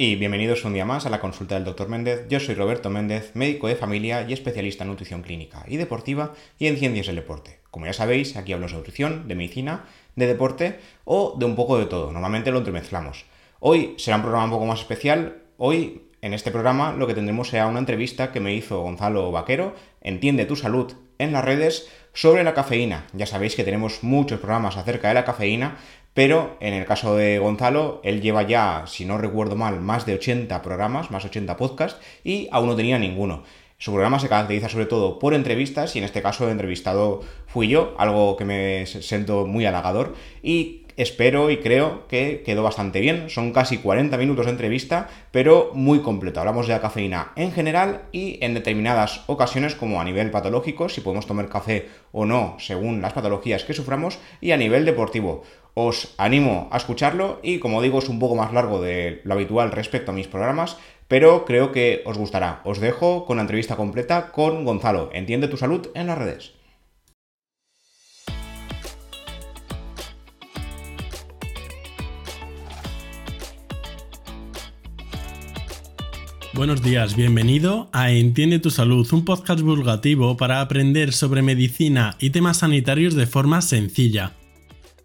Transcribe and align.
y 0.00 0.14
bienvenidos 0.14 0.64
un 0.64 0.74
día 0.74 0.84
más 0.84 1.06
a 1.06 1.10
la 1.10 1.18
consulta 1.18 1.56
del 1.56 1.64
Dr. 1.64 1.88
Méndez. 1.88 2.26
Yo 2.28 2.38
soy 2.38 2.54
Roberto 2.54 2.88
Méndez, 2.88 3.32
médico 3.34 3.66
de 3.66 3.74
familia 3.74 4.24
y 4.28 4.32
especialista 4.32 4.84
en 4.84 4.90
nutrición 4.90 5.22
clínica 5.22 5.64
y 5.66 5.76
deportiva 5.76 6.34
y 6.56 6.68
en 6.68 6.76
ciencias 6.76 7.06
del 7.06 7.16
deporte. 7.16 7.58
Como 7.72 7.86
ya 7.86 7.92
sabéis, 7.92 8.36
aquí 8.36 8.52
hablo 8.52 8.68
de 8.68 8.74
nutrición, 8.74 9.26
de 9.26 9.34
medicina, 9.34 9.86
de 10.14 10.28
deporte 10.28 10.78
o 11.04 11.34
de 11.36 11.46
un 11.46 11.56
poco 11.56 11.78
de 11.78 11.86
todo. 11.86 12.12
Normalmente 12.12 12.52
lo 12.52 12.58
entremezclamos. 12.58 13.24
Hoy 13.58 13.96
será 13.98 14.18
un 14.18 14.22
programa 14.22 14.44
un 14.44 14.52
poco 14.52 14.66
más 14.66 14.78
especial. 14.78 15.42
Hoy, 15.56 16.02
en 16.22 16.32
este 16.32 16.52
programa, 16.52 16.92
lo 16.92 17.08
que 17.08 17.14
tendremos 17.14 17.48
será 17.48 17.66
una 17.66 17.80
entrevista 17.80 18.30
que 18.30 18.38
me 18.38 18.54
hizo 18.54 18.80
Gonzalo 18.80 19.32
Vaquero, 19.32 19.74
Entiende 20.00 20.46
tu 20.46 20.54
salud, 20.54 20.92
en 21.18 21.32
las 21.32 21.44
redes 21.44 21.88
sobre 22.12 22.44
la 22.44 22.54
cafeína. 22.54 23.06
Ya 23.12 23.26
sabéis 23.26 23.56
que 23.56 23.64
tenemos 23.64 24.02
muchos 24.02 24.38
programas 24.38 24.76
acerca 24.76 25.08
de 25.08 25.14
la 25.14 25.24
cafeína 25.24 25.76
pero 26.14 26.56
en 26.60 26.74
el 26.74 26.84
caso 26.84 27.14
de 27.16 27.38
Gonzalo, 27.38 28.00
él 28.02 28.20
lleva 28.20 28.42
ya, 28.42 28.84
si 28.86 29.04
no 29.04 29.18
recuerdo 29.18 29.56
mal, 29.56 29.80
más 29.80 30.06
de 30.06 30.14
80 30.14 30.62
programas, 30.62 31.10
más 31.10 31.24
80 31.24 31.56
podcasts, 31.56 32.00
y 32.24 32.48
aún 32.50 32.68
no 32.68 32.76
tenía 32.76 32.98
ninguno. 32.98 33.44
Su 33.78 33.92
programa 33.92 34.18
se 34.18 34.28
caracteriza 34.28 34.68
sobre 34.68 34.86
todo 34.86 35.20
por 35.20 35.34
entrevistas, 35.34 35.94
y 35.94 35.98
en 35.98 36.04
este 36.04 36.20
caso 36.20 36.44
el 36.44 36.50
entrevistado 36.50 37.20
fui 37.46 37.68
yo, 37.68 37.94
algo 37.98 38.36
que 38.36 38.44
me 38.44 38.86
siento 38.86 39.46
muy 39.46 39.66
halagador, 39.66 40.14
y 40.42 40.82
espero 40.98 41.48
y 41.48 41.58
creo 41.58 42.08
que 42.08 42.42
quedó 42.44 42.64
bastante 42.64 43.00
bien. 43.00 43.30
Son 43.30 43.52
casi 43.52 43.78
40 43.78 44.18
minutos 44.18 44.46
de 44.46 44.50
entrevista, 44.50 45.08
pero 45.30 45.70
muy 45.72 46.00
completo. 46.00 46.40
Hablamos 46.40 46.66
de 46.66 46.72
la 46.72 46.80
cafeína 46.80 47.30
en 47.36 47.52
general 47.52 48.02
y 48.10 48.44
en 48.44 48.52
determinadas 48.52 49.22
ocasiones, 49.28 49.76
como 49.76 50.00
a 50.00 50.04
nivel 50.04 50.32
patológico, 50.32 50.88
si 50.88 51.00
podemos 51.00 51.26
tomar 51.26 51.48
café 51.48 51.88
o 52.10 52.26
no, 52.26 52.56
según 52.58 53.00
las 53.00 53.12
patologías 53.12 53.62
que 53.62 53.74
suframos, 53.74 54.18
y 54.40 54.50
a 54.50 54.56
nivel 54.56 54.84
deportivo. 54.84 55.44
Os 55.74 56.14
animo 56.18 56.68
a 56.72 56.76
escucharlo 56.76 57.40
y 57.42 57.58
como 57.58 57.82
digo 57.82 57.98
es 57.98 58.08
un 58.08 58.18
poco 58.18 58.34
más 58.34 58.52
largo 58.52 58.80
de 58.80 59.20
lo 59.24 59.34
habitual 59.34 59.70
respecto 59.70 60.10
a 60.10 60.14
mis 60.14 60.28
programas, 60.28 60.76
pero 61.08 61.44
creo 61.44 61.72
que 61.72 62.02
os 62.04 62.18
gustará. 62.18 62.60
Os 62.64 62.80
dejo 62.80 63.24
con 63.26 63.36
la 63.36 63.42
entrevista 63.42 63.76
completa 63.76 64.32
con 64.32 64.64
Gonzalo. 64.64 65.10
Entiende 65.12 65.48
tu 65.48 65.56
salud 65.56 65.88
en 65.94 66.06
las 66.06 66.18
redes. 66.18 66.58
Buenos 76.58 76.82
días, 76.82 77.14
bienvenido 77.14 77.88
a 77.92 78.10
Entiende 78.10 78.58
tu 78.58 78.70
Salud, 78.70 79.06
un 79.12 79.24
podcast 79.24 79.60
divulgativo 79.60 80.36
para 80.36 80.60
aprender 80.60 81.12
sobre 81.12 81.40
medicina 81.40 82.16
y 82.18 82.30
temas 82.30 82.56
sanitarios 82.56 83.14
de 83.14 83.28
forma 83.28 83.62
sencilla. 83.62 84.32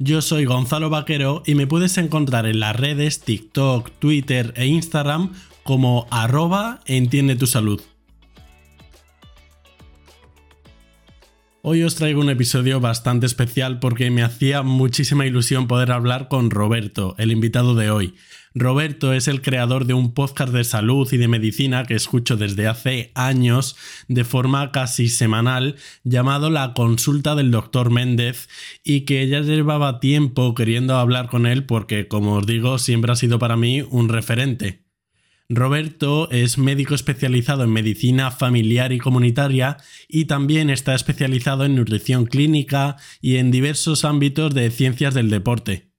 Yo 0.06 0.22
soy 0.22 0.44
Gonzalo 0.44 0.90
Vaquero 0.90 1.44
y 1.46 1.56
me 1.56 1.66
puedes 1.66 1.98
encontrar 1.98 2.46
en 2.46 2.60
las 2.60 2.76
redes 2.76 3.22
TikTok, 3.22 3.90
Twitter 4.00 4.54
e 4.58 4.66
Instagram 4.66 5.32
como 5.64 6.08
arroba 6.12 6.82
entiende 6.86 7.38
tu 7.38 7.48
salud. 7.48 7.80
Hoy 11.62 11.84
os 11.84 11.96
traigo 11.96 12.20
un 12.20 12.30
episodio 12.30 12.82
bastante 12.82 13.26
especial 13.26 13.80
porque 13.80 14.12
me 14.12 14.24
hacía 14.24 14.62
muchísima 14.62 15.26
ilusión 15.26 15.68
poder 15.68 15.94
hablar 15.94 16.28
con 16.28 16.50
Roberto, 16.50 17.16
el 17.18 17.32
invitado 17.32 17.74
de 17.74 17.90
hoy. 17.90 18.16
Roberto 18.56 19.14
es 19.14 19.28
el 19.28 19.42
creador 19.42 19.86
de 19.86 19.96
un 19.96 20.14
podcast 20.14 20.54
de 20.54 20.64
salud 20.64 21.12
y 21.12 21.18
de 21.18 21.28
medicina 21.28 21.86
que 21.86 21.96
escucho 21.96 22.38
desde 22.38 22.68
hace 22.68 23.12
años 23.16 23.76
de 24.08 24.24
forma 24.24 24.72
casi 24.72 25.10
semanal 25.10 25.76
llamado 26.04 26.52
La 26.52 26.74
Consulta 26.76 27.34
del 27.34 27.50
Dr. 27.50 27.90
Méndez 27.90 28.50
y 28.84 29.02
que 29.02 29.28
ya 29.28 29.40
llevaba 29.40 30.00
tiempo 30.00 30.54
queriendo 30.54 30.98
hablar 30.98 31.30
con 31.30 31.48
él 31.48 31.66
porque, 31.66 32.08
como 32.08 32.36
os 32.36 32.46
digo, 32.46 32.78
siempre 32.78 33.12
ha 33.12 33.16
sido 33.16 33.40
para 33.40 33.58
mí 33.58 33.82
un 33.82 34.10
referente. 34.10 34.84
Roberto 35.50 36.30
es 36.30 36.60
médico 36.60 36.94
especializado 36.94 37.64
en 37.64 37.72
medicina 37.72 38.30
familiar 38.30 38.94
y 38.94 39.00
comunitaria 39.00 39.78
y 40.08 40.26
también 40.26 40.70
está 40.70 40.94
especializado 40.94 41.66
en 41.66 41.76
nutrición 41.76 42.28
clínica 42.28 42.98
y 43.20 43.38
en 43.38 43.50
diversos 43.50 44.06
ámbitos 44.06 44.54
de 44.54 44.70
ciencias 44.70 45.16
del 45.16 45.32
deporte 45.32 45.93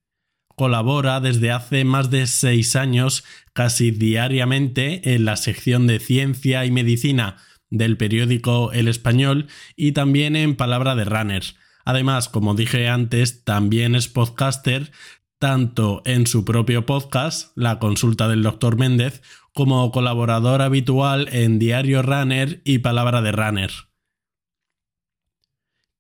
colabora 0.55 1.21
desde 1.21 1.51
hace 1.51 1.85
más 1.85 2.11
de 2.11 2.27
seis 2.27 2.77
años 2.77 3.25
casi 3.53 3.91
diariamente 3.91 5.15
en 5.15 5.25
la 5.25 5.37
sección 5.37 5.87
de 5.87 5.99
ciencia 5.99 6.65
y 6.65 6.71
medicina 6.71 7.37
del 7.71 7.97
periódico 7.97 8.73
El 8.73 8.89
Español 8.89 9.49
y 9.77 9.93
también 9.93 10.37
en 10.37 10.57
Palabra 10.57 10.95
de 10.95 11.05
Runners. 11.05 11.57
Además, 11.85 12.29
como 12.29 12.55
dije 12.55 12.89
antes, 12.89 13.45
también 13.45 13.95
es 13.95 14.09
podcaster 14.09 14.91
tanto 15.39 16.03
en 16.07 16.27
su 16.27 16.45
propio 16.45 16.87
podcast, 16.87 17.53
La 17.57 17.79
Consulta 17.79 18.29
del 18.29 18.43
Dr. 18.43 18.79
Méndez, 18.79 19.23
como 19.53 19.91
colaborador 19.93 20.63
habitual 20.63 21.29
en 21.33 21.59
Diario 21.59 22.03
Runner 22.03 22.63
y 22.65 22.79
Palabra 22.79 23.21
de 23.21 23.33
Runner. 23.33 23.71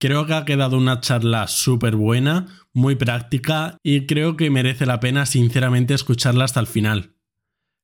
Creo 0.04 0.26
que 0.26 0.34
ha 0.34 0.44
quedado 0.44 0.76
una 0.76 1.00
charla 1.00 1.48
súper 1.48 1.96
buena, 1.96 2.46
muy 2.74 2.94
práctica 2.94 3.78
y 3.82 4.04
creo 4.04 4.36
que 4.36 4.50
merece 4.50 4.84
la 4.84 5.00
pena 5.00 5.24
sinceramente 5.24 5.94
escucharla 5.94 6.44
hasta 6.44 6.60
el 6.60 6.66
final. 6.66 7.16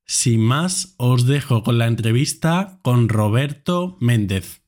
Sin 0.07 0.43
más, 0.43 0.97
os 0.99 1.25
dejo 1.25 1.63
con 1.63 1.79
la 1.79 1.87
entrevista 1.87 2.79
con 2.83 3.09
Roberto 3.09 3.97
Méndez. 4.01 4.60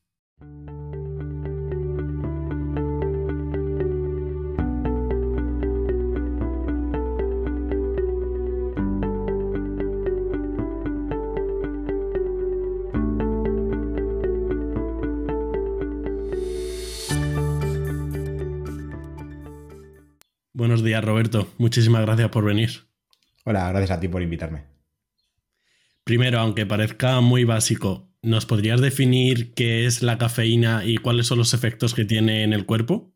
Roberto. 21.01 21.47
Muchísimas 21.57 22.01
gracias 22.01 22.29
por 22.29 22.45
venir. 22.45 22.87
Hola, 23.45 23.69
gracias 23.69 23.91
a 23.91 23.99
ti 23.99 24.07
por 24.07 24.21
invitarme. 24.21 24.65
Primero, 26.03 26.39
aunque 26.39 26.65
parezca 26.65 27.21
muy 27.21 27.45
básico, 27.45 28.09
¿nos 28.21 28.45
podrías 28.45 28.81
definir 28.81 29.53
qué 29.53 29.85
es 29.85 30.01
la 30.01 30.17
cafeína 30.17 30.83
y 30.85 30.97
cuáles 30.97 31.27
son 31.27 31.37
los 31.37 31.53
efectos 31.53 31.93
que 31.93 32.05
tiene 32.05 32.43
en 32.43 32.53
el 32.53 32.65
cuerpo? 32.65 33.13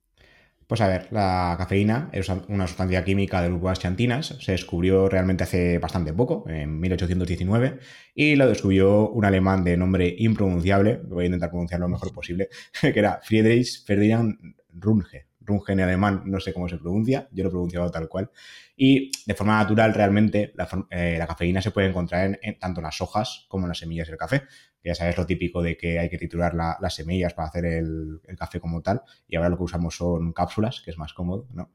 Pues 0.68 0.82
a 0.82 0.88
ver, 0.88 1.08
la 1.12 1.56
cafeína 1.58 2.10
es 2.12 2.28
una 2.50 2.68
sustancia 2.68 3.06
química 3.06 3.42
del 3.42 3.52
grupo 3.52 3.68
de 3.68 3.72
las 3.72 3.80
xantinas. 3.80 4.36
Se 4.42 4.52
descubrió 4.52 5.08
realmente 5.08 5.46
hace 5.46 5.80
bastante 5.80 6.12
poco, 6.12 6.44
en 6.50 6.78
1819, 6.82 7.80
y 8.14 8.36
lo 8.36 8.48
descubrió 8.48 9.10
un 9.10 9.24
alemán 9.24 9.64
de 9.64 9.78
nombre 9.78 10.14
impronunciable, 10.18 11.00
voy 11.08 11.24
a 11.24 11.28
intentar 11.28 11.52
pronunciarlo 11.52 11.88
lo 11.88 11.94
mejor 11.94 12.12
posible, 12.12 12.50
que 12.82 13.00
era 13.00 13.22
Friedrich 13.24 13.86
Ferdinand 13.86 14.38
Runge. 14.74 15.28
Runge 15.48 15.72
en 15.72 15.80
alemán, 15.80 16.24
no 16.26 16.40
sé 16.40 16.54
cómo 16.54 16.68
se 16.68 16.78
pronuncia, 16.78 17.28
yo 17.32 17.44
lo 17.44 17.50
he 17.50 17.52
pronunciado 17.52 17.90
tal 17.90 18.08
cual. 18.10 18.30
Y 18.76 19.12
de 19.26 19.34
forma 19.34 19.58
natural, 19.58 19.94
realmente, 19.94 20.54
la, 20.56 20.68
eh, 20.92 21.24
cafeína 21.26 21.62
se 21.62 21.72
puede 21.72 21.88
encontrar 21.88 22.38
en, 22.42 22.60
tanto 22.60 22.82
en 22.82 22.84
las 22.84 23.02
hojas 23.02 23.46
como 23.48 23.66
en 23.66 23.70
las 23.70 23.80
semillas 23.80 24.08
del 24.08 24.18
café. 24.18 24.44
ya 24.84 24.94
sabes 24.94 25.18
lo 25.18 25.26
típico 25.26 25.62
de 25.62 25.78
que 25.78 26.00
hay 26.00 26.10
que 26.10 26.18
triturar 26.18 26.54
las 26.54 26.94
semillas 26.94 27.34
para 27.34 27.48
hacer 27.48 27.66
el, 27.66 28.22
el, 28.26 28.38
café 28.38 28.60
como 28.60 28.82
tal. 28.82 29.02
Y 29.28 29.36
ahora 29.36 29.50
lo 29.50 29.58
que 29.58 29.64
usamos 29.64 29.96
son 29.96 30.34
cápsulas, 30.34 30.82
que 30.82 30.92
es 30.92 30.98
más 30.98 31.14
cómodo, 31.14 31.48
¿no? 31.54 31.72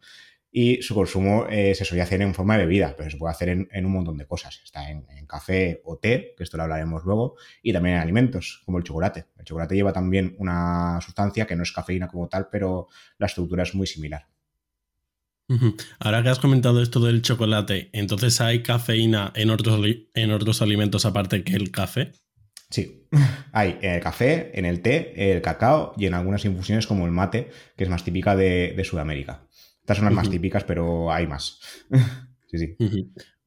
Y 0.54 0.82
su 0.82 0.94
consumo 0.94 1.46
eh, 1.48 1.74
se 1.74 1.86
solía 1.86 2.02
hacer 2.02 2.20
en 2.20 2.34
forma 2.34 2.58
de 2.58 2.66
bebida, 2.66 2.94
pero 2.96 3.10
se 3.10 3.16
puede 3.16 3.32
hacer 3.32 3.48
en, 3.48 3.86
un 3.86 3.92
montón 3.92 4.18
de 4.18 4.26
cosas. 4.26 4.60
Está 4.62 4.90
en, 4.90 5.06
café 5.26 5.80
o 5.86 5.96
té, 5.96 6.34
que 6.36 6.44
esto 6.44 6.58
lo 6.58 6.64
hablaremos 6.64 7.04
luego, 7.04 7.36
y 7.62 7.72
también 7.72 7.96
en 7.96 8.02
alimentos, 8.02 8.60
como 8.66 8.76
el 8.76 8.84
chocolate. 8.84 9.28
El 9.38 9.46
chocolate 9.46 9.74
lleva 9.74 9.94
también 9.94 10.36
una 10.38 11.00
sustancia 11.00 11.46
que 11.46 11.56
no 11.56 11.62
es 11.62 11.72
cafeína 11.72 12.06
como 12.06 12.28
tal, 12.28 12.48
pero 12.52 12.88
la 13.16 13.26
estructura 13.26 13.62
es 13.62 13.74
muy 13.74 13.86
similar. 13.86 14.28
Ahora 15.98 16.22
que 16.22 16.28
has 16.28 16.38
comentado 16.38 16.82
esto 16.82 17.00
del 17.00 17.22
chocolate, 17.22 17.88
entonces 17.92 18.40
hay 18.40 18.62
cafeína 18.62 19.32
en 19.34 19.50
otros, 19.50 19.80
en 20.14 20.30
otros 20.32 20.60
alimentos 20.60 21.06
aparte 21.06 21.44
que 21.44 21.54
el 21.54 21.70
café. 21.70 22.12
Sí, 22.70 23.06
hay 23.52 23.78
en 23.80 23.92
el 23.92 24.00
café, 24.00 24.50
en 24.58 24.66
el 24.66 24.82
té, 24.82 25.32
el 25.32 25.40
cacao 25.40 25.94
y 25.96 26.06
en 26.06 26.14
algunas 26.14 26.44
infusiones 26.44 26.86
como 26.86 27.06
el 27.06 27.12
mate, 27.12 27.50
que 27.76 27.84
es 27.84 27.90
más 27.90 28.04
típica 28.04 28.36
de 28.36 28.82
Sudamérica. 28.84 29.46
Estas 29.82 29.98
son 29.98 30.06
las 30.06 30.14
más 30.14 30.30
típicas, 30.30 30.64
pero 30.64 31.12
hay 31.12 31.26
más. 31.26 31.60
sí, 32.50 32.58
sí. 32.58 32.76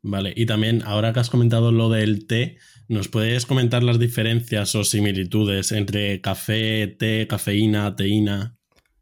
Vale, 0.01 0.33
y 0.35 0.45
también 0.45 0.83
ahora 0.85 1.13
que 1.13 1.19
has 1.19 1.31
comentado 1.31 1.71
lo 1.71 1.89
del 1.89 2.27
té, 2.27 2.57
¿nos 2.87 3.07
puedes 3.07 3.47
comentar 3.47 3.81
las 3.81 3.97
diferencias 3.97 4.75
o 4.75 4.83
similitudes 4.83 5.71
entre 5.71 6.21
café, 6.21 6.87
té, 6.87 7.25
cafeína, 7.27 7.95
teína? 7.95 8.55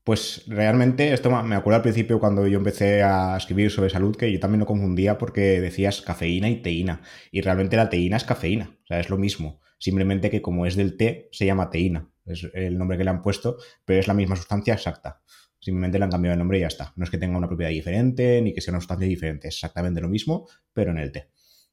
Pues 0.03 0.43
realmente, 0.47 1.13
esto 1.13 1.29
me 1.43 1.55
acuerdo 1.55 1.77
al 1.77 1.81
principio 1.81 2.19
cuando 2.19 2.45
yo 2.47 2.57
empecé 2.57 3.03
a 3.03 3.35
escribir 3.37 3.71
sobre 3.71 3.89
salud, 3.89 4.15
que 4.15 4.31
yo 4.31 4.39
también 4.39 4.59
lo 4.59 4.65
confundía 4.65 5.17
porque 5.17 5.59
decías 5.59 6.01
cafeína 6.01 6.49
y 6.49 6.61
teína. 6.61 7.01
Y 7.31 7.41
realmente 7.41 7.77
la 7.77 7.89
teína 7.89 8.17
es 8.17 8.23
cafeína, 8.23 8.77
o 8.83 8.85
sea, 8.85 8.99
es 8.99 9.09
lo 9.09 9.17
mismo. 9.17 9.61
Simplemente 9.79 10.29
que 10.29 10.41
como 10.41 10.65
es 10.65 10.75
del 10.75 10.95
té, 10.95 11.29
se 11.31 11.45
llama 11.45 11.69
teína. 11.69 12.09
Es 12.25 12.49
el 12.53 12.77
nombre 12.77 12.97
que 12.97 13.03
le 13.03 13.09
han 13.09 13.21
puesto, 13.21 13.57
pero 13.83 13.99
es 13.99 14.07
la 14.07 14.13
misma 14.13 14.35
sustancia 14.35 14.73
exacta. 14.73 15.21
Simplemente 15.63 15.97
le 15.97 16.03
han 16.03 16.11
cambiado 16.11 16.33
el 16.33 16.39
nombre 16.39 16.57
y 16.57 16.61
ya 16.61 16.67
está. 16.67 16.91
No 16.97 17.05
es 17.05 17.09
que 17.09 17.17
tenga 17.17 17.37
una 17.37 17.47
propiedad 17.47 17.71
diferente 17.71 18.41
ni 18.41 18.53
que 18.53 18.59
sea 18.59 18.73
una 18.73 18.81
sustancia 18.81 19.07
diferente. 19.07 19.47
Es 19.47 19.55
exactamente 19.55 20.01
lo 20.01 20.09
mismo, 20.09 20.49
pero 20.73 20.91
en 20.91 20.97
el 20.97 21.13
té. 21.13 21.29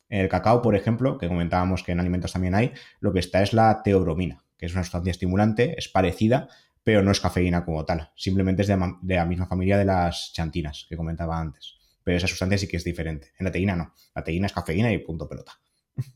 En 0.08 0.20
el 0.20 0.28
cacao, 0.28 0.62
por 0.62 0.76
ejemplo, 0.76 1.18
que 1.18 1.26
comentábamos 1.26 1.82
que 1.82 1.90
en 1.90 1.98
alimentos 1.98 2.32
también 2.32 2.54
hay, 2.54 2.72
lo 3.00 3.12
que 3.12 3.18
está 3.18 3.42
es 3.42 3.52
la 3.52 3.82
teobromina, 3.82 4.44
que 4.56 4.66
es 4.66 4.72
una 4.74 4.84
sustancia 4.84 5.10
estimulante, 5.10 5.74
es 5.76 5.88
parecida, 5.88 6.48
pero 6.84 7.02
no 7.02 7.10
es 7.10 7.18
cafeína 7.18 7.64
como 7.64 7.84
tal. 7.84 8.12
Simplemente 8.14 8.62
es 8.62 8.68
de, 8.68 8.76
la 9.02 9.24
misma 9.24 9.46
familia 9.46 9.76
de 9.76 9.86
las 9.86 10.32
chantinas 10.32 10.86
que 10.88 10.96
comentaba 10.96 11.40
antes. 11.40 11.74
Pero 12.04 12.16
esa 12.16 12.28
sustancia 12.28 12.58
sí 12.58 12.68
que 12.68 12.76
es 12.76 12.84
diferente. 12.84 13.32
En 13.40 13.44
la 13.44 13.50
teína 13.50 13.74
no. 13.74 13.92
La 14.14 14.22
teína 14.22 14.46
es 14.46 14.52
cafeína 14.52 14.92
y 14.92 14.98
punto 14.98 15.28
pelota. 15.28 15.52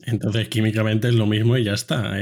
Entonces, 0.06 0.48
químicamente 0.48 1.08
es 1.08 1.14
lo 1.14 1.26
mismo 1.26 1.56
y 1.56 1.64
ya 1.64 1.74
está. 1.74 2.14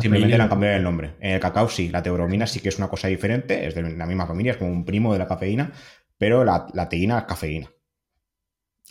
simplemente 0.00 0.36
le 0.36 0.42
han 0.42 0.48
cambiado 0.48 0.76
el 0.76 0.82
nombre. 0.82 1.14
En 1.20 1.32
el 1.32 1.40
cacao 1.40 1.68
sí, 1.68 1.88
la 1.88 2.02
teobromina 2.02 2.46
sí 2.46 2.60
que 2.60 2.68
es 2.68 2.78
una 2.78 2.88
cosa 2.88 3.08
diferente, 3.08 3.66
es 3.66 3.74
de 3.74 3.82
la 3.82 4.06
misma 4.06 4.26
familia, 4.26 4.52
es 4.52 4.58
como 4.58 4.70
un 4.70 4.84
primo 4.84 5.12
de 5.12 5.18
la 5.18 5.26
cafeína, 5.26 5.72
pero 6.18 6.44
la, 6.44 6.88
teína 6.88 7.18
es 7.18 7.24
cafeína. 7.24 7.70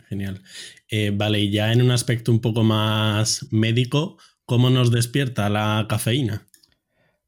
Genial. 0.08 0.42
Eh, 0.90 1.12
vale, 1.14 1.40
y 1.40 1.52
ya 1.52 1.72
en 1.72 1.82
un 1.82 1.92
aspecto 1.92 2.32
un 2.32 2.42
poco 2.42 2.64
más 2.64 3.48
médico, 3.52 4.18
¿cómo 4.46 4.70
nos 4.70 4.92
despierta 4.92 5.50
la 5.50 5.86
cafeína? 5.88 6.49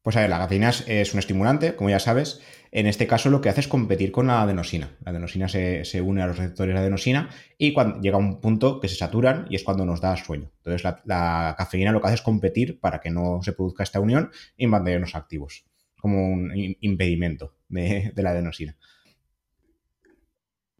Pues 0.02 0.16
a 0.16 0.20
ver, 0.20 0.30
la 0.30 0.38
cafeína 0.38 0.70
es, 0.70 1.12
un 1.14 1.20
estimulante, 1.20 1.76
como 1.76 1.90
ya 1.90 2.00
sabes. 2.00 2.40
En 2.72 2.86
este 2.86 3.06
caso 3.06 3.30
lo 3.30 3.40
que 3.40 3.48
hace 3.48 3.60
es 3.60 3.68
competir 3.68 4.10
con 4.10 4.26
la 4.26 4.42
adenosina. 4.42 4.96
La 5.04 5.10
adenosina 5.10 5.48
se, 5.48 6.00
une 6.00 6.22
a 6.22 6.26
los 6.26 6.38
receptores 6.38 6.74
de 6.74 6.80
adenosina 6.80 7.30
y 7.56 7.72
cuando 7.72 8.00
llega 8.00 8.16
un 8.16 8.40
punto 8.40 8.80
que 8.80 8.88
se 8.88 8.96
saturan 8.96 9.46
y 9.48 9.56
es 9.56 9.62
cuando 9.62 9.84
nos 9.84 10.00
da 10.00 10.16
sueño. 10.16 10.50
Entonces 10.56 10.82
la, 11.04 11.54
cafeína 11.56 11.92
lo 11.92 12.00
que 12.00 12.08
hace 12.08 12.16
es 12.16 12.22
competir 12.22 12.80
para 12.80 13.00
que 13.00 13.10
no 13.10 13.40
se 13.42 13.52
produzca 13.52 13.84
esta 13.84 14.00
unión 14.00 14.30
y 14.56 14.66
mantenernos 14.66 15.14
activos. 15.14 15.64
Como 16.00 16.28
un 16.28 16.50
impedimento 16.80 17.54
de 17.68 18.12
la 18.16 18.30
adenosina. 18.30 18.76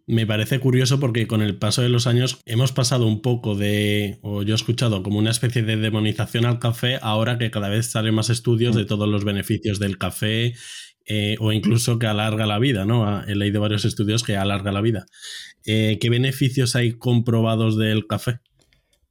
Me 0.06 0.26
parece 0.26 0.58
curioso 0.58 0.98
porque 0.98 1.26
con 1.26 1.42
el 1.42 1.56
paso 1.56 1.82
de 1.82 1.88
los 1.88 2.06
años 2.06 2.40
hemos 2.44 2.72
pasado 2.72 3.06
un 3.06 3.22
poco 3.22 3.54
de, 3.54 4.18
o 4.22 4.42
yo 4.42 4.54
he 4.54 4.56
escuchado 4.56 5.02
como 5.02 5.18
una 5.18 5.30
especie 5.30 5.62
de 5.62 5.76
demonización 5.76 6.44
al 6.44 6.58
café, 6.58 6.98
ahora 7.02 7.38
que 7.38 7.50
cada 7.50 7.68
vez 7.68 7.90
salen 7.90 8.14
más 8.14 8.28
estudios 8.28 8.74
de 8.74 8.82
mm. 8.84 8.86
todos 8.86 9.08
los 9.08 9.24
beneficios 9.24 9.78
del 9.78 9.98
café 9.98 10.54
eh, 11.06 11.36
o 11.40 11.52
incluso 11.52 11.98
que 11.98 12.06
alarga 12.06 12.46
la 12.46 12.58
vida, 12.58 12.84
¿no? 12.84 13.06
Ah, 13.06 13.24
he 13.26 13.34
leído 13.34 13.60
varios 13.60 13.84
estudios 13.84 14.22
que 14.22 14.36
alarga 14.36 14.72
la 14.72 14.80
vida. 14.80 15.06
Eh, 15.64 15.98
¿Qué 16.00 16.10
beneficios 16.10 16.74
hay 16.76 16.92
comprobados 16.92 17.78
del 17.78 18.06
café? 18.06 18.40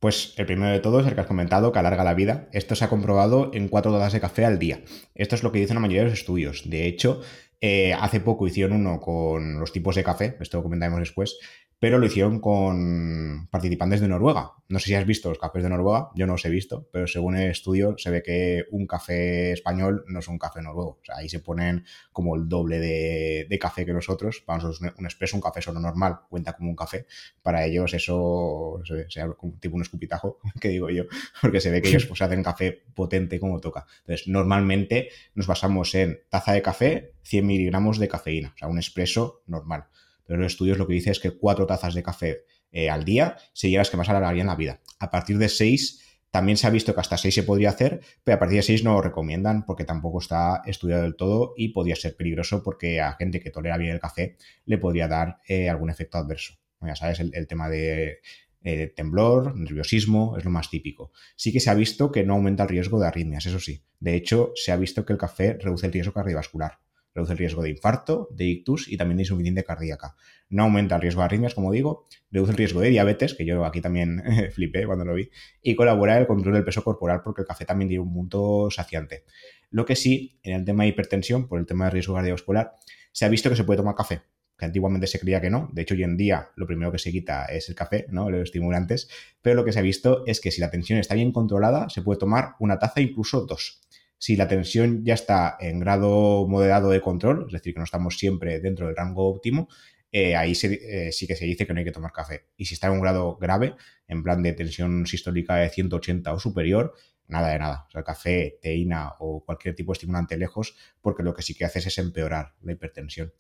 Pues 0.02 0.34
el 0.38 0.48
primero 0.48 0.72
de 0.72 0.80
todo 0.80 1.00
es 1.00 1.06
el 1.06 1.14
que 1.14 1.22
has 1.22 1.28
comentado, 1.28 1.72
que 1.72 1.78
alarga 1.78 2.04
la 2.04 2.16
vida. 2.16 2.50
Esto 2.54 2.74
se 2.74 2.84
ha 2.84 2.90
comprobado 2.90 3.52
en 3.54 3.68
cuatro 3.68 3.92
tazas 3.92 4.14
de 4.14 4.20
café 4.20 4.46
al 4.46 4.58
día. 4.58 4.82
Esto 5.14 5.36
es 5.36 5.44
lo 5.44 5.52
que 5.52 5.60
dicen 5.60 5.76
la 5.76 5.80
mayoría 5.80 6.02
de 6.02 6.10
los 6.10 6.18
estudios. 6.18 6.68
De 6.68 6.88
hecho, 6.88 7.22
eh, 7.62 7.94
hace 7.94 8.20
poco 8.20 8.48
hicieron 8.48 8.78
uno 8.78 9.00
con 9.00 9.60
los 9.60 9.72
tipos 9.72 9.94
de 9.94 10.04
café, 10.04 10.38
esto 10.40 10.58
lo 10.58 10.64
comentaremos 10.64 11.02
después, 11.02 11.38
pero 11.82 11.98
lo 11.98 12.06
hicieron 12.06 12.40
con 12.40 13.48
participantes 13.50 14.02
de 14.02 14.08
Noruega. 14.08 14.52
No 14.70 14.78
sé 14.78 14.86
si 14.86 14.94
has 14.94 15.08
visto 15.08 15.30
los 15.30 15.40
cafés 15.40 15.64
de 15.64 15.70
Noruega, 15.70 16.10
yo 16.14 16.28
no 16.28 16.34
los 16.34 16.46
he 16.46 16.50
visto, 16.52 16.88
pero 16.92 17.08
según 17.08 17.36
el 17.36 17.50
estudio 17.50 17.96
se 17.98 18.12
ve 18.12 18.22
que 18.22 18.66
un 18.70 18.86
café 18.86 19.52
español 19.54 20.06
no 20.08 20.20
es 20.20 20.28
un 20.28 20.38
café 20.38 20.62
noruego. 20.62 21.00
O 21.02 21.04
sea, 21.04 21.16
ahí 21.18 21.28
se 21.28 21.40
ponen 21.40 21.84
como 22.14 22.36
el 22.36 22.48
doble 22.48 22.80
de, 22.80 23.58
café 23.60 23.84
que 23.84 23.94
nosotros. 23.94 24.44
Para 24.46 24.62
nosotros 24.62 24.94
un 24.96 25.06
expreso, 25.06 25.36
un 25.36 25.42
café 25.42 25.60
solo 25.60 25.80
normal, 25.80 26.20
cuenta 26.30 26.54
como 26.54 26.70
un 26.70 26.76
café. 26.76 27.08
Para 27.42 27.66
ellos 27.66 27.96
eso 27.96 28.80
sea 29.10 29.36
tipo 29.60 29.76
un 29.76 29.82
escupitajo, 29.82 30.38
que 30.62 30.70
digo 30.70 30.92
yo, 30.92 31.06
porque 31.42 31.62
se 31.62 31.72
ve 31.72 31.82
que 31.82 31.90
ellos 31.90 32.06
pues 32.06 32.22
hacen 32.22 32.44
café 32.44 32.84
potente 32.94 33.40
como 33.40 33.60
toca. 33.60 33.88
Entonces, 34.02 34.28
normalmente 34.28 35.10
nos 35.34 35.48
basamos 35.48 35.96
en 35.96 36.20
taza 36.30 36.54
de 36.54 36.62
café, 36.62 37.14
100 37.24 37.48
miligramos 37.48 37.98
de 37.98 38.08
cafeína, 38.08 38.52
o 38.54 38.58
sea, 38.60 38.68
un 38.68 38.78
expreso 38.78 39.42
normal. 39.48 39.88
Pero 40.26 40.40
los 40.40 40.54
estudios 40.54 40.78
lo 40.78 40.88
que 40.88 40.94
dice 40.94 41.12
es 41.12 41.20
que 41.20 41.32
cuatro 41.32 41.66
tazas 41.66 41.94
de 41.94 42.04
café 42.04 42.46
eh, 42.72 42.90
al 42.90 43.04
día 43.04 43.38
serían 43.54 43.80
las 43.80 43.90
que 43.90 43.98
más 43.98 44.10
alargarían 44.10 44.48
la 44.48 44.56
vida. 44.56 44.80
A 45.00 45.12
partir 45.12 45.38
de 45.38 45.50
seis 45.50 46.02
también 46.32 46.58
se 46.58 46.66
ha 46.66 46.70
visto 46.70 46.94
que 46.94 47.02
hasta 47.02 47.18
seis 47.18 47.36
se 47.36 47.44
podría 47.44 47.70
hacer, 47.70 48.00
pero 48.24 48.38
a 48.38 48.40
partir 48.40 48.58
de 48.58 48.64
seis 48.64 48.84
no 48.84 48.94
lo 48.94 49.02
recomiendan 49.02 49.66
porque 49.66 49.84
tampoco 49.84 50.20
está 50.20 50.62
estudiado 50.66 51.04
del 51.04 51.18
todo 51.18 51.54
y 51.58 51.70
podría 51.70 51.98
ser 51.98 52.16
peligroso 52.16 52.64
porque 52.64 53.02
a 53.02 53.14
gente 53.14 53.42
que 53.42 53.52
tolera 53.52 53.78
bien 53.78 53.92
el 53.92 54.00
café 54.00 54.38
le 54.66 54.78
podría 54.78 55.10
dar 55.10 55.40
eh, 55.48 55.70
algún 55.70 55.90
efecto 55.90 56.18
adverso. 56.18 56.54
Ya 56.82 56.96
sabes, 56.96 57.20
el, 57.20 57.48
tema 57.48 57.70
de 57.70 58.22
eh, 58.64 58.88
temblor, 58.96 59.56
nerviosismo, 59.56 60.36
es 60.38 60.46
lo 60.46 60.50
más 60.50 60.70
típico. 60.70 61.12
Sí 61.36 61.52
que 61.52 61.60
se 61.60 61.70
ha 61.70 61.76
visto 61.76 62.12
que 62.12 62.24
no 62.24 62.34
aumenta 62.34 62.64
el 62.64 62.70
riesgo 62.70 63.00
de 63.00 63.08
arritmias, 63.08 63.46
eso 63.46 63.60
sí. 63.60 63.84
De 64.00 64.16
hecho, 64.16 64.54
se 64.56 64.72
ha 64.72 64.78
visto 64.78 65.06
que 65.06 65.14
el 65.14 65.20
café 65.20 65.58
reduce 65.60 65.86
el 65.86 65.94
riesgo 65.94 66.14
cardiovascular 66.14 66.80
reduce 67.14 67.34
el 67.34 67.38
riesgo 67.38 67.62
de 67.64 67.70
infarto, 67.70 68.28
de 68.32 68.46
ictus 68.46 68.88
y 68.88 68.98
también 68.98 69.18
de 69.18 69.24
insuficiencia 69.24 69.64
cardíaca. 69.64 70.16
No 70.50 70.64
aumenta 70.64 70.96
el 70.96 71.02
riesgo 71.02 71.22
de 71.22 71.26
arritmias, 71.26 71.54
como 71.54 71.72
digo, 71.72 72.08
reduce 72.32 72.52
el 72.52 72.58
riesgo 72.58 72.82
de 72.82 72.90
diabetes, 72.90 73.34
que 73.34 73.46
yo 73.46 73.66
aquí 73.66 73.82
también 73.82 74.24
flipé 74.54 74.86
cuando 74.86 75.06
lo 75.06 75.14
vi, 75.14 75.30
y 75.62 75.76
colabora 75.76 76.16
en 76.16 76.22
el 76.22 76.28
control 76.28 76.56
del 76.56 76.64
peso 76.64 76.84
corporal 76.84 77.22
porque 77.24 77.42
el 77.42 77.48
café 77.48 77.66
también 77.66 77.90
tiene 77.90 78.04
un 78.04 78.14
punto 78.14 78.70
saciante. 78.72 79.24
Lo 79.70 79.86
que 79.86 79.96
sí, 79.96 80.40
en 80.44 80.56
el 80.56 80.66
tema 80.66 80.84
de 80.84 80.90
hipertensión, 80.90 81.48
por 81.48 81.60
el 81.60 81.66
tema 81.66 81.86
de 81.86 81.92
riesgo 81.92 82.16
cardiovascular, 82.16 82.74
se 83.12 83.26
ha 83.26 83.30
visto 83.30 83.50
que 83.50 83.56
se 83.56 83.64
puede 83.64 83.78
tomar 83.78 83.96
café, 83.96 84.22
que 84.58 84.66
antiguamente 84.66 85.08
se 85.08 85.20
creía 85.20 85.42
que 85.42 85.50
no. 85.50 85.70
De 85.74 85.82
hecho, 85.82 85.96
hoy 85.96 86.04
en 86.04 86.18
día 86.18 86.50
lo 86.56 86.68
primero 86.68 86.92
que 86.92 87.00
se 87.00 87.12
quita 87.12 87.46
es 87.46 87.68
el 87.70 87.76
café, 87.76 88.06
¿no? 88.10 88.30
Los 88.30 88.44
estimulantes. 88.44 89.10
Pero 89.42 89.56
lo 89.56 89.66
que 89.66 89.72
se 89.72 89.80
ha 89.80 89.82
visto 89.82 90.24
es 90.28 90.40
que 90.40 90.52
si 90.52 90.62
la 90.62 90.70
tensión 90.70 91.00
está 91.00 91.16
bien 91.16 91.32
controlada, 91.32 91.90
se 91.90 92.02
puede 92.02 92.20
tomar 92.20 92.56
una 92.60 92.78
taza, 92.78 93.02
incluso 93.02 93.46
dos. 93.46 93.82
Si 94.22 94.36
la 94.36 94.48
tensión 94.48 95.04
ya 95.04 95.16
está 95.16 95.58
en 95.60 95.80
grado 95.80 96.48
moderado 96.48 96.92
de 96.92 97.02
control, 97.02 97.46
es 97.48 97.54
decir, 97.54 97.74
que 97.74 97.80
no 97.80 97.86
estamos 97.86 98.20
siempre 98.20 98.60
dentro 98.60 98.86
del 98.86 98.96
rango 98.96 99.28
óptimo, 99.28 99.68
eh, 100.12 100.36
ahí 100.36 100.52
eh, 100.52 101.12
sí 101.12 101.26
que 101.26 101.36
se 101.36 101.46
dice 101.46 101.66
que 101.66 101.74
no 101.74 101.80
hay 101.80 101.86
que 101.86 101.92
tomar 101.92 102.12
café. 102.12 102.46
Y 102.56 102.66
si 102.66 102.76
está 102.76 102.86
en 102.86 102.94
un 102.94 103.02
grado 103.02 103.38
grave, 103.38 103.74
en 104.08 104.22
plan 104.22 104.44
de 104.44 104.54
tensión 104.54 105.08
sistólica 105.08 105.56
de 105.56 105.70
180 105.70 106.34
o 106.34 106.40
superior, 106.40 106.94
nada 107.28 107.50
de 107.50 107.58
nada. 107.58 107.86
O 107.88 107.92
sea, 107.92 108.04
café, 108.04 108.60
teína 108.62 109.14
o 109.18 109.44
cualquier 109.44 109.74
tipo 109.74 109.92
de 109.92 109.96
estimulante 109.96 110.38
lejos, 110.38 110.76
porque 111.02 111.24
lo 111.24 111.34
que 111.34 111.42
sí 111.42 111.56
que 111.56 111.66
hace 111.66 111.80
es 111.80 111.98
empeorar 111.98 112.54
la 112.62 112.74
hipertensión. 112.74 113.34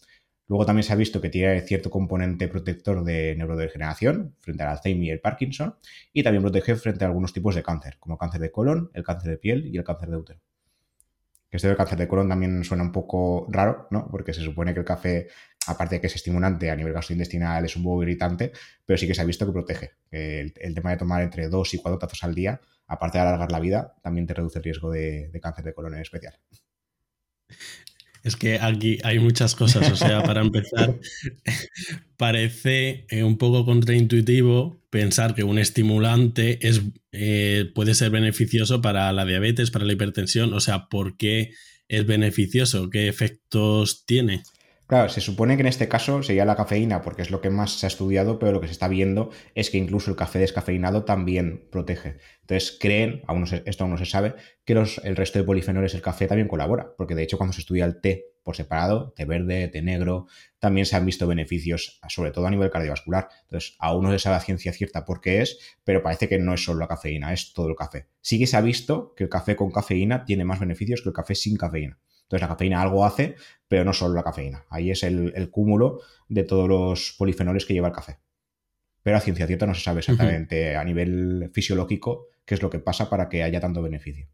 Luego 0.48 0.66
también 0.66 0.84
se 0.84 0.94
ha 0.94 0.96
visto 0.96 1.22
que 1.22 1.30
tiene 1.30 1.62
cierto 1.62 1.92
componente 1.92 2.48
protector 2.48 3.04
de 3.04 3.36
neurodegeneración 3.38 4.36
frente 4.40 4.64
al 4.64 4.70
Alzheimer 4.70 5.04
y 5.06 5.12
el 5.12 5.20
Parkinson, 5.22 5.76
y 6.12 6.24
también 6.24 6.42
protege 6.42 6.76
frente 6.76 7.06
a 7.06 7.08
algunos 7.08 7.34
tipos 7.34 7.54
de 7.54 7.62
cáncer, 7.62 7.98
como 8.00 8.18
cáncer 8.18 8.42
de 8.42 8.52
colon, 8.52 8.90
el 8.96 9.04
cáncer 9.04 9.30
de 9.30 9.38
piel 9.38 9.68
y 9.68 9.78
el 9.78 9.84
cáncer 9.84 10.10
de 10.10 10.18
útero. 10.18 10.42
Que 11.52 11.58
esto 11.58 11.68
del 11.68 11.76
cáncer 11.76 11.98
de 12.00 12.08
colon 12.08 12.30
también 12.30 12.64
suena 12.64 12.82
un 12.82 12.94
poco 12.94 13.46
raro, 13.50 13.88
¿no? 13.92 14.08
Porque 14.10 14.34
se 14.34 14.42
supone 14.42 14.74
que 14.74 14.80
el 14.80 14.86
café, 14.86 15.28
aparte 15.68 15.96
de 15.96 16.02
que 16.02 16.08
es 16.08 16.16
estimulante 16.16 16.72
a 16.72 16.76
nivel 16.78 16.94
gastrointestinal, 16.94 17.66
es 17.66 17.76
un 17.76 17.84
poco 17.84 18.04
irritante, 18.04 18.54
pero 18.86 18.98
sí 18.98 19.06
que 19.06 19.14
se 19.14 19.22
ha 19.22 19.26
visto 19.26 19.46
que 19.46 19.52
protege. 19.52 19.92
El, 20.10 20.54
tema 20.74 20.92
de 20.92 20.98
tomar 20.98 21.22
entre 21.22 21.50
dos 21.50 21.74
y 21.74 21.78
cuatro 21.78 22.00
tazos 22.00 22.24
al 22.24 22.34
día, 22.34 22.62
aparte 22.88 23.18
de 23.18 23.24
alargar 23.24 23.52
la 23.52 23.60
vida, 23.60 23.96
también 24.02 24.26
te 24.26 24.34
reduce 24.34 24.60
el 24.60 24.64
riesgo 24.64 24.90
de, 24.92 25.30
de 25.30 25.40
cáncer 25.42 25.66
de 25.66 25.74
colon 25.74 25.94
en 25.96 26.02
especial. 26.02 26.40
Es 28.24 28.36
que 28.36 28.60
aquí 28.60 29.00
hay 29.04 29.20
muchas 29.20 29.56
cosas, 29.56 29.92
o 29.92 29.96
sea, 29.96 30.22
para 30.24 30.42
empezar, 30.42 31.00
parece 32.18 33.06
eh, 33.10 33.24
un 33.24 33.38
poco 33.38 33.66
contraintuitivo 33.66 34.80
pensar 34.92 35.34
que 35.34 35.44
un 35.44 35.58
estimulante 35.58 36.68
es, 36.68 36.82
eh, 37.12 37.72
puede 37.74 37.96
ser 37.96 38.12
beneficioso 38.12 38.82
para 38.82 39.12
la 39.12 39.26
diabetes, 39.26 39.72
para 39.72 39.86
la 39.86 39.94
hipertensión, 39.94 40.54
o 40.54 40.60
sea, 40.60 40.88
¿por 40.88 41.18
qué 41.18 41.54
es 41.88 42.06
beneficioso? 42.06 42.90
¿Qué 42.90 43.08
efectos 43.08 44.06
tiene? 44.06 44.44
Claro, 44.92 45.08
se 45.08 45.22
supone 45.22 45.56
que 45.56 45.62
en 45.62 45.68
este 45.68 45.88
caso 45.88 46.22
sería 46.22 46.44
la 46.44 46.58
cafeína, 46.58 47.02
porque 47.02 47.22
es 47.22 47.32
lo 47.32 47.40
que 47.40 47.50
más 47.50 47.80
se 47.80 47.86
ha 47.86 47.88
estudiado, 47.88 48.40
pero 48.40 48.52
lo 48.52 48.60
que 48.60 48.68
se 48.68 48.74
está 48.74 48.90
viendo 48.90 49.30
es 49.56 49.70
que 49.70 49.78
incluso 49.78 50.12
el 50.12 50.18
café 50.18 50.38
descafeinado 50.38 51.06
también 51.06 51.66
protege. 51.72 52.18
Entonces 52.42 52.78
creen, 52.78 53.22
aún 53.26 53.46
esto 53.66 53.86
aún 53.86 53.92
no 53.92 53.98
se 53.98 54.06
sabe, 54.06 54.36
que 54.66 54.74
el 54.74 55.16
resto 55.16 55.40
de 55.40 55.46
polifenoles 55.46 55.94
del 55.94 56.02
café 56.02 56.28
también 56.28 56.50
colabora, 56.50 56.94
porque 56.98 57.16
de 57.16 57.24
hecho 57.24 57.38
cuando 57.38 57.54
se 57.54 57.62
estudia 57.62 57.86
el 57.86 58.02
té 58.02 58.26
por 58.44 58.58
separado, 58.58 59.14
té 59.16 59.24
verde, 59.24 59.70
té 59.70 59.82
negro, 59.82 60.28
también 60.60 60.86
se 60.86 60.98
han 60.98 61.06
visto 61.06 61.26
beneficios, 61.26 62.02
sobre 62.10 62.32
todo 62.32 62.48
a 62.48 62.52
nivel 62.52 62.70
cardiovascular. 62.70 63.30
Entonces, 63.44 63.78
aún 63.80 64.04
no 64.04 64.12
se 64.12 64.20
sabe 64.20 64.36
a 64.36 64.40
ciencia 64.42 64.74
cierta 64.74 65.06
por 65.06 65.22
qué 65.22 65.42
es, 65.42 65.58
pero 65.86 66.04
parece 66.04 66.28
que 66.28 66.38
no 66.38 66.54
es 66.54 66.66
solo 66.66 66.80
la 66.80 66.90
cafeína, 66.90 67.32
es 67.32 67.54
todo 67.54 67.70
el 67.70 67.78
café. 67.78 68.08
Sí 68.20 68.40
que 68.40 68.46
se 68.46 68.58
ha 68.58 68.62
visto 68.62 69.14
que 69.16 69.24
el 69.24 69.30
café 69.30 69.56
con 69.56 69.72
cafeína 69.72 70.26
tiene 70.26 70.44
más 70.44 70.60
beneficios 70.60 71.02
que 71.02 71.08
el 71.08 71.16
café 71.16 71.34
sin 71.34 71.56
cafeína. 71.56 71.98
Entonces 72.32 72.48
la 72.48 72.56
cafeína 72.56 72.82
algo 72.82 73.06
hace, 73.06 73.36
pero 73.68 73.84
no 73.84 73.92
solo 73.92 74.14
la 74.14 74.24
cafeína. 74.24 74.64
Ahí 74.70 74.90
es 74.90 75.04
el, 75.04 75.50
cúmulo 75.52 76.00
de 76.30 76.44
todos 76.44 76.70
los 76.70 77.14
polifenoles 77.18 77.66
que 77.66 77.74
lleva 77.74 77.90
el 77.90 77.94
café. 77.94 78.20
Pero 79.04 79.18
a 79.18 79.20
ciencia 79.20 79.48
cierta 79.48 79.66
no 79.66 79.76
se 79.76 79.82
sabe 79.82 80.00
exactamente 80.00 80.78
a 80.78 80.84
nivel 80.86 81.52
fisiológico 81.54 82.28
qué 82.46 82.56
es 82.56 82.62
lo 82.62 82.70
que 82.70 82.80
pasa 82.80 83.10
para 83.10 83.28
que 83.28 83.44
haya 83.44 83.60
tanto 83.60 83.82
beneficio. 83.82 84.30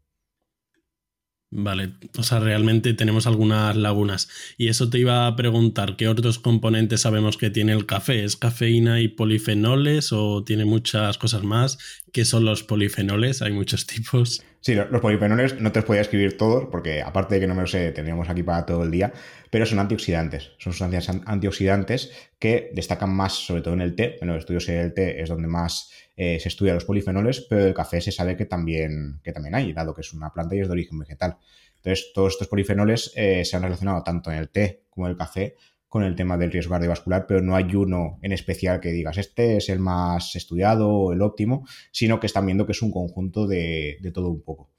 Vale, 1.50 1.94
o 2.16 2.22
sea, 2.22 2.38
realmente 2.38 2.94
tenemos 2.94 3.26
algunas 3.26 3.74
lagunas. 3.74 4.28
Y 4.56 4.68
eso 4.68 4.90
te 4.90 5.00
iba 5.00 5.26
a 5.26 5.34
preguntar, 5.34 5.96
¿qué 5.96 6.06
otros 6.06 6.38
componentes 6.38 7.00
sabemos 7.00 7.36
que 7.36 7.50
tiene 7.50 7.72
el 7.72 7.84
café? 7.84 8.22
¿Es 8.22 8.36
cafeína 8.36 9.00
y 9.00 9.08
polifenoles 9.08 10.12
o 10.12 10.44
tiene 10.44 10.66
muchas 10.66 11.18
cosas 11.18 11.42
más? 11.42 11.78
¿Qué 12.12 12.24
son 12.24 12.44
los 12.44 12.62
polifenoles? 12.62 13.42
Hay 13.42 13.50
muchos 13.50 13.86
tipos. 13.86 14.44
Sí, 14.60 14.74
los 14.74 15.00
polifenoles 15.00 15.60
no 15.60 15.70
te 15.70 15.78
los 15.78 15.86
podía 15.86 16.00
escribir 16.00 16.36
todos, 16.36 16.66
porque 16.70 17.00
aparte 17.00 17.36
de 17.36 17.42
que 17.42 17.46
no 17.46 17.54
me 17.54 17.60
lo 17.60 17.66
sé, 17.68 17.92
tendríamos 17.92 18.28
aquí 18.28 18.42
para 18.42 18.66
todo 18.66 18.82
el 18.82 18.90
día, 18.90 19.12
pero 19.50 19.64
son 19.64 19.78
antioxidantes. 19.78 20.52
Son 20.58 20.72
sustancias 20.72 21.08
antioxidantes 21.26 22.10
que 22.38 22.70
destacan 22.74 23.10
más, 23.10 23.34
sobre 23.34 23.62
todo 23.62 23.74
en 23.74 23.82
el 23.82 23.94
té. 23.94 24.18
En 24.20 24.28
los 24.28 24.38
estudios 24.38 24.66
del 24.66 24.92
té 24.94 25.22
es 25.22 25.28
donde 25.28 25.46
más 25.46 25.92
eh, 26.16 26.40
se 26.40 26.48
estudia 26.48 26.74
los 26.74 26.84
polifenoles, 26.84 27.46
pero 27.48 27.66
el 27.66 27.74
café 27.74 28.00
se 28.00 28.10
sabe 28.10 28.36
que 28.36 28.46
también, 28.46 29.20
que 29.22 29.32
también 29.32 29.54
hay, 29.54 29.72
dado 29.72 29.94
que 29.94 30.00
es 30.00 30.12
una 30.12 30.32
planta 30.32 30.56
y 30.56 30.60
es 30.60 30.66
de 30.66 30.72
origen 30.72 30.98
vegetal. 30.98 31.38
Entonces, 31.76 32.10
todos 32.12 32.32
estos 32.32 32.48
polifenoles 32.48 33.12
eh, 33.14 33.44
se 33.44 33.56
han 33.56 33.62
relacionado 33.62 34.02
tanto 34.02 34.32
en 34.32 34.38
el 34.38 34.48
té 34.48 34.82
como 34.90 35.06
en 35.06 35.12
el 35.12 35.16
café 35.16 35.54
con 35.88 36.04
el 36.04 36.14
tema 36.14 36.36
del 36.36 36.52
riesgo 36.52 36.72
cardiovascular, 36.72 37.26
pero 37.26 37.40
no 37.40 37.56
hay 37.56 37.74
uno 37.74 38.18
en 38.22 38.32
especial 38.32 38.80
que 38.80 38.90
digas 38.90 39.16
este 39.16 39.56
es 39.56 39.68
el 39.70 39.80
más 39.80 40.36
estudiado 40.36 40.88
o 40.88 41.12
el 41.12 41.22
óptimo, 41.22 41.66
sino 41.90 42.20
que 42.20 42.26
están 42.26 42.46
viendo 42.46 42.66
que 42.66 42.72
es 42.72 42.82
un 42.82 42.92
conjunto 42.92 43.46
de, 43.46 43.98
todo 44.12 44.28
un 44.28 44.42
poco. 44.42 44.70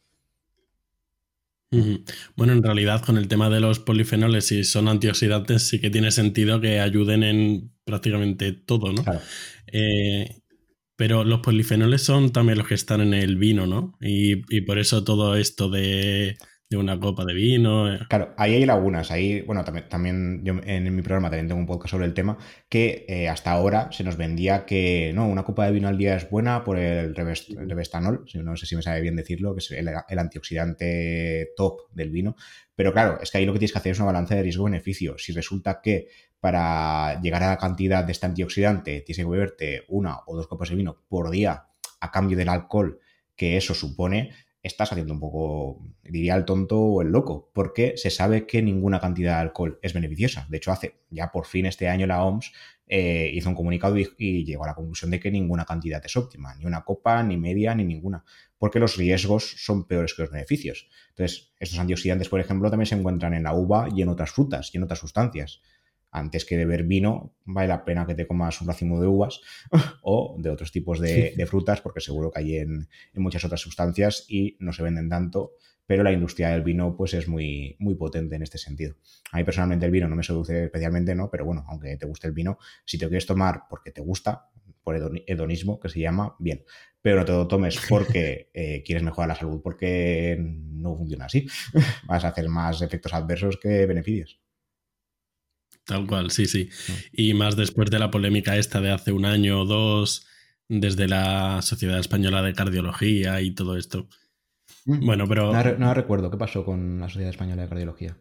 Bueno, 2.36 2.54
en 2.54 2.64
realidad 2.64 3.04
con 3.06 3.18
el 3.18 3.28
tema 3.28 3.50
de 3.50 3.60
los 3.60 3.80
polifenoles, 3.80 4.46
si 4.46 4.64
son 4.64 4.88
antioxidantes, 4.88 5.68
sí 5.68 5.80
que 5.80 5.92
tiene 5.92 6.10
sentido 6.12 6.60
que 6.60 6.80
ayuden 6.80 7.24
en 7.24 7.72
prácticamente 7.84 8.54
todo, 8.54 8.92
¿no? 8.92 9.04
Eh, 9.68 10.42
pero 10.96 11.24
los 11.24 11.42
polifenoles 11.42 12.04
son 12.04 12.32
también 12.32 12.58
los 12.58 12.68
que 12.68 12.74
están 12.74 13.02
en 13.02 13.14
el 13.14 13.38
vino, 13.38 13.68
¿no? 13.68 13.98
y 14.02 14.62
por 14.62 14.80
eso 14.80 15.04
todo 15.04 15.36
esto 15.36 15.70
de 15.70 16.38
de 16.70 16.78
una 16.78 17.00
copa 17.00 17.26
de 17.26 17.34
vino. 17.34 17.92
Eh. 17.92 18.00
Claro, 18.08 18.34
ahí 18.38 18.54
hay 18.54 18.66
lagunas. 18.66 19.10
Ahí, 19.10 19.42
bueno, 19.42 19.64
también, 19.64 19.90
también 19.90 20.42
yo 20.44 20.54
en 20.64 20.96
mi 20.96 21.02
programa 21.02 21.30
también 21.30 21.48
tengo 21.48 21.60
un 21.60 21.66
podcast 21.66 21.92
sobre 21.92 22.06
el 22.06 22.14
tema, 22.14 22.38
que 22.70 23.06
eh, 23.10 23.28
hasta 23.28 23.52
ahora 23.52 23.92
se 23.92 24.04
nos 24.04 24.18
vendía 24.18 24.66
que 24.66 25.12
no, 25.16 25.28
una 25.28 25.44
copa 25.44 25.66
de 25.66 25.72
vino 25.72 25.88
al 25.88 25.98
día 25.98 26.16
es 26.16 26.30
buena 26.30 26.64
por 26.64 26.78
el 26.78 27.16
revestanol, 27.16 28.26
no 28.36 28.56
sé 28.56 28.68
si 28.68 28.76
me 28.76 28.84
sabe 28.84 29.02
bien 29.02 29.16
decirlo, 29.16 29.56
que 29.56 29.60
es 29.60 29.72
el, 29.72 29.90
antioxidante 30.20 31.50
top 31.58 31.90
del 31.92 32.12
vino. 32.12 32.36
Pero 32.76 32.94
claro, 32.94 33.20
es 33.20 33.32
que 33.32 33.40
ahí 33.40 33.46
lo 33.46 33.54
que 33.54 33.60
tienes 33.60 33.72
que 33.72 33.80
hacer 33.80 33.94
es 33.94 34.00
una 34.00 34.08
balanza 34.08 34.36
de 34.36 34.44
riesgo-beneficio. 34.44 35.18
Si 35.18 35.34
resulta 35.34 35.82
que 35.82 36.08
para 36.40 37.20
llegar 37.20 37.44
a 37.44 37.50
la 37.50 37.58
cantidad 37.58 38.04
de 38.04 38.12
este 38.12 38.28
antioxidante 38.28 39.02
tienes 39.02 39.26
que 39.26 39.30
beberte 39.30 39.84
una 39.88 40.20
o 40.28 40.38
dos 40.38 40.48
copas 40.48 40.70
de 40.70 40.76
vino 40.76 41.02
por 41.10 41.32
día 41.32 41.66
a 42.00 42.12
cambio 42.12 42.38
del 42.38 42.48
alcohol 42.48 43.00
que 43.36 43.58
eso 43.58 43.74
supone, 43.74 44.32
estás 44.62 44.92
haciendo 44.92 45.14
un 45.14 45.20
poco, 45.20 45.82
diría 46.04 46.36
el 46.36 46.46
tonto 46.46 46.80
o 46.80 47.02
el 47.02 47.10
loco, 47.10 47.50
porque 47.54 47.94
se 47.96 48.10
sabe 48.10 48.46
que 48.46 48.62
ninguna 48.62 49.00
cantidad 49.00 49.36
de 49.36 49.42
alcohol 49.42 49.80
es 49.82 49.94
beneficiosa. 49.94 50.46
De 50.50 50.58
hecho, 50.58 50.72
hace 50.72 51.00
ya 51.10 51.32
por 51.32 51.46
fin 51.46 51.66
este 51.66 51.88
año 51.88 52.08
la 52.08 52.24
OMS 52.24 52.52
eh, 52.88 53.32
hizo 53.34 53.50
un 53.50 53.56
comunicado 53.56 53.98
y, 53.98 54.44
llegó 54.44 54.66
a 54.66 54.68
la 54.68 54.76
conclusión 54.76 55.12
de 55.12 55.20
que 55.20 55.32
ninguna 55.32 55.64
cantidad 55.64 56.04
es 56.04 56.18
óptima, 56.18 56.56
ni 56.56 56.66
una 56.66 56.84
copa, 56.84 57.22
ni 57.24 57.38
media, 57.38 57.74
ni 57.76 57.86
ninguna, 57.86 58.26
porque 58.58 58.80
los 58.80 58.98
riesgos 58.98 59.56
son 59.58 59.86
peores 59.86 60.14
que 60.14 60.24
los 60.24 60.32
beneficios. 60.32 60.90
Entonces, 61.10 61.54
estos 61.60 61.80
antioxidantes, 61.80 62.30
por 62.30 62.40
ejemplo, 62.40 62.70
también 62.70 62.88
se 62.88 62.96
encuentran 62.96 63.34
en 63.34 63.44
la 63.44 63.54
uva 63.54 63.88
y 63.96 64.02
en 64.02 64.10
otras 64.10 64.32
frutas 64.32 64.72
y 64.74 64.78
en 64.78 64.84
otras 64.84 65.00
sustancias 65.00 65.62
antes 66.12 66.46
que 66.46 66.58
beber 66.58 66.84
vino, 66.84 67.36
vale 67.46 67.68
la 67.68 67.86
pena 67.86 68.06
que 68.06 68.16
te 68.16 68.28
comas 68.28 68.62
un 68.62 68.68
racimo 68.68 69.00
de 69.00 69.08
uvas 69.08 69.42
o 70.02 70.36
de 70.40 70.50
otros 70.50 70.72
tipos 70.72 71.00
de, 71.00 71.46
frutas, 71.48 71.82
porque 71.82 72.02
seguro 72.02 72.32
que 72.32 72.40
hay 72.40 72.58
en, 72.58 72.88
muchas 73.16 73.44
otras 73.46 73.62
sustancias 73.62 74.26
y 74.28 74.58
no 74.60 74.74
se 74.74 74.84
venden 74.84 75.10
tanto, 75.10 75.54
pero 75.86 76.04
la 76.04 76.12
industria 76.12 76.50
del 76.50 76.62
vino 76.62 76.96
pues 76.96 77.14
es 77.14 77.28
muy, 77.28 77.76
muy 77.80 77.96
potente 77.96 78.36
en 78.36 78.44
este 78.44 78.58
sentido. 78.58 78.96
A 79.32 79.38
mí 79.38 79.44
personalmente 79.44 79.86
el 79.86 79.92
vino 79.92 80.08
no 80.08 80.16
me 80.16 80.24
seduce 80.24 80.66
especialmente, 80.66 81.16
¿no? 81.16 81.30
Pero 81.32 81.46
bueno, 81.46 81.66
aunque 81.68 81.98
te 81.98 82.06
guste 82.06 82.28
el 82.28 82.34
vino, 82.34 82.58
si 82.86 82.98
te 82.98 83.08
quieres 83.08 83.26
tomar 83.26 83.64
porque 83.70 83.92
te 83.92 84.02
gusta, 84.02 84.50
por 84.84 85.24
hedonismo, 85.28 85.80
que 85.80 85.90
se 85.90 86.00
llama, 86.00 86.36
bien. 86.40 86.64
Pero 87.02 87.18
no 87.18 87.26
te 87.26 87.32
lo 87.32 87.48
tomes 87.48 87.80
porque 87.90 88.50
eh, 88.54 88.84
quieres 88.84 89.04
mejorar 89.04 89.30
la 89.30 89.36
salud, 89.36 89.62
porque 89.62 90.38
no 90.40 90.96
funciona 90.96 91.26
así. 91.26 91.48
Vas 92.08 92.26
a 92.26 92.30
hacer 92.30 92.50
más 92.50 92.82
efectos 92.82 93.14
adversos 93.14 93.58
que 93.58 93.86
beneficios. 93.86 94.40
Tal 95.90 96.06
cual, 96.06 96.30
sí, 96.30 96.46
sí. 96.46 96.70
Y 97.12 97.34
más 97.34 97.56
después 97.56 97.90
de 97.90 97.98
la 97.98 98.12
polémica 98.12 98.56
esta 98.56 98.80
de 98.80 98.92
hace 98.92 99.12
un 99.12 99.26
año 99.26 99.62
o 99.62 99.66
dos, 99.66 100.28
desde 100.68 101.08
la 101.08 101.64
Sociedad 101.64 101.98
Española 101.98 102.44
de 102.44 102.54
Cardiología 102.54 103.42
y 103.42 103.56
todo 103.56 103.76
esto. 103.76 104.08
Mm. 104.86 105.04
Bueno, 105.04 105.28
pero... 105.28 105.52
No, 105.80 105.94
recuerdo, 105.96 106.30
¿qué 106.30 106.38
pasó 106.38 106.64
con 106.64 107.00
la 107.00 107.10
Sociedad 107.10 107.32
Española 107.32 107.64
de 107.64 107.70
Cardiología? 107.70 108.18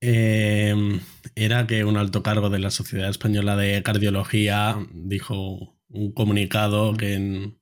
Em, 0.00 0.98
era 1.36 1.64
que 1.68 1.84
un 1.84 1.96
alto 1.96 2.24
cargo 2.24 2.50
de 2.50 2.58
la 2.58 2.70
Sociedad 2.70 3.08
Española 3.08 3.54
de 3.54 3.80
Cardiología 3.84 4.84
dijo 4.92 5.78
un 5.90 6.12
comunicado 6.12 6.96
que, 6.96 7.52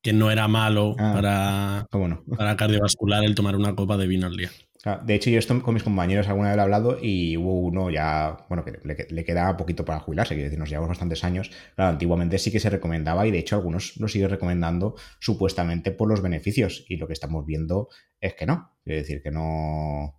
que 0.00 0.12
no 0.12 0.30
era 0.30 0.46
malo 0.46 0.94
ah, 0.96 1.12
para, 1.12 1.88
para 2.36 2.56
cardiovascular 2.56 3.24
el 3.24 3.34
tomar 3.34 3.56
una 3.56 3.74
copa 3.74 3.96
de 3.96 4.06
vino 4.06 4.28
al 4.28 4.36
día. 4.36 4.50
De 4.96 5.14
hecho, 5.14 5.30
yo 5.30 5.38
esto 5.38 5.62
con 5.62 5.74
mis 5.74 5.82
compañeros 5.82 6.28
alguna 6.28 6.48
vez 6.48 6.58
he 6.58 6.60
hablado 6.60 6.98
y 7.00 7.36
hubo 7.36 7.60
uno 7.60 7.90
ya, 7.90 8.46
bueno, 8.48 8.64
que 8.64 8.78
le, 8.82 9.24
queda 9.24 9.56
poquito 9.56 9.84
para 9.84 10.00
jubilarse, 10.00 10.34
quiero 10.34 10.46
decir, 10.46 10.58
nos 10.58 10.68
llevamos 10.68 10.88
bastantes 10.88 11.24
años. 11.24 11.50
Claro, 11.74 11.90
antiguamente 11.90 12.38
sí 12.38 12.50
que 12.50 12.60
se 12.60 12.70
recomendaba 12.70 13.26
y 13.26 13.30
de 13.30 13.38
hecho 13.38 13.56
algunos 13.56 13.96
lo 13.98 14.08
siguen 14.08 14.30
recomendando 14.30 14.96
supuestamente 15.20 15.90
por 15.90 16.08
los 16.08 16.22
beneficios 16.22 16.84
y 16.88 16.96
lo 16.96 17.06
que 17.06 17.12
estamos 17.12 17.46
viendo 17.46 17.88
es 18.20 18.34
que 18.34 18.46
no. 18.46 18.72
Quiero 18.84 19.00
decir, 19.00 19.22
que 19.22 19.30
no, 19.30 20.17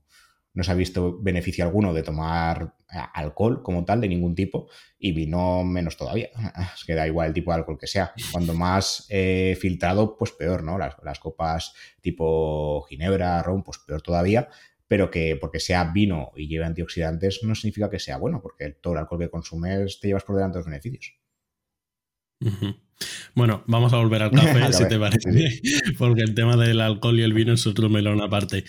no 0.59 0.63
se 0.65 0.71
ha 0.73 0.75
visto 0.75 1.17
beneficio 1.21 1.63
alguno 1.63 1.93
de 1.93 2.03
tomar 2.03 2.75
eh, 2.91 2.97
alcohol 3.13 3.63
como 3.63 3.85
tal, 3.85 4.01
de 4.01 4.09
ningún 4.09 4.35
tipo, 4.35 4.67
y 4.97 5.13
vino 5.13 5.63
menos 5.63 5.95
todavía. 5.95 6.29
Es 6.75 6.83
que 6.83 6.95
da 6.95 7.07
igual 7.07 7.29
el 7.29 7.33
tipo 7.33 7.51
de 7.51 7.59
alcohol 7.59 7.77
que 7.79 7.87
sea. 7.87 8.13
Cuando 8.33 8.53
más 8.53 9.05
eh, 9.09 9.57
filtrado, 9.59 10.17
pues 10.17 10.31
peor, 10.33 10.63
¿no? 10.63 10.77
Las, 10.77 10.97
las, 11.01 11.19
copas 11.19 11.73
tipo 12.01 12.81
ginebra, 12.89 13.41
ron, 13.41 13.63
pues 13.63 13.77
peor 13.79 14.01
todavía. 14.01 14.49
Pero 14.85 15.09
que 15.09 15.37
porque 15.39 15.61
sea 15.61 15.85
vino 15.93 16.31
y 16.35 16.49
lleve 16.49 16.65
antioxidantes 16.65 17.41
no 17.43 17.55
significa 17.55 17.89
que 17.89 17.99
sea 17.99 18.17
bueno, 18.17 18.41
porque 18.41 18.71
todo 18.71 18.93
el 18.93 18.99
alcohol 18.99 19.19
que 19.19 19.29
consumes 19.29 19.99
te 20.01 20.07
llevas 20.07 20.25
por 20.25 20.35
delante 20.35 20.57
los 20.57 20.65
beneficios. 20.65 21.13
Bueno, 23.35 23.63
vamos 23.67 23.93
a 23.93 23.97
volver 23.97 24.23
al 24.23 24.31
café, 24.33 24.73
si 24.73 24.87
te 24.87 24.99
parece, 24.99 25.61
porque 25.97 26.21
el 26.21 26.33
tema 26.33 26.57
del 26.57 26.81
alcohol 26.81 27.19
y 27.19 27.23
el 27.23 27.33
vino 27.33 27.53
es 27.53 27.65
otro 27.67 27.89
melón 27.89 28.21
aparte. 28.21 28.65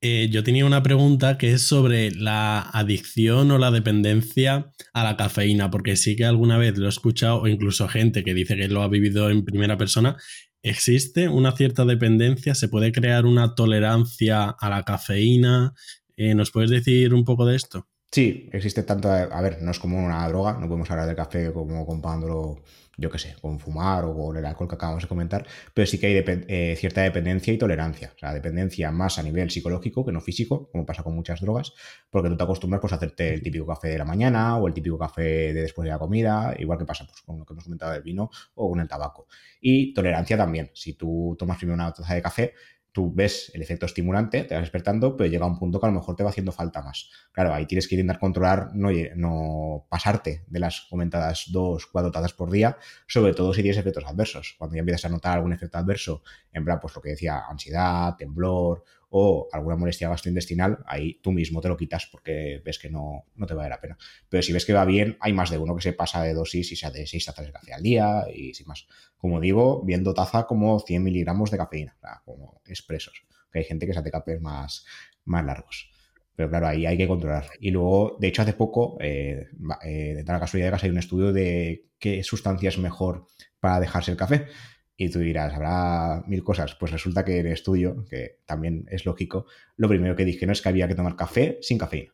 Eh, 0.00 0.28
yo 0.30 0.44
tenía 0.44 0.66
una 0.66 0.82
pregunta 0.82 1.38
que 1.38 1.52
es 1.52 1.62
sobre 1.62 2.10
la 2.10 2.60
adicción 2.60 3.50
o 3.50 3.58
la 3.58 3.70
dependencia 3.70 4.70
a 4.92 5.04
la 5.04 5.16
cafeína, 5.16 5.70
porque 5.70 5.96
sí 5.96 6.14
que 6.14 6.26
alguna 6.26 6.58
vez 6.58 6.76
lo 6.76 6.86
he 6.86 6.90
escuchado, 6.90 7.40
o 7.40 7.48
incluso 7.48 7.88
gente 7.88 8.22
que 8.22 8.34
dice 8.34 8.56
que 8.56 8.68
lo 8.68 8.82
ha 8.82 8.88
vivido 8.88 9.30
en 9.30 9.44
primera 9.44 9.78
persona. 9.78 10.16
¿Existe 10.62 11.28
una 11.28 11.52
cierta 11.52 11.84
dependencia? 11.84 12.54
¿Se 12.54 12.68
puede 12.68 12.92
crear 12.92 13.26
una 13.26 13.54
tolerancia 13.54 14.48
a 14.48 14.70
la 14.70 14.82
cafeína? 14.82 15.74
Eh, 16.16 16.34
¿Nos 16.34 16.50
puedes 16.50 16.70
decir 16.70 17.12
un 17.12 17.24
poco 17.24 17.44
de 17.44 17.56
esto? 17.56 17.88
Sí, 18.10 18.48
existe 18.52 18.82
tanto. 18.84 19.10
A 19.10 19.40
ver, 19.42 19.60
no 19.60 19.70
es 19.70 19.78
como 19.78 20.02
una 20.02 20.26
droga, 20.28 20.52
no 20.54 20.66
podemos 20.66 20.90
hablar 20.90 21.08
de 21.08 21.16
café 21.16 21.52
como 21.52 21.84
comparándolo 21.84 22.62
yo 22.96 23.10
qué 23.10 23.18
sé, 23.18 23.36
con 23.40 23.58
fumar 23.58 24.04
o 24.04 24.14
con 24.14 24.36
el 24.36 24.44
alcohol 24.44 24.68
que 24.68 24.74
acabamos 24.74 25.02
de 25.02 25.08
comentar, 25.08 25.46
pero 25.72 25.86
sí 25.86 25.98
que 25.98 26.06
hay 26.06 26.24
eh, 26.26 26.76
cierta 26.78 27.02
dependencia 27.02 27.52
y 27.52 27.58
tolerancia. 27.58 28.12
O 28.14 28.18
sea, 28.18 28.32
dependencia 28.32 28.90
más 28.90 29.18
a 29.18 29.22
nivel 29.22 29.50
psicológico 29.50 30.04
que 30.04 30.12
no 30.12 30.20
físico, 30.20 30.68
como 30.70 30.86
pasa 30.86 31.02
con 31.02 31.14
muchas 31.14 31.40
drogas, 31.40 31.72
porque 32.10 32.28
tú 32.28 32.36
te 32.36 32.44
acostumbras 32.44 32.80
pues, 32.80 32.92
a 32.92 32.96
hacerte 32.96 33.34
el 33.34 33.42
típico 33.42 33.66
café 33.66 33.88
de 33.88 33.98
la 33.98 34.04
mañana 34.04 34.56
o 34.58 34.68
el 34.68 34.74
típico 34.74 34.98
café 34.98 35.52
de 35.52 35.62
después 35.62 35.84
de 35.84 35.90
la 35.90 35.98
comida, 35.98 36.54
igual 36.58 36.78
que 36.78 36.84
pasa 36.84 37.04
pues, 37.06 37.22
con 37.22 37.38
lo 37.38 37.44
que 37.44 37.52
hemos 37.52 37.64
comentado 37.64 37.92
del 37.92 38.02
vino 38.02 38.30
o 38.54 38.70
con 38.70 38.80
el 38.80 38.88
tabaco. 38.88 39.26
Y 39.60 39.92
tolerancia 39.94 40.36
también. 40.36 40.70
Si 40.74 40.94
tú 40.94 41.36
tomas 41.38 41.56
primero 41.56 41.74
una 41.74 41.92
taza 41.92 42.14
de 42.14 42.22
café, 42.22 42.54
tú 42.94 43.12
ves 43.12 43.50
el 43.54 43.60
efecto 43.60 43.86
estimulante, 43.86 44.44
te 44.44 44.54
vas 44.54 44.62
despertando, 44.62 45.16
pero 45.16 45.28
llega 45.28 45.44
un 45.44 45.58
punto 45.58 45.80
que 45.80 45.86
a 45.86 45.88
lo 45.88 45.96
mejor 45.96 46.14
te 46.14 46.22
va 46.22 46.30
haciendo 46.30 46.52
falta 46.52 46.80
más. 46.80 47.10
Claro, 47.32 47.52
ahí 47.52 47.66
tienes 47.66 47.88
que 47.88 47.96
intentar 47.96 48.20
controlar, 48.20 48.70
no, 48.72 48.88
no 49.16 49.84
pasarte 49.88 50.44
de 50.46 50.60
las 50.60 50.82
comentadas 50.88 51.46
dos, 51.50 51.86
cuatro 51.86 52.12
tazas 52.12 52.32
por 52.34 52.52
día, 52.52 52.78
sobre 53.08 53.34
todo 53.34 53.52
si 53.52 53.62
tienes 53.62 53.78
efectos 53.78 54.04
adversos. 54.06 54.54
Cuando 54.56 54.76
ya 54.76 54.80
empiezas 54.80 55.06
a 55.06 55.08
notar 55.08 55.34
algún 55.34 55.52
efecto 55.52 55.76
adverso, 55.76 56.22
en 56.52 56.64
plan, 56.64 56.78
pues 56.80 56.94
lo 56.94 57.02
que 57.02 57.10
decía, 57.10 57.42
ansiedad, 57.48 58.14
temblor 58.16 58.84
o 59.16 59.48
alguna 59.52 59.76
molestia 59.76 60.08
gastrointestinal, 60.08 60.80
ahí 60.86 61.20
tú 61.22 61.30
mismo 61.30 61.60
te 61.60 61.68
lo 61.68 61.76
quitas 61.76 62.08
porque 62.10 62.60
ves 62.64 62.80
que 62.80 62.90
no, 62.90 63.26
no 63.36 63.46
te 63.46 63.54
vale 63.54 63.68
la 63.68 63.80
pena. 63.80 63.96
Pero 64.28 64.42
si 64.42 64.52
ves 64.52 64.66
que 64.66 64.72
va 64.72 64.84
bien, 64.84 65.16
hay 65.20 65.32
más 65.32 65.50
de 65.50 65.58
uno 65.58 65.76
que 65.76 65.82
se 65.82 65.92
pasa 65.92 66.20
de 66.24 66.34
dosis 66.34 66.72
y 66.72 66.74
se 66.74 66.90
de 66.90 67.06
seis 67.06 67.24
tazas 67.24 67.46
de 67.46 67.52
café 67.52 67.74
al 67.74 67.82
día 67.82 68.24
y 68.34 68.54
sin 68.54 68.66
más. 68.66 68.88
Como 69.16 69.38
digo, 69.38 69.84
viendo 69.84 70.14
taza 70.14 70.48
como 70.48 70.80
100 70.80 71.00
miligramos 71.00 71.52
de 71.52 71.58
cafeína, 71.58 71.96
como 72.24 72.60
expresos. 72.66 73.24
Que 73.52 73.60
hay 73.60 73.64
gente 73.64 73.86
que 73.86 73.92
se 73.92 74.00
hace 74.00 74.10
cafés 74.10 74.40
más, 74.40 74.84
más 75.24 75.44
largos. 75.44 75.92
Pero 76.34 76.50
claro, 76.50 76.66
ahí 76.66 76.84
hay 76.84 76.96
que 76.96 77.06
controlar. 77.06 77.50
Y 77.60 77.70
luego, 77.70 78.16
de 78.18 78.26
hecho, 78.26 78.42
hace 78.42 78.54
poco, 78.54 78.96
eh, 79.00 79.46
eh, 79.84 80.14
de 80.16 80.24
tal 80.24 80.40
casualidad, 80.40 80.76
hay 80.82 80.90
un 80.90 80.98
estudio 80.98 81.32
de 81.32 81.86
qué 82.00 82.24
sustancia 82.24 82.68
es 82.68 82.78
mejor 82.78 83.26
para 83.60 83.78
dejarse 83.78 84.10
el 84.10 84.16
café. 84.16 84.48
Y 84.96 85.10
tú 85.10 85.18
dirás, 85.18 85.54
habrá 85.54 86.22
mil 86.26 86.42
cosas. 86.44 86.76
Pues 86.76 86.92
resulta 86.92 87.24
que 87.24 87.38
en 87.38 87.46
el 87.46 87.52
estudio, 87.52 88.04
que 88.08 88.40
también 88.46 88.86
es 88.90 89.04
lógico, 89.06 89.46
lo 89.76 89.88
primero 89.88 90.14
que 90.14 90.24
dije 90.24 90.46
no 90.46 90.52
es 90.52 90.62
que 90.62 90.68
había 90.68 90.88
que 90.88 90.94
tomar 90.94 91.16
café 91.16 91.58
sin 91.62 91.78
cafeína. 91.78 92.12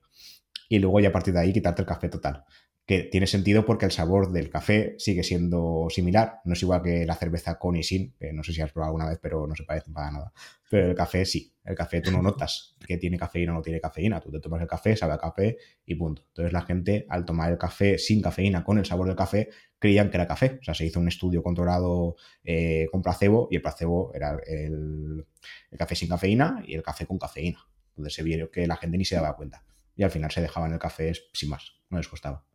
Y 0.70 0.78
luego 0.78 1.00
ya 1.00 1.10
a 1.10 1.12
partir 1.12 1.34
de 1.34 1.40
ahí 1.40 1.52
quitarte 1.52 1.82
el 1.82 1.88
café 1.88 2.08
total 2.08 2.46
que 2.90 3.04
tiene 3.04 3.28
sentido 3.28 3.64
porque 3.64 3.84
el 3.84 3.92
sabor 3.92 4.32
del 4.32 4.50
café 4.50 4.96
sigue 4.98 5.22
siendo 5.22 5.86
similar. 5.90 6.40
No 6.44 6.54
es 6.54 6.62
igual 6.62 6.82
que 6.82 7.06
la 7.06 7.14
cerveza 7.14 7.56
con 7.56 7.76
y 7.76 7.84
sin, 7.84 8.16
que 8.18 8.32
no 8.32 8.42
sé 8.42 8.52
si 8.52 8.62
has 8.62 8.72
probado 8.72 8.88
alguna 8.88 9.08
vez, 9.08 9.20
pero 9.22 9.46
no 9.46 9.54
se 9.54 9.62
parece 9.62 9.92
para 9.92 10.10
nada. 10.10 10.32
Pero 10.68 10.88
el 10.88 10.96
café 10.96 11.24
sí. 11.24 11.54
El 11.64 11.76
café 11.76 12.00
tú 12.00 12.10
no 12.10 12.20
notas 12.22 12.74
que 12.84 12.96
tiene 12.96 13.16
cafeína 13.16 13.52
o 13.52 13.54
no 13.54 13.62
tiene 13.62 13.80
cafeína. 13.80 14.20
Tú 14.20 14.32
te 14.32 14.40
tomas 14.40 14.60
el 14.60 14.66
café, 14.66 14.96
sabe 14.96 15.12
a 15.12 15.18
café 15.18 15.56
y 15.86 15.94
punto. 15.94 16.24
Entonces 16.30 16.52
la 16.52 16.62
gente, 16.62 17.06
al 17.08 17.24
tomar 17.24 17.52
el 17.52 17.58
café 17.58 17.96
sin 17.96 18.20
cafeína 18.20 18.64
con 18.64 18.76
el 18.76 18.84
sabor 18.84 19.06
del 19.06 19.14
café, 19.14 19.50
creían 19.78 20.10
que 20.10 20.16
era 20.16 20.26
café. 20.26 20.58
O 20.60 20.64
sea, 20.64 20.74
se 20.74 20.84
hizo 20.84 20.98
un 20.98 21.06
estudio 21.06 21.44
controlado 21.44 22.16
eh, 22.42 22.88
con 22.90 23.02
placebo 23.02 23.46
y 23.52 23.54
el 23.54 23.62
placebo 23.62 24.10
era 24.14 24.36
el, 24.48 25.24
el 25.70 25.78
café 25.78 25.94
sin 25.94 26.08
cafeína 26.08 26.60
y 26.66 26.74
el 26.74 26.82
café 26.82 27.06
con 27.06 27.18
cafeína. 27.18 27.60
Entonces 27.90 28.14
se 28.14 28.24
vio 28.24 28.50
que 28.50 28.66
la 28.66 28.74
gente 28.74 28.98
ni 28.98 29.04
se 29.04 29.14
daba 29.14 29.36
cuenta. 29.36 29.64
Y 29.96 30.02
al 30.02 30.10
final 30.10 30.30
se 30.30 30.40
dejaban 30.40 30.72
el 30.72 30.78
café 30.78 31.12
sin 31.32 31.50
más, 31.50 31.72
no 31.88 31.98
les 31.98 32.08
costaba. 32.08 32.46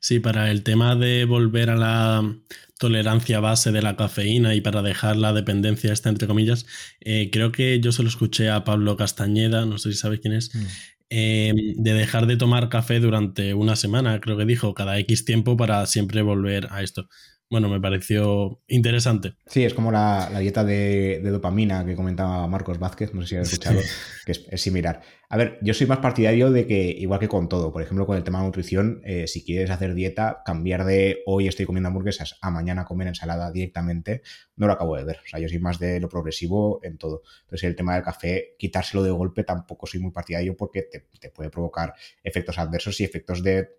Sí, 0.00 0.18
para 0.18 0.50
el 0.50 0.62
tema 0.62 0.96
de 0.96 1.24
volver 1.24 1.70
a 1.70 1.76
la 1.76 2.36
tolerancia 2.78 3.38
base 3.38 3.70
de 3.70 3.82
la 3.82 3.96
cafeína 3.96 4.54
y 4.54 4.60
para 4.60 4.82
dejar 4.82 5.16
la 5.16 5.32
dependencia 5.32 5.92
esta, 5.92 6.08
entre 6.08 6.26
comillas, 6.26 6.66
eh, 7.00 7.30
creo 7.30 7.52
que 7.52 7.78
yo 7.80 7.92
se 7.92 8.02
lo 8.02 8.08
escuché 8.08 8.50
a 8.50 8.64
Pablo 8.64 8.96
Castañeda, 8.96 9.64
no 9.66 9.78
sé 9.78 9.92
si 9.92 9.98
sabes 9.98 10.20
quién 10.20 10.34
es, 10.34 10.54
mm. 10.54 10.66
eh, 11.10 11.52
de 11.76 11.94
dejar 11.94 12.26
de 12.26 12.36
tomar 12.36 12.68
café 12.68 12.98
durante 12.98 13.54
una 13.54 13.76
semana, 13.76 14.20
creo 14.20 14.36
que 14.36 14.46
dijo, 14.46 14.74
cada 14.74 14.98
X 14.98 15.24
tiempo 15.24 15.56
para 15.56 15.86
siempre 15.86 16.22
volver 16.22 16.68
a 16.70 16.82
esto 16.82 17.08
bueno, 17.48 17.68
me 17.68 17.80
pareció 17.80 18.60
interesante. 18.66 19.34
Sí, 19.46 19.64
es 19.64 19.72
como 19.72 19.92
la, 19.92 20.28
dieta 20.40 20.64
de, 20.64 21.20
dopamina 21.22 21.86
que 21.86 21.94
comentaba 21.94 22.46
Marcos 22.48 22.80
Vázquez, 22.80 23.14
no 23.14 23.22
sé 23.22 23.28
si 23.28 23.36
has 23.36 23.52
escuchado, 23.52 23.80
que 24.26 24.32
es, 24.32 24.60
similar. 24.60 25.02
A 25.28 25.36
ver, 25.36 25.58
yo 25.62 25.72
soy 25.72 25.86
más 25.86 25.98
partidario 25.98 26.50
de 26.50 26.66
que, 26.66 26.88
igual 26.88 27.20
que 27.20 27.28
con 27.28 27.48
todo, 27.48 27.72
por 27.72 27.82
ejemplo, 27.82 28.04
con 28.04 28.16
el 28.16 28.24
tema 28.24 28.40
de 28.40 28.46
nutrición, 28.46 29.00
eh, 29.04 29.28
si 29.28 29.44
quieres 29.44 29.70
hacer 29.70 29.94
dieta, 29.94 30.42
cambiar 30.44 30.84
de 30.84 31.22
hoy 31.24 31.46
estoy 31.46 31.66
comiendo 31.66 31.88
hamburguesas 31.88 32.36
a 32.42 32.50
mañana 32.50 32.84
comer 32.84 33.06
ensalada 33.06 33.52
directamente, 33.52 34.22
no 34.56 34.66
lo 34.66 34.72
acabo 34.72 34.96
de 34.96 35.04
ver. 35.04 35.18
O 35.24 35.28
sea, 35.28 35.38
yo 35.38 35.48
soy 35.48 35.60
más 35.60 35.78
de 35.78 36.00
lo 36.00 36.08
progresivo 36.08 36.80
en 36.82 36.98
todo. 36.98 37.22
Entonces, 37.42 37.68
el 37.68 37.76
tema 37.76 37.94
del 37.94 38.02
café, 38.02 38.56
quitárselo 38.58 39.04
de 39.04 39.10
golpe 39.12 39.44
tampoco 39.44 39.86
soy 39.86 40.00
muy 40.00 40.10
partidario 40.10 40.56
porque 40.56 40.82
te, 40.82 41.30
puede 41.30 41.50
provocar 41.50 41.94
efectos 42.24 42.58
adversos 42.58 43.00
y 43.00 43.04
efectos 43.04 43.42
de 43.42 43.76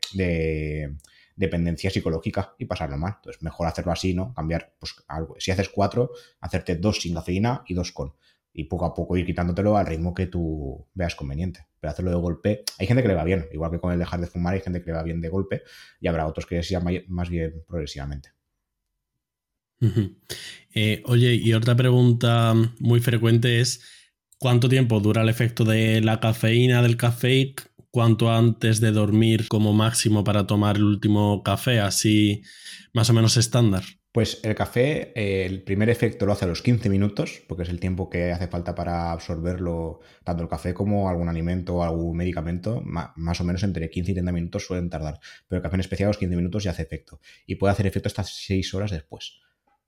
dependencia 1.38 1.89
psicológica 1.89 2.56
y 2.58 2.65
pasarlo 2.65 2.98
mal. 2.98 3.13
Entonces, 3.15 3.41
mejor 3.41 3.67
hacerlo 3.67 3.94
así, 3.94 4.13
¿no? 4.13 4.34
Cambiar, 4.34 4.75
pues, 4.79 4.96
algo. 5.08 5.36
Si 5.39 5.51
haces 5.51 5.70
cuatro, 5.70 6.12
hacerte 6.41 6.75
dos 6.75 7.00
sin 7.00 7.13
cafeína 7.13 7.63
y 7.67 7.74
dos 7.74 7.94
con. 7.94 8.13
Y 8.51 8.65
poco 8.65 8.86
a 8.86 8.94
poco 8.94 9.15
ir 9.15 9.25
quitándotelo 9.25 9.77
al 9.77 9.86
ritmo 9.86 10.13
que 10.13 10.25
tú 10.25 10.88
veas 10.96 11.15
conveniente. 11.15 11.67
Pero 11.79 11.91
hacerlo 11.91 12.12
de 12.12 12.17
golpe, 12.17 12.63
hay 12.79 12.88
gente 12.88 13.03
que 13.03 13.08
le 13.08 13.13
va 13.13 13.24
bien, 13.24 13.46
igual 13.53 13.70
que 13.70 13.79
con 13.79 13.94
el 13.94 14.00
dejar 14.00 14.20
de 14.20 14.25
fumar, 14.25 14.56
hay 14.56 14.62
gente 14.62 14.82
que 14.82 14.88
le 14.88 14.98
va 14.98 15.03
bien 15.03 15.22
de 15.22 15.29
golpe 15.29 15.62
y 16.01 16.08
habrá 16.08 16.25
otros 16.25 16.48
que 16.48 16.63
sea 16.63 16.82
más 17.08 17.29
bien 17.29 17.63
progresivamente. 17.67 18.32
Eh, 20.74 21.03
oye, 21.06 21.36
y 21.36 21.53
otra 21.53 21.75
pregunta 21.75 22.56
muy 22.79 23.00
frecuente 23.00 23.60
es: 23.60 23.84
¿cuánto 24.39 24.70
tiempo 24.70 25.00
dura 25.01 25.22
el 25.22 25.29
efecto 25.29 25.63
de 25.63 26.01
la 26.01 26.20
cafeína 26.20 26.82
del 26.82 26.98
café 26.98 27.53
cuánto 27.98 28.30
antes 28.30 28.80
de 28.80 28.92
dormir 28.92 29.48
como 29.48 29.74
máximo 29.74 30.24
para 30.24 30.46
tomar 30.46 30.75
el 30.75 30.84
último 30.84 31.42
café, 31.42 31.80
así 31.80 32.44
más 32.94 33.10
o 33.10 33.13
menos 33.13 33.38
estándar? 33.38 33.84
Pues 34.12 34.39
el 34.44 34.54
café, 34.54 35.13
el 35.16 35.63
primer 35.63 35.89
efecto 35.89 36.27
lo 36.27 36.34
hace 36.34 36.46
a 36.46 36.48
los 36.48 36.62
15 36.62 36.89
minutos, 36.89 37.42
porque 37.48 37.63
es 37.63 37.70
el 37.70 37.80
tiempo 37.80 38.08
que 38.08 38.32
hace 38.32 38.50
falta 38.50 38.75
para 38.75 39.12
absorberlo, 39.12 40.01
tanto 40.24 40.44
el 40.44 40.48
café 40.48 40.75
como 40.75 41.10
algún 41.10 41.27
alimento 41.27 41.77
o 41.77 41.84
algún 41.84 42.16
medicamento, 42.16 42.84
más 42.84 43.42
o 43.42 43.44
menos 43.44 43.63
entre 43.63 43.89
15 43.89 44.12
y 44.12 44.13
30 44.13 44.32
minutos 44.32 44.68
suelen 44.68 44.92
tardar. 44.92 45.20
Pero 45.48 45.58
el 45.58 45.63
café 45.63 45.77
en 45.77 45.80
especial 45.80 46.06
a 46.06 46.10
los 46.12 46.20
15 46.20 46.36
minutos 46.36 46.66
ya 46.66 46.72
hace 46.72 46.84
efecto. 46.84 47.20
Y 47.48 47.56
puede 47.56 47.72
hacer 47.72 47.88
efecto 47.88 48.10
hasta 48.10 48.24
6 48.24 48.75
horas 48.75 48.92
después. 48.92 49.39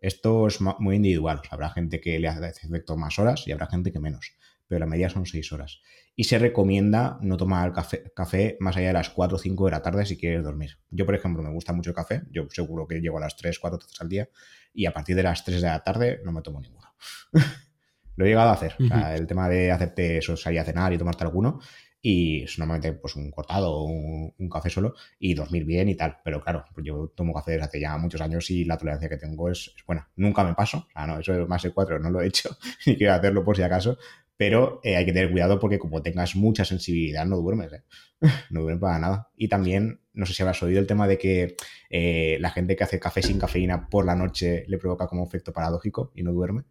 Esto 0.02 0.48
es 0.48 0.58
muy 0.80 0.96
individual. 0.96 1.42
Habrá 1.52 1.70
gente 1.70 2.02
que 2.02 2.18
le 2.18 2.28
hace 2.28 2.66
efecto 2.66 2.98
más 2.98 3.20
horas 3.20 3.44
y 3.46 3.52
habrá 3.52 3.68
gente 3.68 3.92
que 3.92 4.00
menos. 4.00 4.34
Pero 4.68 4.80
la 4.80 4.88
media 4.88 5.12
son 5.12 5.28
6 5.28 5.52
horas 5.52 5.82
y 6.20 6.26
se 6.26 6.38
recomienda 6.38 7.18
no 7.22 7.38
tomar 7.38 7.72
café, 7.72 8.12
café, 8.14 8.58
más 8.60 8.76
allá 8.76 8.88
de 8.88 8.94
las 8.94 9.10
4 9.10 9.38
o 9.38 9.40
5 9.40 9.66
de 9.68 9.72
la 9.72 9.82
tarde 9.82 10.06
si 10.06 10.18
quieres 10.18 10.44
dormir. 10.44 10.78
Yo, 10.90 11.06
por 11.06 11.16
ejemplo, 11.16 11.42
me 11.42 11.50
gusta 11.50 11.72
mucho 11.72 11.92
el 11.92 11.96
café, 11.96 12.24
yo 12.30 12.46
seguro 12.50 12.86
que 12.86 13.00
llego 13.00 13.20
a 13.20 13.22
las 13.22 13.38
3, 13.38 13.58
4 13.58 13.80
veces 13.80 14.02
al 14.02 14.10
día 14.10 14.28
y 14.74 14.86
a 14.86 14.92
partir 14.92 15.16
de 15.16 15.24
las 15.24 15.46
3 15.46 15.62
de 15.62 15.68
la 15.70 15.82
tarde 15.82 16.20
no 16.26 16.34
me 16.34 16.42
tomo 16.42 16.60
ninguno. 16.60 16.94
Lo 18.18 18.26
he 18.26 18.28
llegado 18.28 18.50
a 18.50 18.52
hacer, 18.52 18.76
el 19.16 19.28
tema 19.28 19.48
de 19.48 19.72
hacerte 19.72 20.18
eso, 20.18 20.36
salir 20.36 20.60
a 20.60 20.66
cenar 20.66 20.92
y 20.92 20.98
tomarte 20.98 21.24
alguno 21.24 21.62
y 22.02 22.44
es 22.44 22.58
normalmente 22.58 22.94
pues 22.94 23.16
un 23.16 23.30
cortado 23.30 23.72
o 23.72 23.84
un, 23.84 24.50
café 24.50 24.70
solo 24.70 24.96
y 25.20 25.34
dormir 25.34 25.66
bien 25.66 25.90
y 25.90 25.96
tal. 25.96 26.18
Pero 26.24 26.42
claro, 26.42 26.66
pues 26.74 26.86
yo 26.86 27.12
tomo 27.16 27.34
café 27.34 27.52
desde 27.52 27.66
hace 27.66 27.80
ya 27.80 27.98
muchos 27.98 28.22
años 28.22 28.50
y 28.52 28.66
la 28.66 28.78
tolerancia 28.78 29.10
que 29.10 29.18
tengo 29.18 29.50
es, 29.50 29.74
buena. 29.86 30.10
Nunca 30.16 30.44
me 30.44 30.54
paso, 30.54 30.88
o 30.88 30.92
sea, 30.92 31.08
no, 31.08 31.20
eso 31.20 31.34
de 31.34 31.46
más 31.46 31.62
de 31.64 31.72
cuatro 31.72 32.00
no 32.00 32.10
lo 32.10 32.22
he 32.22 32.28
hecho 32.28 32.50
ni 32.86 32.96
quiero 32.96 33.14
hacerlo 33.14 33.44
por 33.44 33.56
si 33.56 33.64
acaso, 33.64 33.98
pero 34.40 34.80
eh, 34.86 34.96
hay 34.96 35.06
que 35.06 35.12
tener 35.12 35.32
cuidado 35.32 35.60
porque 35.60 35.78
como 35.78 36.02
tengas 36.02 36.38
mucha 36.38 36.64
sensibilidad 36.64 37.26
no 37.26 37.36
duermes, 37.36 37.74
¿eh? 37.74 37.84
no 38.52 38.62
duermes 38.62 38.80
para 38.80 38.98
nada. 38.98 39.32
Y 39.36 39.50
también, 39.50 40.00
no 40.14 40.26
sé 40.26 40.34
si 40.34 40.42
habrás 40.42 40.64
oído 40.64 40.80
el 40.80 40.88
tema 40.88 41.10
de 41.10 41.18
que 41.18 41.58
eh, 41.90 42.38
la 42.40 42.50
gente 42.50 42.78
que 42.78 42.86
hace 42.86 43.02
café 43.02 43.22
sin 43.22 43.38
cafeína 43.38 43.90
por 43.90 44.06
la 44.06 44.16
noche 44.16 44.64
le 44.70 44.78
provoca 44.78 45.08
como 45.08 45.26
efecto 45.26 45.52
paradójico 45.52 46.14
y 46.16 46.24
no 46.24 46.32
duerme. 46.32 46.64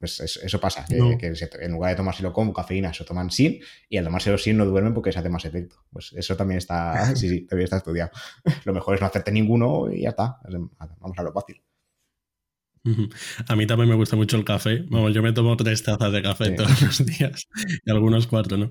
Pues 0.00 0.18
eso, 0.18 0.60
pasa, 0.60 0.84
que, 0.88 1.32
en 1.60 1.70
lugar 1.70 1.92
de 1.92 1.96
tomárselo 1.96 2.32
con 2.32 2.52
cafeína, 2.52 2.92
se 2.92 3.04
toman 3.04 3.30
sin, 3.30 3.60
y 3.88 3.98
al 3.98 4.04
tomárselo 4.04 4.36
sin 4.36 4.56
no 4.56 4.66
duermen 4.66 4.92
porque 4.92 5.12
se 5.12 5.20
hace 5.20 5.28
más 5.28 5.44
efecto. 5.44 5.76
Pues 5.92 6.14
eso 6.14 6.36
también 6.36 6.58
está, 6.58 7.06
sí, 7.14 7.28
sí, 7.28 7.46
también 7.46 7.66
está 7.66 7.76
estudiado. 7.76 8.10
Lo 8.64 8.74
mejor 8.74 8.96
es 8.96 9.00
no 9.00 9.06
hacerte 9.06 9.30
ninguno 9.30 9.88
y 9.88 10.02
ya 10.02 10.08
está. 10.08 10.40
Vamos 10.98 11.16
a 11.16 11.22
lo 11.22 11.32
fácil. 11.32 11.62
A 13.48 13.56
mí 13.56 13.66
también 13.66 13.88
me 13.88 13.94
gusta 13.94 14.16
mucho 14.16 14.36
el 14.36 14.44
café. 14.44 14.84
Vamos, 14.88 15.12
yo 15.14 15.22
me 15.22 15.32
tomo 15.32 15.56
tres 15.56 15.82
tazas 15.82 16.12
de 16.12 16.22
café 16.22 16.50
todos 16.52 16.82
los 16.82 17.04
días 17.06 17.48
y 17.84 17.90
algunos 17.90 18.26
cuatro, 18.26 18.56
¿no? 18.56 18.70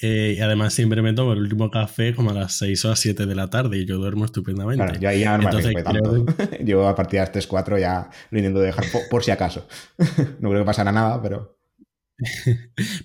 Eh, 0.00 0.36
y 0.38 0.40
además 0.40 0.74
siempre 0.74 1.02
me 1.02 1.12
tomo 1.12 1.32
el 1.32 1.40
último 1.40 1.70
café 1.70 2.14
como 2.14 2.30
a 2.30 2.34
las 2.34 2.58
seis 2.58 2.84
o 2.84 2.92
a 2.92 2.96
siete 2.96 3.26
de 3.26 3.34
la 3.34 3.50
tarde 3.50 3.78
y 3.78 3.84
yo 3.84 3.98
duermo 3.98 4.24
estupendamente. 4.24 4.82
Claro, 4.84 5.00
yo 5.00 5.08
ahí 5.08 5.20
ya 5.20 5.38
no 5.38 5.50
me 5.50 5.82
tanto. 5.82 6.26
Yo 6.64 6.86
a 6.86 6.94
partir 6.94 7.18
de 7.18 7.20
las 7.20 7.32
3, 7.32 7.46
4 7.46 7.78
ya 7.78 8.10
lo 8.30 8.38
intento 8.38 8.60
dejar 8.60 8.84
por, 9.10 9.24
si 9.24 9.30
acaso. 9.30 9.66
no 10.40 10.50
creo 10.50 10.62
que 10.62 10.66
pasara 10.66 10.92
nada, 10.92 11.20
pero... 11.22 11.58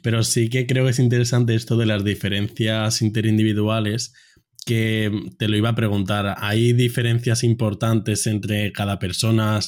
pero 0.02 0.24
sí 0.24 0.50
que 0.50 0.68
creo 0.68 0.86
que 0.86 0.92
es 0.92 1.00
interesante 1.00 1.56
esto 1.56 1.78
de 1.78 1.86
las 1.86 2.04
diferencias 2.04 3.02
interindividuales 3.02 4.14
que 4.68 5.12
te 5.40 5.48
lo 5.48 5.56
iba 5.56 5.70
a 5.70 5.76
preguntar. 5.76 6.36
¿Hay 6.38 6.74
diferencias 6.74 7.44
importantes 7.44 8.28
entre 8.28 8.72
cada 8.74 9.00
persona? 9.00 9.60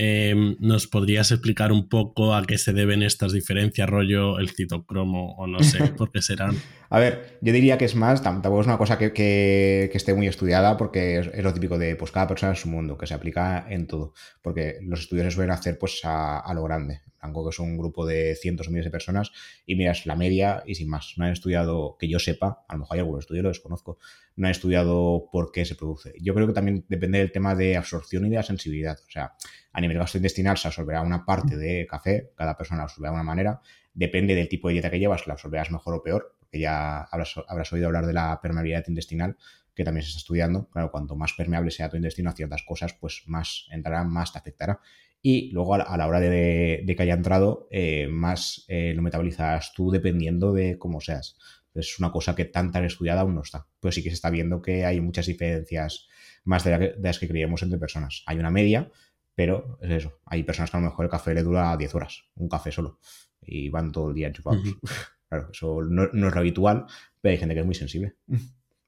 Em, 0.00 0.54
¿Nos 0.60 0.86
podrías 0.86 1.32
explicar 1.32 1.72
un 1.72 1.88
poco 1.88 2.32
a 2.32 2.46
qué 2.46 2.56
se 2.56 2.72
deben 2.72 3.02
estas 3.02 3.32
diferencias, 3.32 3.90
rollo 3.90 4.38
el 4.38 4.48
citocromo 4.50 5.34
o 5.36 5.48
no 5.48 5.60
sé 5.64 5.78
por 5.98 6.12
qué 6.12 6.22
serán? 6.22 6.56
a 6.88 7.00
ver, 7.00 7.38
yo 7.40 7.52
diría 7.52 7.78
que 7.78 7.84
es 7.84 7.96
más, 7.96 8.22
tampoco 8.22 8.60
es 8.60 8.68
una 8.68 8.78
cosa 8.78 8.96
que, 8.96 9.90
esté 9.92 10.14
muy 10.14 10.28
estudiada 10.28 10.76
porque 10.76 11.18
es, 11.18 11.42
lo 11.42 11.52
típico 11.52 11.78
de 11.78 11.96
pues 11.96 12.12
cada 12.12 12.28
persona 12.28 12.52
en 12.52 12.56
su 12.56 12.68
mundo, 12.68 12.96
que 12.96 13.08
se 13.08 13.14
aplica 13.14 13.66
en 13.68 13.88
todo, 13.88 14.14
porque 14.40 14.78
los 14.82 15.00
estudios 15.00 15.26
se 15.26 15.30
suelen 15.32 15.50
hacer 15.50 15.78
pues 15.80 16.00
a, 16.04 16.48
lo 16.54 16.62
grande. 16.62 17.00
Que 17.20 17.50
es 17.50 17.58
un 17.58 17.76
grupo 17.76 18.06
de 18.06 18.36
cientos 18.36 18.68
o 18.68 18.70
miles 18.70 18.84
de 18.84 18.90
personas 18.90 19.32
y 19.66 19.74
miras 19.74 20.06
la 20.06 20.16
media 20.16 20.62
y 20.66 20.74
sin 20.74 20.88
más. 20.88 21.14
No 21.16 21.24
han 21.24 21.32
estudiado, 21.32 21.96
que 21.98 22.08
yo 22.08 22.18
sepa, 22.18 22.64
a 22.68 22.74
lo 22.74 22.80
mejor 22.80 22.94
hay 22.94 23.00
algunos 23.00 23.24
estudios, 23.24 23.42
lo 23.42 23.48
desconozco, 23.48 23.98
no 24.36 24.46
han 24.46 24.52
estudiado 24.52 25.28
por 25.32 25.50
qué 25.50 25.64
se 25.64 25.74
produce. 25.74 26.14
Yo 26.20 26.34
creo 26.34 26.46
que 26.46 26.52
también 26.52 26.84
depende 26.88 27.18
del 27.18 27.32
tema 27.32 27.54
de 27.54 27.76
absorción 27.76 28.26
y 28.26 28.30
de 28.30 28.36
la 28.36 28.42
sensibilidad. 28.42 28.98
O 29.06 29.10
sea, 29.10 29.34
a 29.72 29.80
nivel 29.80 29.98
gastrointestinal 29.98 30.56
se 30.56 30.68
absorberá 30.68 31.02
una 31.02 31.24
parte 31.24 31.56
de 31.56 31.86
café, 31.86 32.32
cada 32.36 32.56
persona 32.56 32.78
la 32.78 32.84
absorberá 32.84 33.10
de 33.10 33.16
una 33.16 33.24
manera. 33.24 33.60
Depende 33.94 34.34
del 34.34 34.48
tipo 34.48 34.68
de 34.68 34.74
dieta 34.74 34.90
que 34.90 34.98
llevas, 34.98 35.26
la 35.26 35.34
absorberás 35.34 35.70
mejor 35.70 35.94
o 35.94 36.02
peor, 36.02 36.36
porque 36.38 36.60
ya 36.60 37.02
habrás, 37.02 37.72
oído 37.72 37.86
hablar 37.86 38.06
de 38.06 38.12
la 38.12 38.40
permeabilidad 38.40 38.84
intestinal, 38.86 39.36
que 39.74 39.84
también 39.84 40.02
se 40.02 40.08
está 40.08 40.18
estudiando. 40.18 40.68
Claro, 40.70 40.90
cuanto 40.90 41.16
más 41.16 41.32
permeable 41.32 41.70
sea 41.70 41.88
tu 41.88 41.96
intestino 41.96 42.30
a 42.30 42.32
ciertas 42.32 42.62
cosas, 42.62 42.94
pues 42.94 43.24
más 43.26 43.66
entrará, 43.70 44.04
más 44.04 44.32
te 44.32 44.38
afectará. 44.38 44.80
Y 45.20 45.50
luego 45.50 45.74
a 45.74 45.96
la, 45.96 46.06
hora 46.06 46.20
de, 46.20 46.94
que 46.96 47.02
haya 47.02 47.14
entrado, 47.14 47.68
eh, 47.70 48.06
más 48.08 48.64
eh, 48.68 48.92
lo 48.94 49.02
metabolizarás 49.02 49.72
tú 49.74 49.90
dependiendo 49.90 50.52
de 50.52 50.78
cómo 50.78 51.00
seas. 51.00 51.36
Es 51.74 51.98
una 51.98 52.12
cosa 52.12 52.34
que 52.34 52.44
tan 52.44 52.72
tan 52.72 52.84
estudiada 52.84 53.22
aún 53.22 53.34
no 53.34 53.42
está. 53.42 53.66
Pero 53.80 53.92
sí 53.92 54.02
que 54.02 54.10
se 54.10 54.14
está 54.14 54.30
viendo 54.30 54.62
que 54.62 54.84
hay 54.84 55.00
muchas 55.00 55.26
diferencias 55.26 56.08
más 56.44 56.64
de, 56.64 56.94
las 56.98 57.18
que 57.18 57.28
creíamos 57.28 57.62
entre 57.62 57.78
personas. 57.78 58.22
Hay 58.26 58.38
una 58.38 58.50
media, 58.50 58.90
pero 59.34 59.78
es 59.82 59.90
eso. 59.90 60.20
Hay 60.24 60.44
personas 60.44 60.70
que 60.70 60.76
a 60.76 60.80
lo 60.80 60.86
mejor 60.86 61.04
el 61.04 61.10
café 61.10 61.34
le 61.34 61.42
dura 61.42 61.76
10 61.76 61.94
horas, 61.94 62.24
un 62.36 62.48
café 62.48 62.72
solo, 62.72 62.98
y 63.42 63.68
van 63.68 63.92
todo 63.92 64.08
el 64.08 64.14
día 64.14 64.28
enchufados. 64.28 64.62
Claro, 65.28 65.50
eso 65.52 65.82
no, 65.82 66.04
es 66.04 66.14
lo 66.14 66.40
habitual, 66.40 66.86
pero 67.20 67.32
hay 67.32 67.36
gente 67.36 67.52
que 67.54 67.60
es 67.60 67.66
muy 67.66 67.74
sensible. 67.74 68.16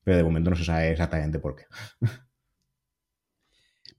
Pero 0.02 0.16
de 0.16 0.24
momento 0.24 0.48
no 0.48 0.56
se 0.56 0.64
sabe 0.64 0.90
exactamente 0.90 1.38
por 1.38 1.54
qué. 1.54 1.64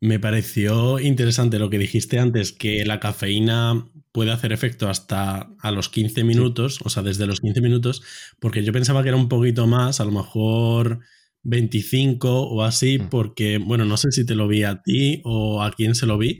Me 0.01 0.19
pareció 0.19 0.99
interesante 0.99 1.59
lo 1.59 1.69
que 1.69 1.77
dijiste 1.77 2.17
antes, 2.17 2.51
que 2.51 2.83
la 2.85 2.99
cafeína 2.99 3.87
puede 4.11 4.31
hacer 4.31 4.51
efecto 4.51 4.89
hasta 4.89 5.53
a 5.59 5.71
los 5.71 5.89
15 5.89 6.23
minutos, 6.23 6.79
o 6.83 6.89
sea, 6.89 7.03
desde 7.03 7.27
los 7.27 7.39
15 7.39 7.61
minutos, 7.61 8.01
porque 8.39 8.63
yo 8.63 8.73
pensaba 8.73 9.03
que 9.03 9.09
era 9.09 9.17
un 9.17 9.29
poquito 9.29 9.67
más, 9.67 10.01
a 10.01 10.05
lo 10.05 10.11
mejor 10.11 11.01
25 11.43 12.47
o 12.49 12.63
así, 12.63 12.97
mm. 12.97 13.09
porque, 13.09 13.59
bueno, 13.59 13.85
no 13.85 13.95
sé 13.95 14.11
si 14.11 14.25
te 14.25 14.33
lo 14.33 14.47
vi 14.47 14.63
a 14.63 14.81
ti 14.81 15.21
o 15.23 15.61
a 15.61 15.71
quién 15.71 15.93
se 15.93 16.07
lo 16.07 16.17
vi, 16.17 16.39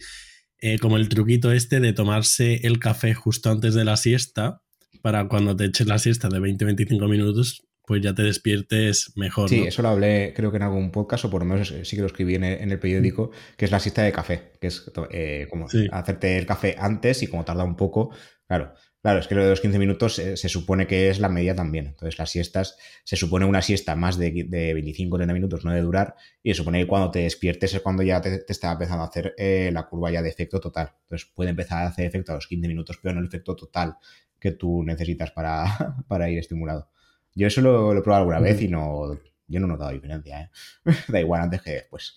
eh, 0.60 0.80
como 0.80 0.97
el 0.97 1.08
truquito 1.08 1.52
este 1.52 1.80
de 1.80 1.93
tomarse 1.93 2.62
el 2.63 2.80
café 2.80 3.13
justo 3.13 3.52
antes 3.52 3.76
de 3.76 3.86
la 3.86 3.95
siesta, 3.95 4.63
para 5.04 5.28
cuando 5.28 5.56
te 5.56 5.65
eches 5.65 5.86
la 5.86 6.00
siesta 6.00 6.30
de 6.30 6.39
20-25 6.39 7.08
minutos, 7.08 7.67
pues 7.86 8.02
ya 8.02 8.13
te 8.13 8.24
despiertes 8.24 9.13
mejor. 9.15 9.50
Sí, 9.50 9.63
eso 9.63 9.82
lo 9.82 9.89
hablé 9.89 10.34
creo 10.36 10.52
que 10.52 10.58
en 10.58 10.63
algún 10.63 10.91
podcast, 10.91 11.26
o 11.26 11.30
por 11.30 11.41
lo 11.41 11.48
menos 11.48 11.74
sí 11.84 11.96
que 11.96 12.02
lo 12.02 12.08
escribí 12.08 12.36
en 12.36 12.44
el, 12.44 12.80
periódico, 12.80 13.32
que 13.58 13.65
es 13.65 13.72
la 13.72 13.80
siesta 13.80 14.04
de 14.04 14.12
café, 14.12 14.52
que 14.60 14.67
es 14.67 14.89
eh, 15.12 15.48
como 15.50 15.67
hacerte 15.91 16.38
el 16.38 16.46
café 16.46 16.76
antes 16.78 17.24
y 17.24 17.28
como 17.28 17.46
tarda 17.46 17.63
un 17.63 17.76
poco, 17.76 18.12
claro. 18.48 18.74
Claro, 19.02 19.20
es 19.20 19.28
que 19.28 19.34
lo 19.34 19.44
de 19.44 19.50
los 19.50 19.62
15 19.62 19.80
minutos 19.80 20.13
se, 20.13 20.38
supone 20.48 20.86
que 20.86 21.10
es 21.10 21.20
la 21.20 21.28
media 21.28 21.56
también. 21.56 21.88
Entonces, 21.88 22.20
las 22.20 22.30
siestas, 22.30 22.78
se 23.04 23.15
supone 23.15 23.46
una 23.46 23.63
siesta 23.63 23.96
más 23.96 24.15
de, 24.20 24.46
de 24.48 24.76
25 24.76 25.17
30 25.17 25.34
minutos, 25.34 25.65
no 25.65 25.72
de 25.72 25.82
durar, 25.82 26.13
y 26.44 26.52
se 26.52 26.58
supone 26.58 26.82
que 26.82 26.88
cuando 26.88 27.10
te 27.10 27.20
despiertes 27.20 27.74
es 27.74 27.82
cuando 27.82 28.04
ya 28.04 28.22
te, 28.22 28.46
está 28.48 28.74
empezando 28.74 29.04
a 29.04 29.08
hacer 29.08 29.34
eh, 29.39 29.72
la 29.74 29.88
curva 29.88 30.12
ya 30.12 30.22
de 30.22 30.30
efecto 30.30 30.60
total. 30.60 30.94
Entonces, 31.02 31.28
puede 31.34 31.50
empezar 31.50 31.84
a 31.84 31.88
hacer 31.88 32.06
efecto 32.06 32.32
a 32.32 32.36
los 32.36 32.46
15 32.46 32.67
minutos, 32.67 33.00
pero 33.02 33.15
no 33.15 33.22
el 33.22 33.28
efecto 33.28 33.56
total 33.56 33.98
que 34.39 34.52
tú 34.52 34.84
necesitas 34.84 35.32
para, 35.32 35.65
para 36.08 36.30
ir 36.30 36.38
estimulado. 36.38 36.91
Yo 37.36 37.48
eso 37.48 37.62
lo, 37.62 37.91
he 37.98 38.02
probado 38.02 38.24
alguna 38.24 38.39
vez 38.39 38.62
y 38.62 38.67
no, 38.67 39.13
yo 39.48 39.60
no 39.60 39.65
he 39.65 39.70
notado 39.70 39.91
diferencia. 39.91 40.41
¿eh? 40.41 40.50
da 41.08 41.20
igual 41.20 41.41
antes 41.41 41.62
que 41.62 41.72
después. 41.72 42.15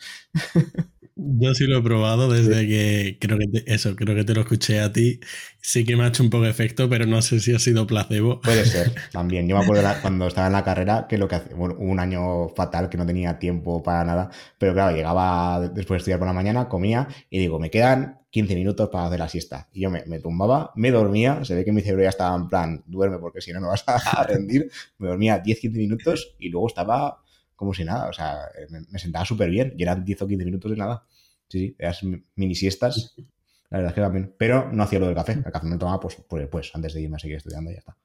Yo 1.16 1.54
sí 1.54 1.66
lo 1.66 1.78
he 1.78 1.82
probado 1.82 2.28
desde 2.28 2.66
que 2.66 3.18
creo 3.20 3.38
que 3.38 3.62
eso, 3.66 3.94
creo 3.94 4.16
que 4.16 4.24
te 4.24 4.34
lo 4.34 4.40
escuché 4.40 4.80
a 4.80 4.92
ti. 4.92 5.20
Sí 5.60 5.84
que 5.84 5.96
me 5.96 6.02
ha 6.02 6.08
hecho 6.08 6.24
un 6.24 6.30
poco 6.30 6.44
de 6.44 6.50
efecto, 6.50 6.88
pero 6.88 7.06
no 7.06 7.22
sé 7.22 7.38
si 7.38 7.54
ha 7.54 7.60
sido 7.60 7.86
placebo. 7.86 8.40
Puede 8.40 8.64
ser, 8.64 8.92
también. 9.12 9.46
Yo 9.46 9.56
me 9.56 9.62
acuerdo 9.62 9.88
cuando 10.02 10.26
estaba 10.26 10.48
en 10.48 10.54
la 10.54 10.64
carrera 10.64 11.06
que 11.08 11.16
lo 11.16 11.28
que 11.28 11.36
hace, 11.36 11.54
bueno, 11.54 11.76
un 11.78 12.00
año 12.00 12.48
fatal 12.48 12.88
que 12.88 12.98
no 12.98 13.06
tenía 13.06 13.38
tiempo 13.38 13.80
para 13.82 14.04
nada, 14.04 14.30
pero 14.58 14.74
claro, 14.74 14.96
llegaba 14.96 15.60
después 15.60 15.98
de 15.98 15.98
estudiar 15.98 16.18
por 16.18 16.26
la 16.26 16.34
mañana, 16.34 16.68
comía 16.68 17.06
y 17.30 17.38
digo, 17.38 17.60
me 17.60 17.70
quedan 17.70 18.23
15 18.34 18.56
minutos 18.56 18.88
para 18.90 19.06
hacer 19.06 19.20
la 19.20 19.28
siesta. 19.28 19.68
Y 19.72 19.82
yo 19.82 19.90
me, 19.90 20.04
me, 20.06 20.18
tumbaba, 20.18 20.72
me 20.74 20.90
dormía, 20.90 21.44
se 21.44 21.54
ve 21.54 21.64
que 21.64 21.70
mi 21.70 21.82
cerebro 21.82 22.02
ya 22.02 22.08
estaba 22.08 22.34
en 22.34 22.48
plan, 22.48 22.82
duerme 22.84 23.18
porque 23.18 23.40
si 23.40 23.52
no, 23.52 23.60
no 23.60 23.68
vas 23.68 23.84
a 23.86 24.24
rendir. 24.26 24.72
Me 24.98 25.06
dormía 25.06 25.40
10-15 25.40 25.70
minutos 25.70 26.34
y 26.40 26.48
luego 26.48 26.66
estaba 26.66 27.22
como 27.54 27.72
si 27.72 27.84
nada. 27.84 28.08
O 28.08 28.12
sea, 28.12 28.40
me, 28.70 28.98
sentaba 28.98 29.24
súper 29.24 29.50
bien 29.50 29.74
y 29.78 29.84
eran 29.84 30.04
10 30.04 30.22
o 30.22 30.26
15 30.26 30.44
minutos 30.44 30.68
de 30.68 30.76
nada. 30.76 31.06
Sí, 31.46 31.60
sí, 31.60 31.76
eras 31.78 32.00
mini 32.34 32.56
siestas. 32.56 33.14
La 33.70 33.78
verdad 33.78 33.92
es 33.92 33.94
que 33.94 34.00
también. 34.00 34.34
Pero 34.36 34.68
no 34.72 34.82
hacía 34.82 34.98
lo 34.98 35.06
del 35.06 35.14
café. 35.14 35.34
El 35.34 35.52
café 35.52 35.66
me 35.68 35.78
tomaba 35.78 36.00
pues, 36.00 36.16
pues, 36.28 36.48
pues, 36.48 36.72
antes 36.74 36.92
de 36.92 37.02
irme 37.02 37.14
a 37.14 37.20
seguir 37.20 37.36
estudiando 37.36 37.70
y 37.70 37.74
ya 37.74 37.78
está. 37.78 37.96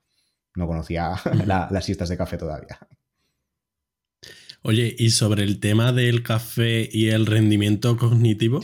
No 0.54 0.68
conocía 0.68 1.16
las 1.48 1.84
siestas 1.84 2.08
de 2.08 2.18
café 2.18 2.38
todavía. 2.38 2.78
Oye, 4.62 4.94
y 4.98 5.10
sobre 5.10 5.44
el 5.44 5.60
tema 5.60 5.94
del 5.94 6.22
café 6.22 6.88
y 6.92 7.10
el 7.10 7.26
rendimiento 7.26 7.98
cognitivo, 7.98 8.62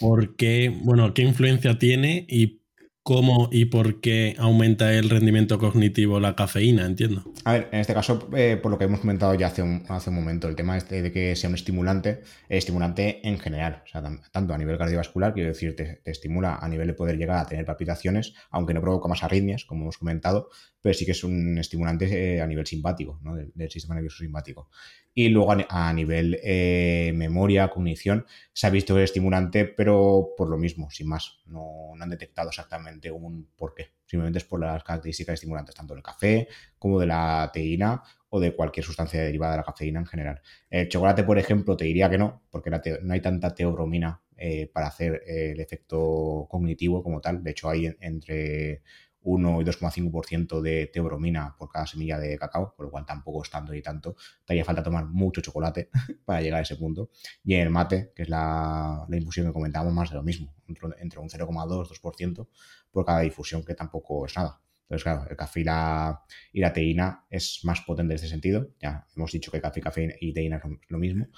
¿por 0.00 0.36
qué, 0.36 0.74
bueno, 0.84 1.14
qué 1.14 1.22
influencia 1.22 1.78
tiene 1.78 2.26
y 2.28 2.62
cómo 3.02 3.48
y 3.50 3.64
por 3.64 4.00
qué 4.00 4.36
aumenta 4.38 4.92
el 4.94 5.10
rendimiento 5.10 5.58
cognitivo 5.58 6.20
la 6.20 6.36
cafeína, 6.36 6.86
entiendo. 6.86 7.24
A 7.44 7.52
ver, 7.54 7.68
en 7.72 7.80
este 7.80 7.94
caso, 7.94 8.28
eh, 8.36 8.58
por 8.62 8.70
lo 8.70 8.78
que 8.78 8.84
hemos 8.84 9.00
comentado 9.00 9.34
ya 9.34 9.48
hace 9.48 9.62
un, 9.62 9.84
hace 9.88 10.10
un 10.10 10.16
momento, 10.16 10.48
el 10.48 10.54
tema 10.54 10.76
este 10.76 11.02
de 11.02 11.10
que 11.10 11.34
sea 11.34 11.48
un 11.48 11.56
estimulante, 11.56 12.22
estimulante 12.48 13.26
en 13.26 13.38
general, 13.38 13.82
o 13.84 13.88
sea, 13.88 14.02
tanto 14.30 14.54
a 14.54 14.58
nivel 14.58 14.78
cardiovascular, 14.78 15.34
quiero 15.34 15.48
decir, 15.48 15.74
te, 15.74 16.00
estimula 16.04 16.56
a 16.56 16.68
nivel 16.68 16.86
de 16.86 16.94
poder 16.94 17.16
llegar 17.16 17.38
a 17.38 17.46
tener 17.46 17.64
palpitaciones, 17.64 18.34
aunque 18.50 18.74
no 18.74 18.80
provoca 18.80 19.08
más 19.08 19.24
arritmias, 19.24 19.64
como 19.64 19.82
hemos 19.82 19.98
comentado, 19.98 20.50
pero 20.80 20.94
sí 20.94 21.04
que 21.04 21.12
es 21.12 21.24
un 21.24 21.58
estimulante 21.58 22.36
eh, 22.36 22.40
a 22.40 22.46
nivel 22.46 22.66
simpático, 22.66 23.18
¿no? 23.22 23.34
del 23.34 23.70
sistema 23.70 23.94
nervioso 23.94 24.18
simpático. 24.18 24.68
Y 25.14 25.28
luego 25.28 25.54
a, 25.68 25.92
nivel 25.92 26.38
eh, 26.42 27.12
memoria, 27.14 27.68
cognición, 27.68 28.24
se 28.52 28.66
ha 28.66 28.70
visto 28.70 28.98
estimulante, 28.98 29.66
pero 29.66 30.30
por 30.36 30.48
lo 30.48 30.56
mismo, 30.56 30.90
sin 30.90 31.08
más. 31.08 31.40
No, 31.46 31.92
han 32.00 32.08
detectado 32.08 32.48
exactamente 32.48 33.10
un 33.10 33.50
por 33.56 33.74
qué. 33.74 33.92
Simplemente 34.06 34.38
es 34.38 34.44
por 34.44 34.60
las 34.60 34.82
características 34.82 35.34
estimulantes, 35.34 35.74
tanto 35.74 35.94
del 35.94 36.02
café 36.02 36.48
como 36.78 36.98
de 36.98 37.06
la 37.06 37.50
teína 37.52 38.02
o 38.30 38.40
de 38.40 38.54
cualquier 38.54 38.84
sustancia 38.84 39.22
derivada 39.22 39.52
de 39.52 39.58
la 39.58 39.64
cafeína 39.64 40.00
en 40.00 40.06
general. 40.06 40.40
El 40.70 40.88
chocolate, 40.88 41.24
por 41.24 41.38
ejemplo, 41.38 41.76
te 41.76 41.84
diría 41.84 42.08
que 42.08 42.16
no, 42.16 42.42
porque 42.50 42.70
no 42.70 43.12
hay 43.12 43.20
tanta 43.20 43.54
teobromina 43.54 44.22
eh, 44.44 44.70
para 44.72 44.88
hacer 44.88 45.22
el 45.26 45.60
efecto 45.60 46.48
cognitivo 46.50 47.02
como 47.02 47.20
tal. 47.20 47.44
De 47.44 47.50
hecho, 47.52 47.68
hay 47.68 47.94
entre 48.00 48.82
1 49.24 49.60
y 49.60 49.64
2,5% 49.64 50.60
de 50.60 50.86
teobromina 50.92 51.54
por 51.56 51.70
cada 51.70 51.86
semilla 51.86 52.18
de 52.18 52.38
cacao, 52.38 52.74
por 52.76 52.86
lo 52.86 52.90
cual 52.90 53.06
tampoco 53.06 53.42
es 53.42 53.50
tanto 53.50 53.74
y 53.74 53.82
tanto. 53.82 54.16
Te 54.44 54.52
haría 54.52 54.64
falta 54.64 54.82
tomar 54.82 55.06
mucho 55.06 55.40
chocolate 55.40 55.90
para 56.24 56.40
llegar 56.40 56.60
a 56.60 56.62
ese 56.62 56.76
punto. 56.76 57.10
Y 57.44 57.54
en 57.54 57.62
el 57.62 57.70
mate, 57.70 58.12
que 58.14 58.22
es 58.22 58.28
la, 58.28 59.06
infusión 59.10 59.46
que 59.46 59.52
comentábamos, 59.52 59.94
más 59.94 60.10
de 60.10 60.16
lo 60.16 60.22
mismo, 60.22 60.54
entre, 60.66 61.20
un 61.20 61.28
0,2-2% 61.28 62.48
por 62.90 63.04
cada 63.04 63.20
difusión, 63.20 63.64
que 63.64 63.74
tampoco 63.74 64.26
es 64.26 64.36
nada. 64.36 64.60
Entonces, 64.82 65.04
claro, 65.04 65.26
el 65.30 65.36
café 65.36 65.60
y 65.60 65.64
la, 65.64 66.22
y 66.52 66.60
la 66.60 66.72
teína 66.72 67.24
es 67.30 67.60
más 67.64 67.80
potente 67.80 68.12
en 68.12 68.16
este 68.16 68.28
sentido. 68.28 68.68
Ya 68.80 69.06
hemos 69.16 69.32
dicho 69.32 69.50
que 69.50 69.60
café, 69.60 69.80
café 69.80 70.16
y 70.20 70.32
teína 70.32 70.60
son 70.60 70.80
lo 70.88 70.98
mismo 70.98 71.28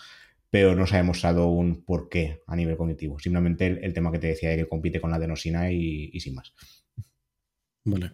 pero 0.50 0.76
no 0.76 0.86
se 0.86 0.94
ha 0.94 0.98
demostrado 0.98 1.48
un 1.48 1.84
por 1.84 2.08
qué 2.08 2.42
a 2.46 2.54
nivel 2.54 2.76
cognitivo. 2.76 3.18
Simplemente 3.18 3.66
el, 3.66 3.92
tema 3.92 4.12
que 4.12 4.20
te 4.20 4.28
decía 4.28 4.50
de 4.50 4.56
que 4.56 4.68
compite 4.68 5.00
con 5.00 5.10
la 5.10 5.16
adenosina 5.16 5.72
y 5.72 6.20
sin 6.20 6.36
más. 6.36 6.54
Vale. 7.84 8.12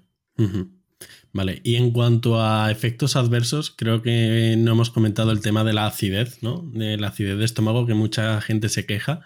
Vale, 1.33 1.61
y 1.65 1.77
en 1.77 1.93
cuanto 1.93 2.43
a 2.43 2.71
efectos 2.71 3.17
adversos, 3.17 3.71
creo 3.71 4.03
que 4.03 4.57
no 4.59 4.73
hemos 4.73 4.91
comentado 4.91 5.31
el 5.31 5.41
tema 5.41 5.65
de 5.65 5.73
la 5.73 5.87
acidez, 5.87 6.43
¿no? 6.43 6.69
De 6.73 6.97
la 6.97 7.09
acidez 7.09 7.39
de 7.39 7.45
estómago, 7.45 7.87
que 7.87 7.95
mucha 7.95 8.41
gente 8.41 8.69
se 8.69 8.85
queja. 8.85 9.23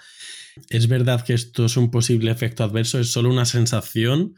¿Es 0.69 0.87
verdad 0.87 1.25
que 1.25 1.35
esto 1.35 1.65
es 1.65 1.77
un 1.77 1.91
posible 1.91 2.31
efecto 2.31 2.63
adverso? 2.63 3.01
¿Es 3.01 3.11
solo 3.11 3.31
una 3.31 3.45
sensación? 3.47 4.35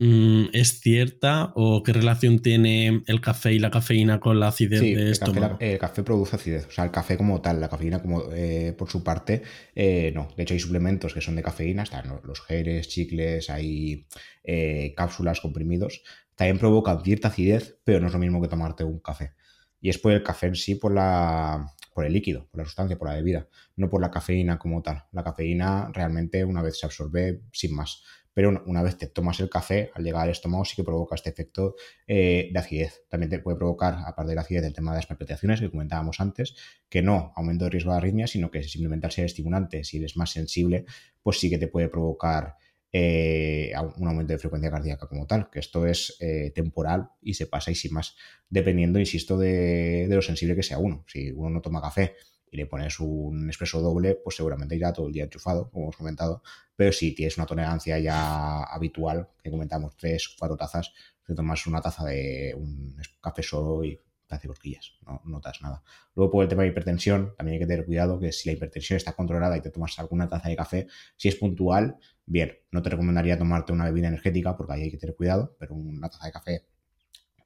Mm, 0.00 0.50
¿Es 0.52 0.80
cierta 0.80 1.52
o 1.56 1.82
qué 1.82 1.92
relación 1.92 2.38
tiene 2.38 3.02
el 3.06 3.20
café 3.20 3.52
y 3.52 3.58
la 3.58 3.70
cafeína 3.70 4.20
con 4.20 4.38
la 4.38 4.48
acidez 4.48 4.80
de 4.80 5.10
esto? 5.10 5.32
el 5.58 5.78
café 5.78 6.04
produce 6.04 6.36
acidez, 6.36 6.66
o 6.66 6.70
sea, 6.70 6.84
el 6.84 6.92
café 6.92 7.16
como 7.16 7.40
tal, 7.40 7.60
la 7.60 7.68
cafeína 7.68 8.00
como 8.00 8.22
eh, 8.32 8.74
por 8.78 8.88
su 8.88 9.02
parte, 9.02 9.42
eh, 9.74 10.12
no. 10.14 10.28
De 10.36 10.44
hecho, 10.44 10.54
hay 10.54 10.60
suplementos 10.60 11.14
que 11.14 11.20
son 11.20 11.34
de 11.34 11.42
cafeína, 11.42 11.82
están 11.82 12.20
los 12.22 12.40
geles, 12.42 12.88
chicles, 12.88 13.50
hay 13.50 14.06
eh, 14.44 14.94
cápsulas, 14.96 15.40
comprimidos. 15.40 16.02
También 16.36 16.58
provocan 16.58 17.02
cierta 17.02 17.28
acidez, 17.28 17.80
pero 17.82 17.98
no 17.98 18.06
es 18.06 18.12
lo 18.12 18.20
mismo 18.20 18.40
que 18.40 18.46
tomarte 18.46 18.84
un 18.84 19.00
café. 19.00 19.32
Y 19.80 19.90
es 19.90 19.98
por 19.98 20.12
el 20.12 20.22
café 20.22 20.46
en 20.46 20.54
sí, 20.54 20.76
por 20.76 20.94
la, 20.94 21.74
por 21.92 22.04
el 22.04 22.12
líquido, 22.12 22.46
por 22.48 22.58
la 22.60 22.64
sustancia, 22.64 22.96
por 22.96 23.08
la 23.08 23.14
bebida, 23.14 23.48
no 23.74 23.90
por 23.90 24.00
la 24.00 24.12
cafeína 24.12 24.58
como 24.58 24.80
tal. 24.80 25.04
La 25.10 25.24
cafeína 25.24 25.90
realmente 25.92 26.44
una 26.44 26.62
vez 26.62 26.78
se 26.78 26.86
absorbe 26.86 27.42
sin 27.52 27.74
más 27.74 28.04
pero 28.38 28.62
una 28.66 28.84
vez 28.84 28.96
te 28.96 29.08
tomas 29.08 29.40
el 29.40 29.50
café, 29.50 29.90
al 29.96 30.04
llegar 30.04 30.22
al 30.22 30.28
estómago 30.30 30.64
sí 30.64 30.76
que 30.76 30.84
provoca 30.84 31.16
este 31.16 31.28
efecto 31.28 31.74
eh, 32.06 32.50
de 32.52 32.58
acidez. 32.60 33.02
También 33.08 33.30
te 33.30 33.40
puede 33.40 33.56
provocar, 33.56 33.96
aparte 34.06 34.28
de 34.28 34.36
la 34.36 34.42
acidez, 34.42 34.62
el 34.62 34.72
tema 34.72 34.92
de 34.92 34.98
las 34.98 35.06
palpitaciones 35.06 35.58
que 35.58 35.68
comentábamos 35.68 36.20
antes, 36.20 36.54
que 36.88 37.02
no 37.02 37.32
aumento 37.34 37.64
de 37.64 37.70
riesgo 37.70 37.90
de 37.90 37.96
arritmia, 37.96 38.28
sino 38.28 38.48
que 38.48 38.62
simplemente 38.62 39.06
al 39.08 39.12
ser 39.12 39.24
estimulante, 39.24 39.82
si 39.82 39.96
eres 39.96 40.16
más 40.16 40.30
sensible, 40.30 40.84
pues 41.20 41.40
sí 41.40 41.50
que 41.50 41.58
te 41.58 41.66
puede 41.66 41.88
provocar 41.88 42.54
eh, 42.92 43.72
un 43.96 44.06
aumento 44.06 44.34
de 44.34 44.38
frecuencia 44.38 44.70
cardíaca 44.70 45.08
como 45.08 45.26
tal, 45.26 45.50
que 45.50 45.58
esto 45.58 45.84
es 45.84 46.16
eh, 46.20 46.52
temporal 46.54 47.10
y 47.20 47.34
se 47.34 47.48
pasa 47.48 47.72
y 47.72 47.74
sin 47.74 47.92
más, 47.92 48.14
dependiendo, 48.48 49.00
insisto, 49.00 49.36
de, 49.36 50.06
de, 50.08 50.14
lo 50.14 50.22
sensible 50.22 50.54
que 50.54 50.62
sea 50.62 50.78
uno. 50.78 51.04
Si 51.08 51.32
uno 51.32 51.50
no 51.50 51.60
toma 51.60 51.82
café 51.82 52.14
y 52.50 52.56
le 52.56 52.66
pones 52.66 53.00
un 53.00 53.48
expreso 53.48 53.80
doble, 53.80 54.14
pues 54.16 54.36
seguramente 54.36 54.76
irá 54.76 54.92
todo 54.92 55.06
el 55.06 55.12
día 55.12 55.24
enchufado, 55.24 55.70
como 55.70 55.86
hemos 55.86 55.96
comentado. 55.96 56.42
Pero 56.76 56.92
si 56.92 57.14
tienes 57.14 57.36
una 57.36 57.46
tolerancia 57.46 57.98
ya 57.98 58.62
habitual, 58.62 59.28
que 59.42 59.50
comentamos 59.50 59.96
tres, 59.96 60.34
cuatro 60.38 60.56
tazas, 60.56 60.92
te 61.26 61.34
tomas 61.34 61.66
una 61.66 61.80
taza 61.80 62.04
de 62.04 62.54
un 62.56 62.96
café 63.20 63.42
solo 63.42 63.84
y 63.84 64.00
te 64.26 64.34
hace 64.34 64.46
cosquillas, 64.46 64.92
no 65.06 65.20
notas 65.24 65.60
nada. 65.62 65.82
Luego 66.14 66.30
por 66.30 66.42
el 66.42 66.48
tema 66.48 66.62
de 66.62 66.68
hipertensión, 66.68 67.34
también 67.36 67.54
hay 67.54 67.60
que 67.60 67.66
tener 67.66 67.86
cuidado 67.86 68.20
que 68.20 68.30
si 68.30 68.48
la 68.48 68.52
hipertensión 68.52 68.98
está 68.98 69.14
controlada 69.14 69.56
y 69.56 69.62
te 69.62 69.70
tomas 69.70 69.98
alguna 69.98 70.28
taza 70.28 70.48
de 70.48 70.56
café, 70.56 70.86
si 71.16 71.28
es 71.28 71.36
puntual, 71.36 71.96
bien, 72.26 72.58
no 72.70 72.82
te 72.82 72.90
recomendaría 72.90 73.38
tomarte 73.38 73.72
una 73.72 73.86
bebida 73.86 74.08
energética 74.08 74.56
porque 74.56 74.74
ahí 74.74 74.82
hay 74.82 74.90
que 74.90 74.98
tener 74.98 75.16
cuidado, 75.16 75.56
pero 75.58 75.74
una 75.74 76.08
taza 76.10 76.26
de 76.26 76.32
café 76.32 76.66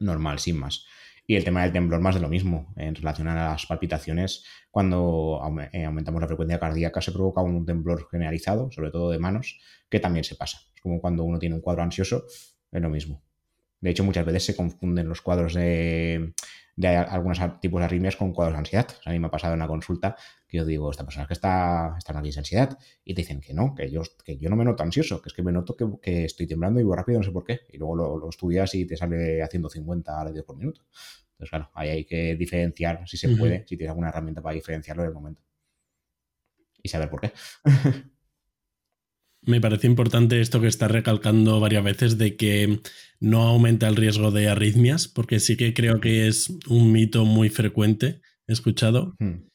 normal, 0.01 0.41
sin 0.41 0.59
más. 0.59 0.85
Y 1.27 1.37
el 1.37 1.45
tema 1.45 1.63
del 1.63 1.73
temblor 1.73 2.01
más 2.01 2.15
de 2.15 2.21
lo 2.21 2.29
mismo, 2.29 2.73
en 2.77 2.95
relación 2.95 3.29
a 3.29 3.35
las 3.35 3.67
palpitaciones, 3.67 4.45
cuando 4.71 5.41
eh, 5.73 5.85
aumentamos 5.85 6.21
la 6.21 6.27
frecuencia 6.27 6.59
cardíaca 6.59 7.01
se 7.01 7.13
provoca 7.13 7.43
un 7.43 7.65
temblor 7.65 8.09
generalizado, 8.11 8.71
sobre 8.73 8.91
todo 8.91 9.11
de 9.11 9.19
manos, 9.19 9.61
que 9.89 10.01
también 10.01 10.25
se 10.25 10.35
pasa. 10.35 10.59
Es 10.75 10.81
como 10.81 11.01
cuando 11.01 11.25
uno 11.25 11.39
tiene 11.39 11.55
un 11.55 11.61
cuadro 11.61 11.83
ansioso, 11.83 12.25
es 12.73 12.83
lo 12.83 12.91
mismo. 12.91 13.23
De 13.81 13.91
hecho, 13.91 14.05
muchas 14.05 14.25
veces 14.25 14.45
se 14.45 14.57
confunden 14.57 15.09
los 15.09 15.23
cuadros 15.23 15.55
de 15.55 16.35
de 16.77 16.89
algunos 16.89 17.39
tipos 17.61 17.81
de 17.81 17.85
arritmias 17.85 18.17
con 18.17 18.33
cuadros 18.33 18.55
de 18.55 18.59
ansiedad. 18.61 18.89
a 19.05 19.11
mí 19.11 19.19
me 19.19 19.27
ha 19.27 19.31
pasado 19.31 19.53
en 19.53 19.61
una 19.61 19.69
consulta 19.69 20.17
que 20.49 20.59
yo 20.59 20.65
digo, 20.65 20.91
esta 20.91 21.05
persona 21.05 21.25
es 21.25 21.29
que 21.29 21.35
está, 21.35 21.95
está 21.99 22.13
en 22.13 22.23
de 22.23 22.39
ansiedad. 22.39 22.79
Y 23.05 23.15
te 23.15 23.23
dicen 23.23 23.41
que 23.41 23.55
no, 23.55 23.75
que 23.75 23.91
yo, 23.91 24.03
que 24.25 24.39
yo 24.39 24.49
no 24.51 24.57
me 24.57 24.65
noto 24.65 24.83
ansioso, 24.83 25.21
que 25.21 25.29
es 25.29 25.35
que 25.35 25.43
me 25.43 25.53
noto 25.53 25.77
que, 25.77 26.25
estoy 26.25 26.47
temblando 26.47 26.81
y 26.81 26.85
voy 26.85 26.97
rápido, 26.97 27.19
no 27.19 27.25
sé 27.25 27.31
por 27.31 27.45
qué. 27.45 27.61
Y 27.71 27.79
luego 27.79 27.97
lo, 27.97 28.29
estudias 28.29 28.75
y 28.75 28.87
te 28.87 28.97
sale 28.97 29.43
haciendo 29.43 29.69
50 29.69 30.25
latidos 30.25 30.47
por 30.47 30.57
minuto. 30.57 30.83
Entonces, 31.33 31.51
claro, 31.51 31.71
ahí 31.75 31.91
hay 31.91 32.05
que 32.05 32.37
diferenciar, 32.37 33.07
si 33.07 33.17
se 33.17 33.29
puede, 33.37 33.67
si 33.67 33.77
tienes 33.77 33.91
alguna 33.91 34.09
herramienta 34.09 34.43
para 34.43 34.55
diferenciarlo 34.55 35.03
en 35.03 35.09
el 35.09 35.15
momento. 35.15 35.43
Y 36.83 36.89
saber 36.89 37.11
por 37.11 37.21
qué. 37.21 37.33
Me 39.45 39.61
parece 39.61 39.89
importante 39.89 40.41
esto 40.41 40.61
que 40.61 40.69
está 40.69 40.87
recalcando 40.87 41.59
varias 41.59 41.83
veces 41.83 42.17
de 42.17 42.37
que 42.37 42.81
no 43.23 43.43
aumenta 43.43 43.87
el 43.87 43.97
riesgo 43.97 44.33
de 44.33 44.49
arritmias, 44.49 45.07
porque 45.07 45.39
sí 45.39 45.57
que 45.57 45.73
creo 45.73 46.01
que 46.01 46.27
es 46.27 46.53
un 46.69 46.91
mito 46.91 47.25
muy 47.25 47.51
frecuente, 47.51 48.21
escuchado. 48.49 49.15
Hmm. 49.21 49.47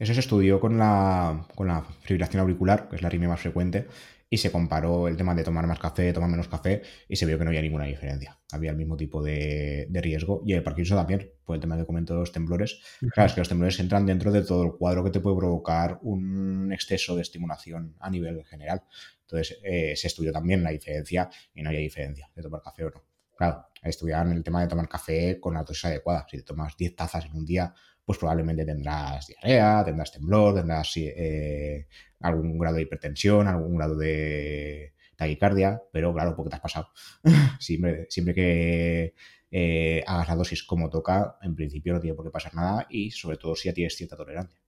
Eso 0.00 0.14
se 0.14 0.20
estudió 0.20 0.58
con 0.58 0.78
la, 0.78 1.46
con 1.54 1.68
la 1.68 1.84
fibrilación 2.02 2.40
auricular, 2.40 2.88
que 2.88 2.96
es 2.96 3.02
la 3.02 3.08
arritmia 3.08 3.28
más 3.28 3.40
frecuente, 3.40 3.86
y 4.30 4.36
se 4.36 4.52
comparó 4.52 5.08
el 5.08 5.16
tema 5.16 5.34
de 5.34 5.42
tomar 5.42 5.66
más 5.66 5.78
café, 5.78 6.12
tomar 6.12 6.28
menos 6.28 6.48
café, 6.48 6.82
y 7.08 7.16
se 7.16 7.24
vio 7.24 7.38
que 7.38 7.44
no 7.44 7.50
había 7.50 7.62
ninguna 7.62 7.84
diferencia. 7.84 8.38
Había 8.52 8.70
el 8.70 8.76
mismo 8.76 8.96
tipo 8.96 9.22
de, 9.22 9.88
riesgo. 9.90 10.42
Y 10.44 10.52
el 10.52 10.62
Parkinson 10.62 10.98
también, 10.98 11.32
por 11.44 11.56
el 11.56 11.60
tema 11.60 11.76
que 11.76 11.86
comento 11.86 12.14
de 12.14 12.20
los 12.20 12.32
temblores. 12.32 12.80
Claro, 13.12 13.28
es 13.28 13.34
que 13.34 13.40
los 13.40 13.48
temblores 13.48 13.78
entran 13.80 14.04
dentro 14.04 14.30
de 14.30 14.42
todo 14.42 14.64
el 14.64 14.72
cuadro 14.72 15.02
que 15.02 15.10
te 15.10 15.20
puede 15.20 15.36
provocar 15.36 15.98
un 16.02 16.70
exceso 16.72 17.16
de 17.16 17.22
estimulación 17.22 17.96
a 18.00 18.10
nivel 18.10 18.44
general. 18.44 18.82
Entonces, 19.22 19.58
eh, 19.62 19.94
se 19.96 20.06
estudió 20.06 20.32
también 20.32 20.62
la 20.62 20.70
diferencia 20.70 21.30
y 21.54 21.62
no 21.62 21.70
había 21.70 21.80
diferencia 21.80 22.30
de 22.34 22.42
tomar 22.42 22.62
café 22.62 22.84
o 22.84 22.90
no. 22.90 23.04
Claro, 23.36 23.66
estudiaron 23.82 24.32
el 24.32 24.42
tema 24.42 24.60
de 24.62 24.68
tomar 24.68 24.88
café 24.88 25.38
con 25.40 25.54
la 25.54 25.62
dosis 25.62 25.84
adecuada. 25.86 26.26
Si 26.28 26.38
te 26.38 26.42
tomas 26.42 26.76
10 26.76 26.96
tazas 26.96 27.24
en 27.26 27.36
un 27.36 27.46
día, 27.46 27.72
pues 28.08 28.16
probablemente 28.16 28.64
tendrás 28.64 29.26
diarrea, 29.26 29.84
tendrás 29.84 30.10
temblor, 30.10 30.54
tendrás 30.54 30.96
eh, 30.96 31.86
algún 32.20 32.58
grado 32.58 32.76
de 32.76 32.82
hipertensión, 32.84 33.46
algún 33.46 33.76
grado 33.76 33.98
de 33.98 34.94
taquicardia, 35.14 35.82
pero 35.92 36.14
claro, 36.14 36.34
porque 36.34 36.48
te 36.48 36.56
has 36.56 36.62
pasado. 36.62 36.88
siempre, 37.60 38.06
siempre 38.08 38.34
que 38.34 39.14
eh, 39.50 40.02
hagas 40.06 40.26
la 40.26 40.36
dosis 40.36 40.62
como 40.62 40.88
toca, 40.88 41.36
en 41.42 41.54
principio 41.54 41.92
no 41.92 42.00
tiene 42.00 42.16
por 42.16 42.24
qué 42.24 42.30
pasar 42.30 42.54
nada 42.54 42.86
y 42.88 43.10
sobre 43.10 43.36
todo 43.36 43.54
si 43.54 43.68
ya 43.68 43.74
tienes 43.74 43.94
cierta 43.94 44.16
tolerancia. 44.16 44.58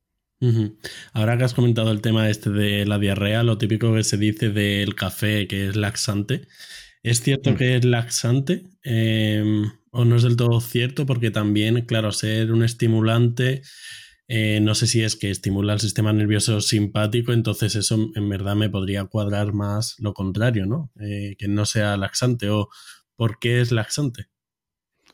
Ahora 1.14 1.38
que 1.38 1.44
has 1.44 1.54
comentado 1.54 1.92
el 1.92 2.02
tema 2.02 2.28
este 2.28 2.50
de 2.50 2.84
la 2.84 2.98
diarrea, 2.98 3.42
lo 3.42 3.56
típico 3.56 3.94
que 3.94 4.04
se 4.04 4.18
dice 4.18 4.50
del 4.50 4.94
café 4.94 5.48
que 5.48 5.68
es 5.68 5.76
laxante, 5.76 6.46
¿es 7.02 7.20
cierto 7.20 7.52
mm. 7.52 7.54
que 7.56 7.76
es 7.76 7.84
laxante? 7.84 8.64
Em, 8.82 9.70
¿O 9.92 10.04
no 10.04 10.16
es 10.16 10.22
del 10.22 10.36
todo 10.36 10.60
cierto? 10.60 11.04
Porque 11.04 11.30
también, 11.30 11.84
claro, 11.84 12.12
ser 12.12 12.52
un 12.52 12.62
estimulante 12.62 13.62
eh, 14.32 14.60
no 14.60 14.76
sé 14.76 14.86
si 14.86 15.02
es 15.02 15.16
que 15.16 15.28
estimula 15.28 15.72
el 15.72 15.80
sistema 15.80 16.12
nervioso 16.12 16.60
simpático, 16.60 17.32
entonces 17.32 17.74
eso 17.74 18.12
en 18.14 18.28
verdad 18.28 18.54
me 18.54 18.70
podría 18.70 19.04
cuadrar 19.06 19.52
más 19.52 19.96
lo 19.98 20.14
contrario, 20.14 20.66
¿no? 20.66 20.92
Eh, 21.00 21.34
que 21.36 21.48
no 21.48 21.66
sea 21.66 21.96
laxante 21.96 22.48
o 22.48 22.68
¿por 23.16 23.40
qué 23.40 23.60
es 23.60 23.72
laxante? 23.72 24.28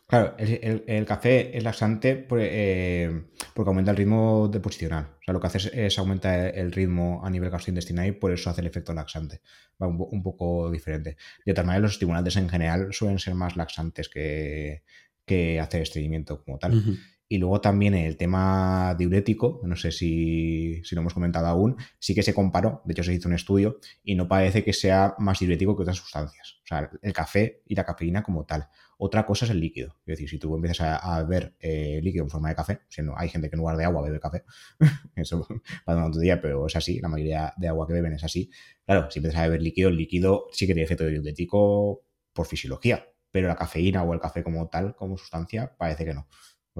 Claro, 0.09 0.37
el, 0.38 1.05
café 1.05 1.57
es 1.57 1.64
laxante 1.64 2.29
eh, 2.38 3.25
porque 3.55 3.69
aumenta 3.69 3.90
el 3.90 3.97
ritmo 3.97 4.47
deposicional. 4.47 5.16
O 5.19 5.25
sea, 5.25 5.35
lo 5.35 5.40
que 5.40 5.49
hace 5.49 5.87
es, 5.87 5.99
aumenta 5.99 6.49
el 6.49 6.71
ritmo 6.71 7.23
a 7.25 7.31
nivel 7.31 7.51
gastrointestinal 7.51 8.07
y 8.07 8.12
por 8.12 8.31
eso 8.31 8.49
hace 8.49 8.61
el 8.61 8.69
efecto 8.69 8.95
laxante. 8.95 9.40
Va 9.83 9.88
un, 9.88 10.23
poco 10.23 10.71
diferente. 10.71 11.16
De 11.45 11.51
otra 11.51 11.64
manera, 11.64 11.83
los 11.83 11.92
estimulantes 11.92 12.37
en 12.37 12.49
general 12.49 12.92
suelen 12.92 13.19
ser 13.19 13.35
más 13.35 13.57
laxantes 13.57 14.09
que, 14.09 14.85
que 15.25 15.59
hacer 15.59 15.83
estreñimiento 15.83 16.45
como 16.45 16.59
tal. 16.59 16.85
Y 17.29 17.39
luego 17.39 17.61
también 17.61 17.95
el 17.95 18.17
tema 18.17 18.95
diurético, 18.97 19.61
no 19.65 19.75
sé 19.75 19.91
si, 19.91 20.81
lo 20.93 21.01
hemos 21.01 21.12
comentado 21.12 21.49
aún, 21.49 21.77
sí 21.99 22.15
que 22.15 22.23
se 22.23 22.33
comparó, 22.33 22.83
de 22.85 22.93
hecho 22.93 23.03
se 23.03 23.15
hizo 23.15 23.29
un 23.29 23.35
estudio 23.35 23.81
y 24.05 24.15
no 24.15 24.29
parece 24.29 24.62
que 24.62 24.73
sea 24.73 25.17
más 25.19 25.41
diurético 25.41 25.77
que 25.77 25.83
otras 25.83 25.97
sustancias. 25.97 26.61
O 26.62 26.67
sea, 26.69 26.89
el 27.03 27.12
café 27.12 27.62
y 27.67 27.75
la 27.75 27.85
cafeína 27.85 28.23
como 28.23 28.45
tal. 28.45 28.69
Otra 28.99 29.27
cosa 29.27 29.45
es 29.45 29.51
el 29.51 29.61
líquido. 29.61 29.97
Es 30.07 30.12
decir, 30.12 30.29
si 30.29 30.39
tú 30.39 30.55
empiezas 30.55 31.01
a, 31.03 31.23
beber 31.25 31.57
eh, 31.59 32.01
líquido 32.01 32.25
en 32.25 32.31
forma 32.31 32.49
de 32.49 32.55
café, 32.55 32.81
siendo 32.89 33.19
hay 33.19 33.29
gente 33.29 33.51
que 33.51 33.57
en 33.57 33.61
lugar 33.61 33.77
de 33.77 33.85
agua 33.85 34.03
bebe 34.03 34.21
café, 34.21 34.45
eso 35.17 35.47
para 35.85 36.07
otro 36.07 36.21
día, 36.21 36.41
pero 36.41 36.67
es 36.67 36.77
así, 36.77 37.01
la 37.01 37.09
mayoría 37.09 37.53
de 37.57 37.69
agua 37.69 37.89
que 37.89 37.93
beben 37.93 38.12
es 38.12 38.23
así. 38.23 38.51
Claro, 38.85 39.11
si 39.11 39.19
empiezas 39.19 39.41
a 39.41 39.45
beber 39.47 39.62
líquido, 39.62 39.89
el 39.89 39.97
líquido 39.97 40.47
sí 40.53 40.67
que 40.67 40.75
tiene 40.75 40.85
efecto 40.85 41.05
diurético 41.05 42.05
por 42.33 42.47
fisiología, 42.47 43.05
pero 43.33 43.49
la 43.49 43.57
cafeína 43.57 44.05
o 44.05 44.15
el 44.15 44.21
café 44.21 44.45
como 44.45 44.69
tal, 44.69 44.95
como 44.95 45.19
sustancia, 45.19 45.75
parece 45.77 46.05
que 46.05 46.15
no 46.15 46.29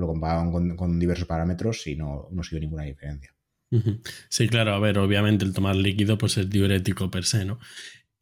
lo 0.01 0.07
comparaban 0.07 0.77
con, 0.77 0.99
diversos 0.99 1.27
parámetros 1.27 1.87
y 1.87 1.97
no, 1.97 2.29
no 2.31 2.43
sido 2.43 2.61
ninguna 2.61 2.85
diferencia. 2.85 3.35
Sí, 4.29 4.49
claro, 4.49 4.75
a 4.75 4.79
ver, 4.79 4.99
obviamente 4.99 5.45
el 5.45 5.53
tomar 5.53 5.77
líquido 5.77 6.17
pues 6.19 6.39
es 6.39 6.49
diurético 6.49 7.11
per 7.11 7.25
se, 7.25 7.45
¿no? 7.45 7.59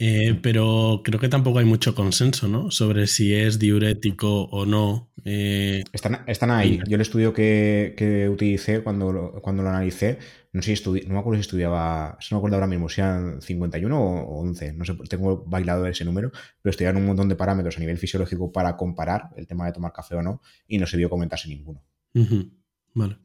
Eh, 0.07 0.39
pero 0.43 1.01
creo 1.03 1.19
que 1.19 1.31
tampoco 1.31 1.61
hay 1.61 1.65
mucho 1.65 1.95
consenso, 1.95 2.47
¿no? 2.47 2.71
Sobre 2.71 3.07
si 3.07 3.35
es 3.35 3.59
diurético 3.59 4.43
o 4.43 4.67
no. 4.67 5.11
Eh, 5.25 5.83
están, 5.95 6.51
ahí. 6.51 6.79
Yo 6.87 6.97
el 6.97 7.01
estudio 7.01 7.33
que, 7.33 8.29
utilicé 8.31 8.83
cuando 8.83 9.11
lo, 9.15 9.41
cuando 9.41 9.63
lo 9.63 9.71
analicé, 9.71 10.19
no 10.53 10.61
sé 10.61 10.77
si 10.77 10.85
no 10.85 11.15
me 11.15 11.19
acuerdo 11.19 11.37
si 11.37 11.47
estudiaba, 11.47 12.19
no 12.31 12.37
me 12.37 12.37
acuerdo 12.37 12.57
ahora 12.57 12.67
mismo 12.67 12.91
si 12.91 13.01
eran 13.01 13.41
51 13.41 13.99
o 13.99 14.41
11, 14.43 14.75
no 14.75 14.85
sé, 14.85 14.95
tengo 15.09 15.43
bailado 15.47 15.87
ese 15.87 16.05
número, 16.05 16.31
pero 16.61 16.71
estudiaron 16.71 17.01
un 17.01 17.07
montón 17.07 17.31
de 17.31 17.37
parámetros 17.37 17.79
a 17.79 17.81
nivel 17.81 17.97
fisiológico 17.97 18.53
para 18.53 18.77
comparar 18.77 19.31
el 19.39 19.47
tema 19.47 19.65
de 19.65 19.73
tomar 19.73 19.95
café 19.95 20.17
o 20.17 20.23
no 20.23 20.43
y 20.69 20.77
no 20.77 20.87
se 20.87 20.99
dio 20.99 21.09
comentarse 21.09 21.49
ninguno. 21.49 21.83
Vale. 22.93 23.17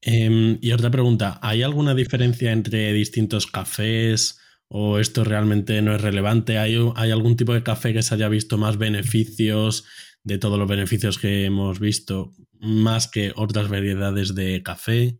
Em, 0.00 0.58
y 0.60 0.72
otra 0.72 0.90
pregunta, 0.90 1.38
¿hay 1.40 1.62
alguna 1.62 1.94
diferencia 1.94 2.50
entre 2.50 2.92
distintos 2.92 3.46
cafés? 3.46 4.40
O 4.74 4.98
esto 4.98 5.22
realmente 5.22 5.82
no 5.82 5.94
es 5.94 6.00
relevante? 6.00 6.56
¿Hay, 6.56 6.74
algún 7.10 7.36
tipo 7.36 7.52
de 7.52 7.62
café 7.62 7.92
que 7.92 8.02
se 8.02 8.14
haya 8.14 8.30
visto 8.30 8.56
más 8.56 8.78
beneficios 8.78 9.84
de 10.24 10.38
todos 10.38 10.58
los 10.58 10.66
beneficios 10.66 11.18
que 11.18 11.44
hemos 11.44 11.78
visto, 11.78 12.32
más 12.58 13.06
que 13.06 13.32
otras 13.36 13.68
variedades 13.68 14.34
de 14.34 14.62
café? 14.62 15.18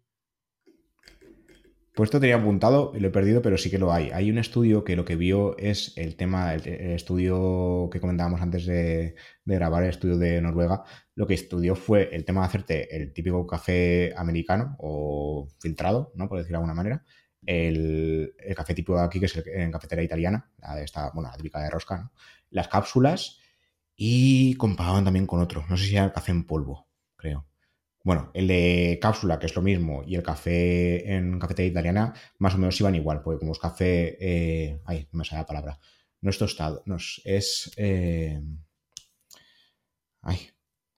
Pues 1.94 2.06
esto 2.06 2.18
tenía 2.18 2.36
apuntado 2.36 2.92
y 2.96 3.00
lo 3.00 3.08
he 3.08 3.10
perdido, 3.10 3.42
pero 3.42 3.58
sí 3.58 3.70
que 3.70 3.76
lo 3.76 3.92
hay. 3.92 4.08
Hay 4.14 4.30
un 4.30 4.38
estudio 4.38 4.84
que 4.84 4.96
lo 4.96 5.04
que 5.04 5.16
vio 5.16 5.58
es 5.58 5.92
el 5.98 6.16
tema, 6.16 6.54
el, 6.54 6.66
estudio 6.66 7.90
que 7.92 8.00
comentábamos 8.00 8.40
antes 8.40 8.64
de, 8.64 9.16
de, 9.44 9.54
grabar, 9.54 9.82
el 9.82 9.90
estudio 9.90 10.16
de 10.16 10.40
Noruega. 10.40 10.82
Lo 11.14 11.26
que 11.26 11.34
estudió 11.34 11.76
fue 11.76 12.08
el 12.16 12.24
tema 12.24 12.40
de 12.40 12.46
hacerte 12.46 12.96
el 12.96 13.12
típico 13.12 13.46
café 13.46 14.14
americano 14.16 14.76
o 14.78 15.46
filtrado, 15.60 16.10
¿no? 16.14 16.26
Por 16.30 16.38
decirlo 16.38 16.56
de 16.56 16.62
alguna 16.62 16.74
manera, 16.74 17.04
el, 17.46 18.34
café 18.56 18.74
tipo 18.74 18.98
aquí, 18.98 19.18
que 19.20 19.26
es 19.26 19.36
el, 19.36 19.48
en 19.48 19.72
cafetera 19.72 20.02
italiana, 20.02 20.50
la 20.58 20.76
de 20.76 20.84
esta, 20.84 21.10
bueno, 21.10 21.30
la 21.30 21.36
típica 21.36 21.60
de 21.60 21.70
rosca, 21.70 22.10
las 22.50 22.68
cápsulas 22.68 23.38
y 23.96 24.54
comparaban 24.54 25.04
también 25.04 25.26
con 25.26 25.40
otro, 25.40 25.64
no 25.68 25.76
sé 25.76 25.84
si 25.84 25.96
era 25.96 26.04
el 26.04 26.12
café 26.12 26.32
en 26.32 26.44
polvo, 26.44 26.88
creo. 27.16 27.46
Bueno, 28.04 28.30
el 28.34 28.48
de 28.48 28.98
cápsula, 29.00 29.38
que 29.38 29.46
es 29.46 29.54
lo 29.54 29.62
mismo, 29.62 30.02
y 30.04 30.16
el 30.16 30.24
café 30.24 31.14
en 31.14 31.38
cafetera 31.38 31.68
italiana, 31.68 32.14
más 32.38 32.54
o 32.54 32.58
menos 32.58 32.80
iban 32.80 32.96
igual, 32.96 33.22
porque 33.22 33.38
como 33.38 33.52
es 33.52 33.58
café, 33.60 34.16
eh, 34.20 34.80
ay, 34.86 35.08
no 35.12 35.18
me 35.18 35.24
sale 35.24 35.42
la 35.42 35.46
palabra, 35.46 35.78
no 36.20 36.30
es 36.30 36.38
tostado, 36.38 36.82
no 36.86 36.96
es, 36.96 37.72
eh, 37.76 38.42
ay, 40.22 40.50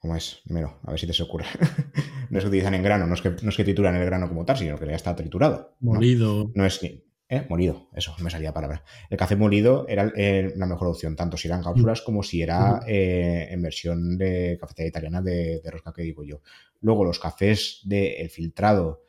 ¿cómo 0.05 0.17
es? 0.17 0.43
Primero, 0.45 0.81
a 0.83 0.91
ver 0.91 1.01
si 1.01 1.07
te 1.07 1.15
se 1.15 1.23
ocurre. 1.23 1.47
no 2.29 2.37
es 2.37 2.45
que 2.45 2.49
utilizan 2.49 2.75
en 2.75 2.83
grano, 2.83 3.07
no 3.07 3.15
es 3.15 3.23
que, 3.23 3.31
no 3.41 3.49
es 3.49 3.57
que 3.57 3.65
trituran 3.65 3.95
el 3.95 4.05
grano 4.05 4.29
como 4.29 4.45
tal, 4.45 4.59
sino 4.59 4.79
que 4.79 4.85
ya 4.87 4.97
está 4.97 5.17
triturado. 5.17 5.77
Molido. 5.81 6.53
No, 6.55 6.67
es 6.67 6.79
que. 6.79 7.07
¿eh? 7.27 7.47
Molido, 7.49 7.89
eso, 7.95 8.15
me 8.21 8.29
salía 8.29 8.53
palabra. 8.53 8.85
El 9.09 9.17
café 9.17 9.35
molido 9.35 9.87
era 9.89 10.13
eh, 10.15 10.53
la 10.57 10.67
mejor 10.67 10.89
opción, 10.89 11.17
tanto 11.17 11.39
si 11.39 11.49
eran 11.49 11.63
cápsulas 11.63 12.03
como 12.03 12.23
si 12.23 12.43
era 12.43 12.83
eh, 12.87 13.49
en 13.51 13.63
versión 13.63 14.19
de 14.19 14.59
cafetería 14.61 14.91
italiana 14.91 15.23
de, 15.23 15.63
rosca 15.71 15.95
que 15.95 16.03
digo 16.03 16.23
yo. 16.23 16.43
Luego 16.83 17.07
los 17.07 17.19
cafés 17.19 17.81
del 17.85 18.29
filtrado 18.29 19.05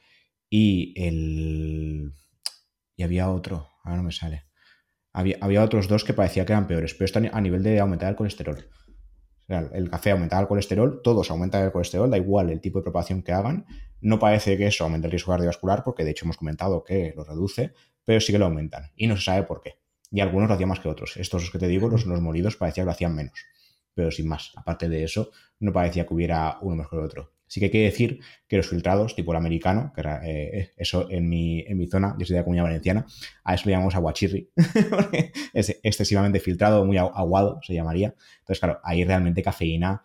y 0.50 0.94
el. 0.96 2.14
Y 2.96 3.04
había 3.04 3.30
otro, 3.30 3.68
ahora 3.84 3.98
no 3.98 4.04
me 4.04 4.14
sale. 4.14 4.46
Había, 5.12 5.40
había 5.42 5.62
otros 5.62 5.90
dos 5.90 6.06
que 6.06 6.14
parecía 6.14 6.46
que 6.46 6.54
eran 6.54 6.68
peores, 6.68 6.94
pero 6.94 7.04
esto 7.04 7.20
a 7.20 7.42
nivel 7.42 7.64
de 7.64 7.82
aumentar 7.82 8.10
el 8.10 8.16
colesterol 8.16 8.66
el 9.48 9.90
café 9.90 10.12
aumentaba 10.12 10.42
el 10.42 10.48
colesterol, 10.48 11.02
todos 11.04 11.30
aumentan 11.30 11.64
el 11.64 11.72
colesterol, 11.72 12.10
da 12.10 12.18
igual 12.18 12.50
el 12.50 12.62
tipo 12.62 12.80
de 12.80 12.84
propagación 12.84 13.22
que 13.22 13.32
hagan. 13.32 13.66
No 14.02 14.20
parece 14.20 14.58
que 14.58 14.68
eso 14.68 14.84
aumente 14.84 15.08
el 15.08 15.12
riesgo 15.12 15.32
cardiovascular, 15.32 15.84
porque 15.84 16.04
de 16.04 16.12
hecho 16.12 16.26
hemos 16.26 16.38
comentado 16.38 16.84
que 16.84 17.14
lo 17.16 17.24
reduce, 17.24 17.74
pero 18.04 18.20
sí 18.20 18.32
que 18.32 18.40
lo 18.40 18.46
aumentan. 18.46 18.92
Y 18.96 19.08
no 19.08 19.16
se 19.16 19.24
sabe 19.24 19.44
por 19.44 19.62
qué. 19.62 19.80
Y 20.12 20.20
algunos 20.20 20.48
lo 20.48 20.56
hacían 20.56 20.70
más 20.70 20.80
que 20.80 20.90
otros. 20.90 21.18
Estos 21.18 21.52
que 21.52 21.60
te 21.60 21.68
digo, 21.68 21.90
los, 21.90 22.06
los 22.06 22.22
molidos 22.22 22.56
parecía 22.56 22.84
que 22.84 22.86
lo 22.86 22.92
hacían 22.92 23.16
menos. 23.16 23.46
Pero 23.94 24.12
sin 24.12 24.28
más. 24.28 24.52
Aparte 24.56 24.90
de 24.90 25.04
eso, 25.04 25.32
no 25.60 25.72
parecía 25.74 26.06
que 26.06 26.14
hubiera 26.14 26.58
uno 26.62 26.76
mejor 26.76 27.00
que 27.00 27.06
otro. 27.06 27.35
Sí 27.48 27.60
que 27.60 27.68
hay 27.68 27.72
que 27.72 27.84
decir 27.84 28.20
que 28.48 28.58
los 28.58 28.68
filtrados, 28.68 29.16
tipo 29.16 29.32
el 29.32 29.38
americano, 29.38 29.92
que 29.94 30.02
era 30.02 30.22
eh, 30.26 30.74
eso 30.78 31.10
en 31.10 31.30
mi, 31.30 31.62
en 31.62 31.78
mi 31.78 31.88
zona, 31.88 32.16
yo 32.18 32.26
soy 32.26 32.34
de 32.34 32.40
la 32.40 32.44
comunidad 32.44 32.66
valenciana, 32.66 33.06
a 33.44 33.54
eso 33.54 33.64
le 33.66 33.72
llamamos 33.72 33.96
aguachirri, 33.96 34.50
es 35.54 35.80
excesivamente 35.84 36.40
filtrado, 36.40 36.86
muy 36.86 36.98
aguado 36.98 37.60
se 37.62 37.74
llamaría. 37.74 38.16
Entonces, 38.40 38.60
claro, 38.60 38.80
ahí 38.84 39.04
realmente 39.04 39.44
cafeína 39.44 40.04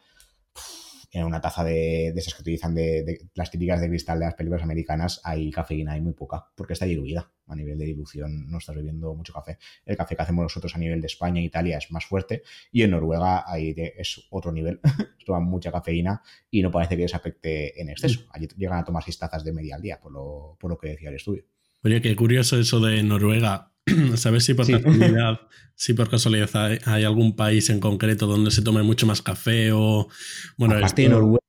en 1.13 1.25
una 1.25 1.41
taza 1.41 1.65
de, 1.65 2.13
de 2.13 2.21
esas 2.21 2.35
que 2.35 2.43
utilizan 2.43 2.75
de, 2.75 3.29
las 3.35 3.51
típicas 3.51 3.81
de 3.81 3.89
cristal 3.89 4.19
de 4.21 4.27
las 4.27 4.35
películas 4.35 4.63
americanas 4.63 5.21
hay 5.25 5.51
cafeína, 5.51 5.93
hay 5.93 6.01
muy 6.01 6.13
poca, 6.13 6.47
porque 6.55 6.75
está 6.75 6.85
diluida. 6.85 7.31
A 7.47 7.57
nivel 7.57 7.77
de 7.79 7.85
dilución 7.85 8.49
no 8.49 8.59
estás 8.59 8.77
bebiendo 8.77 9.13
mucho 9.13 9.33
café. 9.33 9.59
El 9.85 9.97
café 9.97 10.15
que 10.15 10.23
hacemos 10.23 10.45
nosotros 10.45 10.73
a 10.77 10.79
nivel 10.79 11.01
de 11.01 11.09
España 11.09 11.41
e 11.41 11.45
Italia 11.45 11.79
es 11.79 11.91
más 11.91 12.05
fuerte 12.05 12.43
y 12.71 12.83
en 12.83 12.93
Noruega 12.93 13.43
ahí 13.45 13.75
es 13.77 14.25
otro 14.31 14.53
nivel. 14.53 14.81
Toman 15.27 15.43
mucha 15.43 15.73
cafeína 15.73 16.23
y 16.49 16.63
no 16.63 16.71
parece 16.71 16.97
que 16.97 17.03
les 17.03 17.15
afecte 17.15 17.81
en 17.81 17.89
exceso. 17.89 18.21
Allí 18.31 18.47
llegan 18.57 18.79
a 18.79 18.85
tomar 18.85 19.03
seis 19.03 19.19
tazas 19.19 19.43
de 19.43 19.53
media 19.53 19.75
al 19.75 19.83
día, 19.83 20.01
por 20.01 20.13
lo, 20.13 20.57
por 20.61 20.71
lo 20.71 20.79
que 20.79 20.91
decía 20.91 21.09
el 21.09 21.17
estudio. 21.17 21.45
Oye, 21.83 22.01
qué 22.01 22.15
curioso 22.15 22.57
eso 22.57 22.79
de 22.79 23.03
Noruega. 23.03 23.73
¿Sabes 24.17 24.45
si 24.45 24.55
por 24.55 24.67
casualidad, 24.67 25.41
si 25.75 25.95
por 25.95 26.11
casualidad 26.11 26.51
hay, 26.85 27.05
algún 27.05 27.37
país 27.37 27.71
en 27.71 27.81
concreto 27.81 28.27
donde 28.27 28.51
se 28.51 28.63
tome 28.63 28.83
mucho 28.83 29.07
más 29.07 29.23
café 29.23 29.73
o 29.73 30.09
bueno, 30.57 30.77
Aparte 30.77 31.03
de 31.03 31.09
Noruega, 31.09 31.41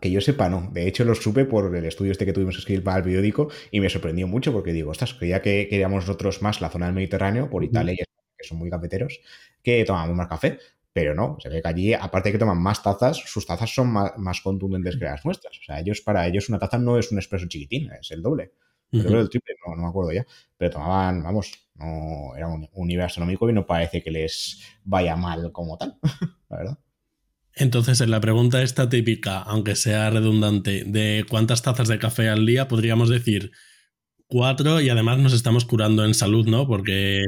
que 0.00 0.10
yo 0.10 0.20
sepa, 0.20 0.48
no. 0.48 0.70
De 0.72 0.86
hecho, 0.86 1.04
lo 1.04 1.14
supe 1.14 1.44
por 1.44 1.74
el 1.74 1.84
estudio 1.84 2.12
este 2.12 2.26
que 2.26 2.32
tuvimos 2.32 2.54
que 2.56 2.60
escribir 2.60 2.84
para 2.84 2.98
el 2.98 3.04
periódico 3.04 3.48
y 3.70 3.80
me 3.80 3.90
sorprendió 3.90 4.26
mucho 4.26 4.52
porque 4.52 4.72
digo, 4.72 4.90
ostras, 4.90 5.14
creía 5.14 5.42
que 5.42 5.68
queríamos 5.68 6.06
nosotros 6.06 6.42
más 6.42 6.60
la 6.60 6.70
zona 6.70 6.86
del 6.86 6.94
Mediterráneo, 6.94 7.50
por 7.50 7.64
Italia 7.64 7.92
y 7.92 8.00
España, 8.02 8.34
que 8.36 8.46
son 8.46 8.58
muy 8.58 8.70
cafeteros, 8.70 9.20
que 9.62 9.84
tomamos 9.84 10.16
más 10.16 10.28
café. 10.28 10.58
Pero 10.92 11.14
no, 11.14 11.36
se 11.40 11.48
ve 11.48 11.62
que 11.62 11.68
allí, 11.68 11.94
aparte 11.94 12.30
de 12.30 12.32
que 12.32 12.38
toman 12.38 12.60
más 12.60 12.82
tazas, 12.82 13.18
sus 13.18 13.46
tazas 13.46 13.72
son 13.72 13.92
más, 13.92 14.40
contundentes 14.40 14.96
que 14.96 15.04
las 15.04 15.24
nuestras. 15.24 15.56
O 15.56 15.62
sea, 15.62 15.78
ellos, 15.78 16.00
para 16.00 16.26
ellos, 16.26 16.48
una 16.48 16.58
taza 16.58 16.78
no 16.78 16.98
es 16.98 17.12
un 17.12 17.18
expreso 17.18 17.46
chiquitín, 17.46 17.90
es 18.00 18.10
el 18.10 18.20
doble. 18.20 18.52
El 18.92 19.28
triple, 19.28 19.54
no, 19.66 19.76
no 19.76 19.82
me 19.82 19.88
acuerdo 19.88 20.12
ya. 20.12 20.26
Pero 20.56 20.70
tomaban, 20.72 21.22
vamos, 21.22 21.52
no, 21.74 22.34
era 22.36 22.48
un, 22.48 22.68
nivel 22.86 23.04
astronómico 23.04 23.48
y 23.48 23.52
no 23.52 23.66
parece 23.66 24.02
que 24.02 24.10
les 24.10 24.60
vaya 24.84 25.16
mal 25.16 25.52
como 25.52 25.76
tal, 25.76 25.96
la 26.48 26.56
verdad. 26.56 26.78
Entonces, 27.54 28.00
en 28.00 28.10
la 28.10 28.20
pregunta 28.20 28.62
esta 28.62 28.88
típica, 28.88 29.38
aunque 29.40 29.74
sea 29.74 30.10
redundante, 30.10 30.84
de 30.84 31.24
cuántas 31.28 31.62
tazas 31.62 31.88
de 31.88 31.98
café 31.98 32.28
al 32.28 32.46
día, 32.46 32.68
podríamos 32.68 33.08
decir 33.08 33.50
cuatro 34.28 34.80
y 34.80 34.90
además 34.90 35.18
nos 35.18 35.32
estamos 35.32 35.64
curando 35.64 36.04
en 36.04 36.14
salud, 36.14 36.46
¿no? 36.46 36.68
Porque 36.68 37.22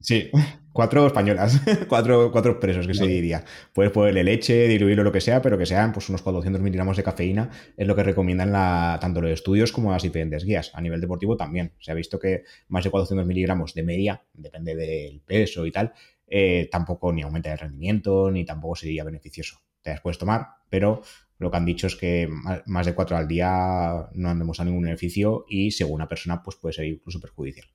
Sí, 0.00 0.30
cuatro 0.72 1.06
españolas, 1.06 1.60
cuatro, 1.88 2.30
cuatro 2.30 2.60
presos, 2.60 2.86
que 2.86 2.94
se 2.94 3.06
diría. 3.06 3.44
Puedes 3.72 3.92
ponerle 3.92 4.22
leche, 4.22 4.68
diluirlo, 4.68 5.02
lo 5.02 5.12
que 5.12 5.20
sea, 5.20 5.40
pero 5.40 5.56
que 5.56 5.66
sean 5.66 5.92
pues, 5.92 6.08
unos 6.08 6.22
400 6.22 6.60
miligramos 6.60 6.96
de 6.96 7.02
cafeína, 7.02 7.50
es 7.76 7.86
lo 7.86 7.96
que 7.96 8.02
recomiendan 8.02 8.52
la, 8.52 8.98
tanto 9.00 9.20
los 9.20 9.30
estudios 9.30 9.72
como 9.72 9.90
las 9.90 10.02
diferentes 10.02 10.44
guías. 10.44 10.70
A 10.74 10.80
nivel 10.80 11.00
deportivo 11.00 11.36
también. 11.36 11.72
Se 11.80 11.90
ha 11.90 11.94
visto 11.94 12.18
que 12.18 12.44
más 12.68 12.84
de 12.84 12.90
400 12.90 13.26
miligramos 13.26 13.74
de 13.74 13.82
media, 13.82 14.22
depende 14.34 14.74
del 14.76 15.20
peso 15.20 15.64
y 15.64 15.72
tal, 15.72 15.92
eh, 16.26 16.68
tampoco 16.70 17.12
ni 17.12 17.22
aumenta 17.22 17.52
el 17.52 17.58
rendimiento, 17.58 18.30
ni 18.30 18.44
tampoco 18.44 18.76
sería 18.76 19.04
beneficioso. 19.04 19.58
Te 19.82 19.90
las 19.90 20.00
puedes 20.00 20.18
tomar, 20.18 20.46
pero 20.68 21.02
lo 21.38 21.50
que 21.50 21.56
han 21.56 21.64
dicho 21.64 21.88
es 21.88 21.96
que 21.96 22.28
más 22.66 22.86
de 22.86 22.94
cuatro 22.94 23.16
al 23.16 23.26
día 23.26 24.08
no 24.12 24.28
han 24.28 24.38
demostrado 24.38 24.70
ningún 24.70 24.84
beneficio 24.84 25.44
y 25.48 25.72
según 25.72 25.96
una 25.96 26.08
persona 26.08 26.42
pues 26.42 26.56
puede 26.56 26.72
ser 26.72 26.84
incluso 26.86 27.20
perjudicial. 27.20 27.66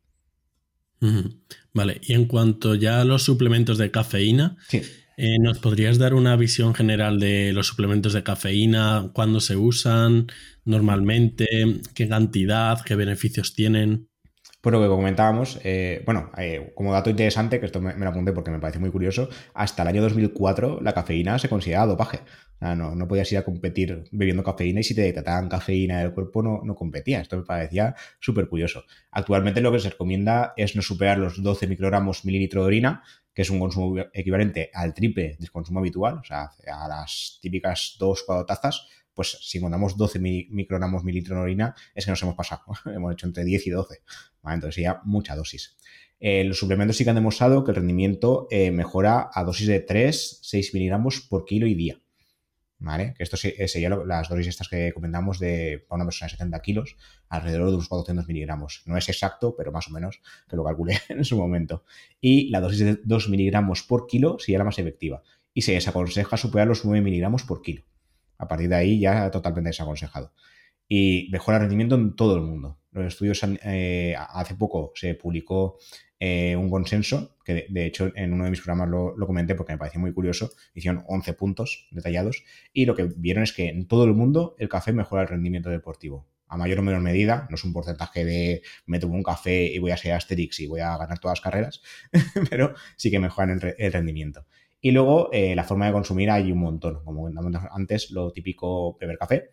Vale, 1.74 2.02
y 2.04 2.14
en 2.14 2.26
cuanto 2.26 2.76
ya 2.76 3.02
a 3.02 3.06
los 3.06 3.24
suplementos 3.24 3.78
de 3.78 3.92
cafeína, 3.92 4.58
eh, 4.72 5.40
¿nos 5.40 5.60
podrías 5.60 5.98
dar 5.98 6.14
una 6.14 6.36
visión 6.36 6.74
general 6.74 7.20
de 7.20 7.54
los 7.54 7.68
suplementos 7.68 8.14
de 8.14 8.24
cafeína, 8.24 9.12
cuándo 9.14 9.40
se 9.40 9.56
usan 9.56 10.28
normalmente, 10.66 11.48
qué 11.94 12.08
cantidad, 12.08 12.82
qué 12.84 12.96
beneficios 12.96 13.54
tienen? 13.54 14.07
Pues 14.68 14.74
lo 14.74 14.82
que 14.82 14.90
comentábamos, 14.90 15.62
eh, 15.64 16.04
bueno, 16.06 16.30
eh, 16.38 16.74
como 16.76 16.92
dato 16.92 17.10
interesante, 17.10 17.58
que 17.58 17.68
esto 17.68 17.80
me, 17.80 17.94
lo 17.94 18.10
apunté 18.10 18.34
porque 18.34 18.52
me 18.52 18.60
parece 18.60 18.80
muy 18.80 18.92
curioso, 18.92 19.30
hasta 19.54 19.84
el 19.84 19.88
año 19.88 20.02
2004 20.02 20.82
la 20.82 20.92
cafeína 20.92 21.40
se 21.40 21.48
consideraba 21.48 21.86
dopaje. 21.86 22.18
O 22.18 22.60
sea, 22.60 22.76
no, 22.76 22.94
no 22.94 23.08
podías 23.08 23.32
ir 23.32 23.38
a 23.38 23.46
competir 23.46 24.04
bebiendo 24.12 24.44
cafeína 24.44 24.82
y 24.82 24.84
si 24.84 24.94
te 24.94 25.04
detectaban 25.04 25.48
cafeína 25.48 26.00
del 26.00 26.14
cuerpo 26.14 26.44
no, 26.44 26.64
no 26.66 26.76
competía. 26.76 27.22
Esto 27.22 27.38
me 27.38 27.44
parecía 27.44 27.96
súper 28.20 28.50
curioso. 28.50 28.84
Actualmente 29.10 29.62
lo 29.62 29.72
que 29.72 29.80
se 29.80 29.92
recomienda 29.92 30.52
es 30.58 30.76
no 30.76 30.82
superar 30.82 31.18
los 31.18 31.42
12 31.42 31.66
microgramos 31.68 32.26
mililitro 32.26 32.64
de 32.64 32.68
orina, 32.68 33.04
que 33.34 33.44
es 33.44 33.50
un 33.50 33.60
consumo 33.60 33.96
equivalente 34.12 34.70
al 34.74 34.94
triple 34.94 35.38
del 35.40 35.50
consumo 35.50 35.80
habitual, 35.80 36.18
o 36.18 36.24
sea, 36.26 36.52
a 36.74 36.90
las 36.90 37.40
típicas 37.42 37.96
2 38.00 38.24
4 38.26 38.46
tazas 38.46 38.86
pues 39.18 39.36
si 39.42 39.58
encontramos 39.58 39.98
12 39.98 40.20
microgramos 40.20 41.04
mililitro 41.04 41.36
de 41.36 41.42
orina, 41.42 41.76
es 41.96 42.06
que 42.06 42.12
nos 42.12 42.22
hemos 42.22 42.36
pasado. 42.36 42.62
hemos 42.86 43.12
hecho 43.12 43.26
entre 43.26 43.44
10 43.44 43.66
y 43.66 43.70
12. 43.72 44.02
Entonces 44.44 44.76
sería 44.76 45.02
mucha 45.06 45.36
dosis. 45.36 45.76
Eh, 46.20 46.44
los 46.44 46.60
suplementos 46.60 46.98
sí 46.98 47.04
que 47.04 47.10
han 47.10 47.16
demostrado 47.16 47.64
que 47.64 47.72
el 47.72 47.78
rendimiento 47.78 48.48
eh, 48.52 48.70
mejora 48.70 49.32
a 49.34 49.44
dosis 49.44 49.68
de 49.68 49.80
3, 49.80 50.40
6 50.44 50.74
miligramos 50.76 51.22
por 51.22 51.46
kilo 51.46 51.66
y 51.66 51.74
día. 51.74 52.00
¿Vale? 52.78 53.16
Que 53.18 53.24
esto 53.24 53.38
eh, 53.44 53.68
serían 53.68 54.08
las 54.08 54.30
dosis 54.30 54.46
estas 54.46 54.70
que 54.70 54.94
comentamos 54.94 55.40
de 55.40 55.84
para 55.90 55.96
una 55.96 56.06
persona 56.06 56.28
de 56.28 56.38
70 56.38 56.62
kilos, 56.62 56.96
alrededor 57.28 57.70
de 57.70 57.74
unos 57.74 57.88
400 57.88 58.28
miligramos. 58.28 58.84
No 58.86 58.98
es 58.98 59.10
exacto, 59.10 59.56
pero 59.58 59.72
más 59.72 59.88
o 59.88 59.92
menos 59.92 60.22
que 60.48 60.56
lo 60.56 60.64
calculé 60.64 61.00
en 61.10 61.26
su 61.26 61.38
momento. 61.38 61.86
Y 62.22 62.52
la 62.52 62.62
dosis 62.62 62.82
de 62.82 63.00
2 63.04 63.30
miligramos 63.30 63.82
por 63.82 64.06
kilo 64.06 64.38
sería 64.38 64.60
la 64.60 64.66
más 64.66 64.78
efectiva. 64.78 65.24
Y 65.56 65.64
se 65.64 65.72
desaconseja 65.72 66.38
superar 66.38 66.68
los 66.68 66.86
9 66.86 67.02
miligramos 67.02 67.42
por 67.42 67.64
kilo. 67.64 67.82
A 68.38 68.48
partir 68.48 68.70
de 68.70 68.76
ahí 68.76 69.00
ya 69.00 69.30
totalmente 69.32 69.70
desaconsejado. 69.70 70.34
Y 70.88 71.28
mejora 71.32 71.58
el 71.58 71.62
rendimiento 71.64 71.96
en 71.96 72.16
todo 72.16 72.36
el 72.36 72.42
mundo. 72.42 72.80
Los 72.92 73.08
estudios, 73.08 73.42
eh, 73.64 74.16
hace 74.18 74.56
poco 74.56 74.92
se 74.96 75.16
publicó 75.16 75.78
eh, 76.20 76.56
un 76.56 76.70
consenso, 76.70 77.38
que 77.46 77.68
de, 77.70 77.86
hecho 77.86 78.12
en 78.16 78.34
uno 78.34 78.46
de 78.46 78.50
mis 78.50 78.62
programas 78.62 78.90
lo, 78.90 79.28
comenté 79.28 79.54
porque 79.54 79.74
me 79.74 79.78
pareció 79.78 80.00
muy 80.00 80.14
curioso, 80.14 80.50
hicieron 80.74 81.04
11 81.08 81.34
puntos 81.34 81.88
detallados, 81.92 82.44
y 82.74 82.86
lo 82.86 82.96
que 82.96 83.04
vieron 83.04 83.44
es 83.44 83.54
que 83.54 83.70
en 83.70 83.88
todo 83.88 84.06
el 84.06 84.14
mundo 84.14 84.56
el 84.58 84.68
café 84.68 84.94
mejora 84.94 85.22
el 85.24 85.28
rendimiento 85.28 85.70
deportivo. 85.70 86.28
A 86.48 86.58
mayor 86.58 86.80
o 86.80 86.82
menor 86.82 87.02
medida, 87.02 87.46
no 87.50 87.56
es 87.56 87.64
un 87.66 87.74
porcentaje 87.74 88.24
de 88.24 88.62
me 88.86 89.00
tomo 89.00 89.16
un 89.16 89.24
café 89.24 89.66
y 89.66 89.80
voy 89.80 89.92
a 89.92 89.98
ser 89.98 90.14
Asterix 90.14 90.60
y 90.62 90.68
voy 90.68 90.80
a 90.80 90.98
ganar 90.98 91.20
todas 91.20 91.38
las 91.38 91.42
carreras, 91.42 91.82
pero 92.50 92.74
sí 92.96 93.12
que 93.12 93.20
mejoran 93.20 93.60
el 93.78 93.92
rendimiento. 93.92 94.46
Y 94.80 94.92
luego 94.92 95.30
eh, 95.32 95.56
la 95.56 95.64
forma 95.64 95.88
de 95.88 95.94
consumir 95.94 96.30
hay 96.30 96.52
un 96.52 96.60
montón. 96.60 97.04
Como 97.04 97.22
comentamos 97.22 97.54
antes, 97.72 98.12
lo 98.12 98.32
típico 98.32 98.98
beber 99.00 99.18
café. 99.18 99.50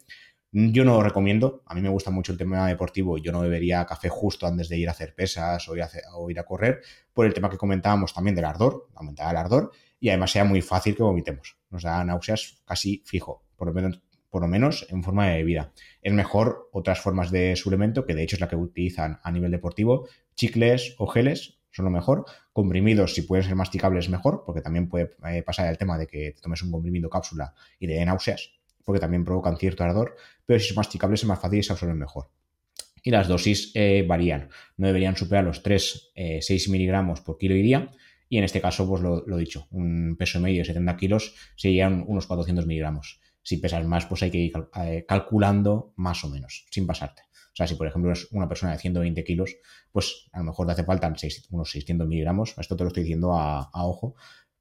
Yo 0.53 0.85
no 0.85 0.95
lo 0.95 1.03
recomiendo. 1.03 1.63
A 1.67 1.75
mí 1.75 1.81
me 1.81 1.89
gusta 1.89 2.13
mucho 2.13 2.31
el 2.31 2.39
tema 2.39 2.69
deportivo. 2.69 3.19
Yo 3.19 3.33
no 3.33 3.41
bebería 3.41 3.85
café 3.87 4.09
justo 4.09 4.47
antes 4.47 4.69
de 4.69 4.79
ir 4.79 4.89
a 4.89 4.93
hacer 4.93 5.15
pesas 5.15 5.69
o 5.69 5.75
ir 5.75 5.83
a, 5.83 5.91
o 6.15 6.31
ir 6.31 6.39
a 6.39 6.45
correr, 6.45 6.81
por 7.13 7.27
el 7.27 7.35
tema 7.35 7.51
que 7.51 7.57
comentábamos 7.57 8.15
también 8.15 8.37
del 8.37 8.45
ardor, 8.45 8.89
aumentar 8.95 9.33
el 9.33 9.37
ardor, 9.37 9.73
y 9.99 10.11
además 10.11 10.31
sea 10.31 10.45
muy 10.45 10.63
fácil 10.63 10.95
que 10.95 11.03
vomitemos. 11.03 11.59
Nos 11.71 11.83
da 11.83 12.05
náuseas 12.05 12.63
casi 12.65 13.03
fijo, 13.05 13.43
por 13.57 13.67
lo 13.67 13.75
menos, 13.75 14.01
por 14.31 14.43
lo 14.43 14.49
menos 14.49 14.87
en 14.91 15.03
forma 15.03 15.29
de 15.29 15.39
bebida. 15.39 15.73
Es 16.03 16.13
mejor 16.13 16.69
otras 16.73 17.01
formas 17.01 17.33
de 17.33 17.57
suplemento, 17.57 18.05
que 18.05 18.15
de 18.15 18.23
hecho 18.23 18.37
es 18.37 18.41
la 18.41 18.49
que 18.49 18.55
utilizan 18.55 19.19
a 19.25 19.33
nivel 19.33 19.51
deportivo, 19.51 20.07
chicles 20.37 20.95
o 20.99 21.09
geles, 21.09 21.59
son 21.75 21.85
lo 21.85 21.91
mejor. 21.91 22.25
Comprimidos, 22.53 23.15
si 23.15 23.23
pueden 23.23 23.45
ser 23.45 23.57
masticables, 23.57 24.09
mejor, 24.09 24.45
porque 24.47 24.61
también 24.61 24.89
puede 24.89 25.17
eh, 25.29 25.43
pasar 25.43 25.69
el 25.69 25.77
tema 25.77 25.99
de 25.99 26.07
que 26.07 26.33
te 26.33 26.41
tomes 26.41 26.63
un 26.63 26.71
comprimido 26.71 27.11
cápsula 27.11 27.53
y 27.81 27.89
te 27.89 28.05
náuseas, 28.05 28.53
porque 28.85 29.01
también 29.01 29.25
provocan 29.25 29.57
cierto 29.57 29.83
ardor, 29.83 30.17
pero 30.47 30.61
si 30.61 30.69
son 30.69 30.77
masticables 30.77 31.21
es 31.21 31.27
más 31.27 31.41
fácil 31.41 31.59
y 31.59 31.63
se 31.63 31.73
absorben 31.73 31.99
mejor. 31.99 32.31
Y 33.03 33.11
las 33.11 33.29
dosis 33.29 33.73
eh, 33.75 34.05
varían, 34.09 34.49
no 34.77 34.87
deberían 34.87 35.17
superar 35.17 35.45
los 35.45 35.63
3, 35.63 36.13
6 36.41 36.49
eh, 36.49 36.71
miligramos 36.71 37.21
por 37.21 37.37
kilo 37.37 37.57
y 37.57 37.63
día, 37.63 37.91
y 38.29 38.39
en 38.39 38.45
este 38.45 38.61
caso, 38.61 38.89
pues 38.89 39.03
lo, 39.03 39.37
he 39.37 39.41
dicho, 39.41 39.67
un 39.71 40.17
peso 40.19 40.41
medio 40.41 40.61
de 40.61 40.65
70 40.65 40.97
kilos 40.97 41.35
serían 41.57 42.05
unos 42.07 42.27
400 42.27 42.67
miligramos. 42.67 43.21
Si 43.43 43.59
pesas 43.59 43.85
más, 43.85 44.07
pues 44.07 44.23
hay 44.23 44.31
que 44.31 44.39
ir 44.39 44.53
calculando 45.07 45.93
más 45.97 46.25
o 46.25 46.31
menos, 46.31 46.67
sin 46.71 46.87
pasarte. 46.87 47.23
O 47.55 47.57
sea, 47.57 47.69
si 47.69 47.77
por 47.77 47.87
ejemplo 47.87 48.11
es 48.11 48.27
una 48.33 48.49
persona 48.49 48.73
de 48.73 48.79
120 48.79 49.23
kilos, 49.23 49.57
pues 49.93 50.27
a 50.33 50.41
lo 50.41 50.47
mejor 50.47 50.67
te 50.67 50.73
hace 50.73 50.83
falta 50.83 51.13
unos 51.51 51.71
600 51.71 52.09
miligramos. 52.09 52.55
Esto 52.59 52.77
te 52.77 52.83
lo 52.83 52.89
estoy 52.89 53.05
diciendo 53.05 53.33
a, 53.33 53.71
ojo. 53.75 54.17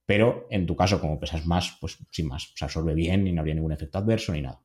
Pero 0.06 0.46
en 0.52 0.68
tu 0.68 0.76
caso, 0.76 1.02
como 1.02 1.20
pesas 1.20 1.46
más, 1.48 1.76
pues 1.82 1.98
sin 2.12 2.28
más, 2.28 2.52
se 2.54 2.66
absorbe 2.66 2.94
bien 2.94 3.26
y 3.26 3.32
no 3.32 3.42
habría 3.42 3.56
ningún 3.56 3.72
efecto 3.72 3.98
adverso 3.98 4.32
ni 4.32 4.42
nada. 4.42 4.62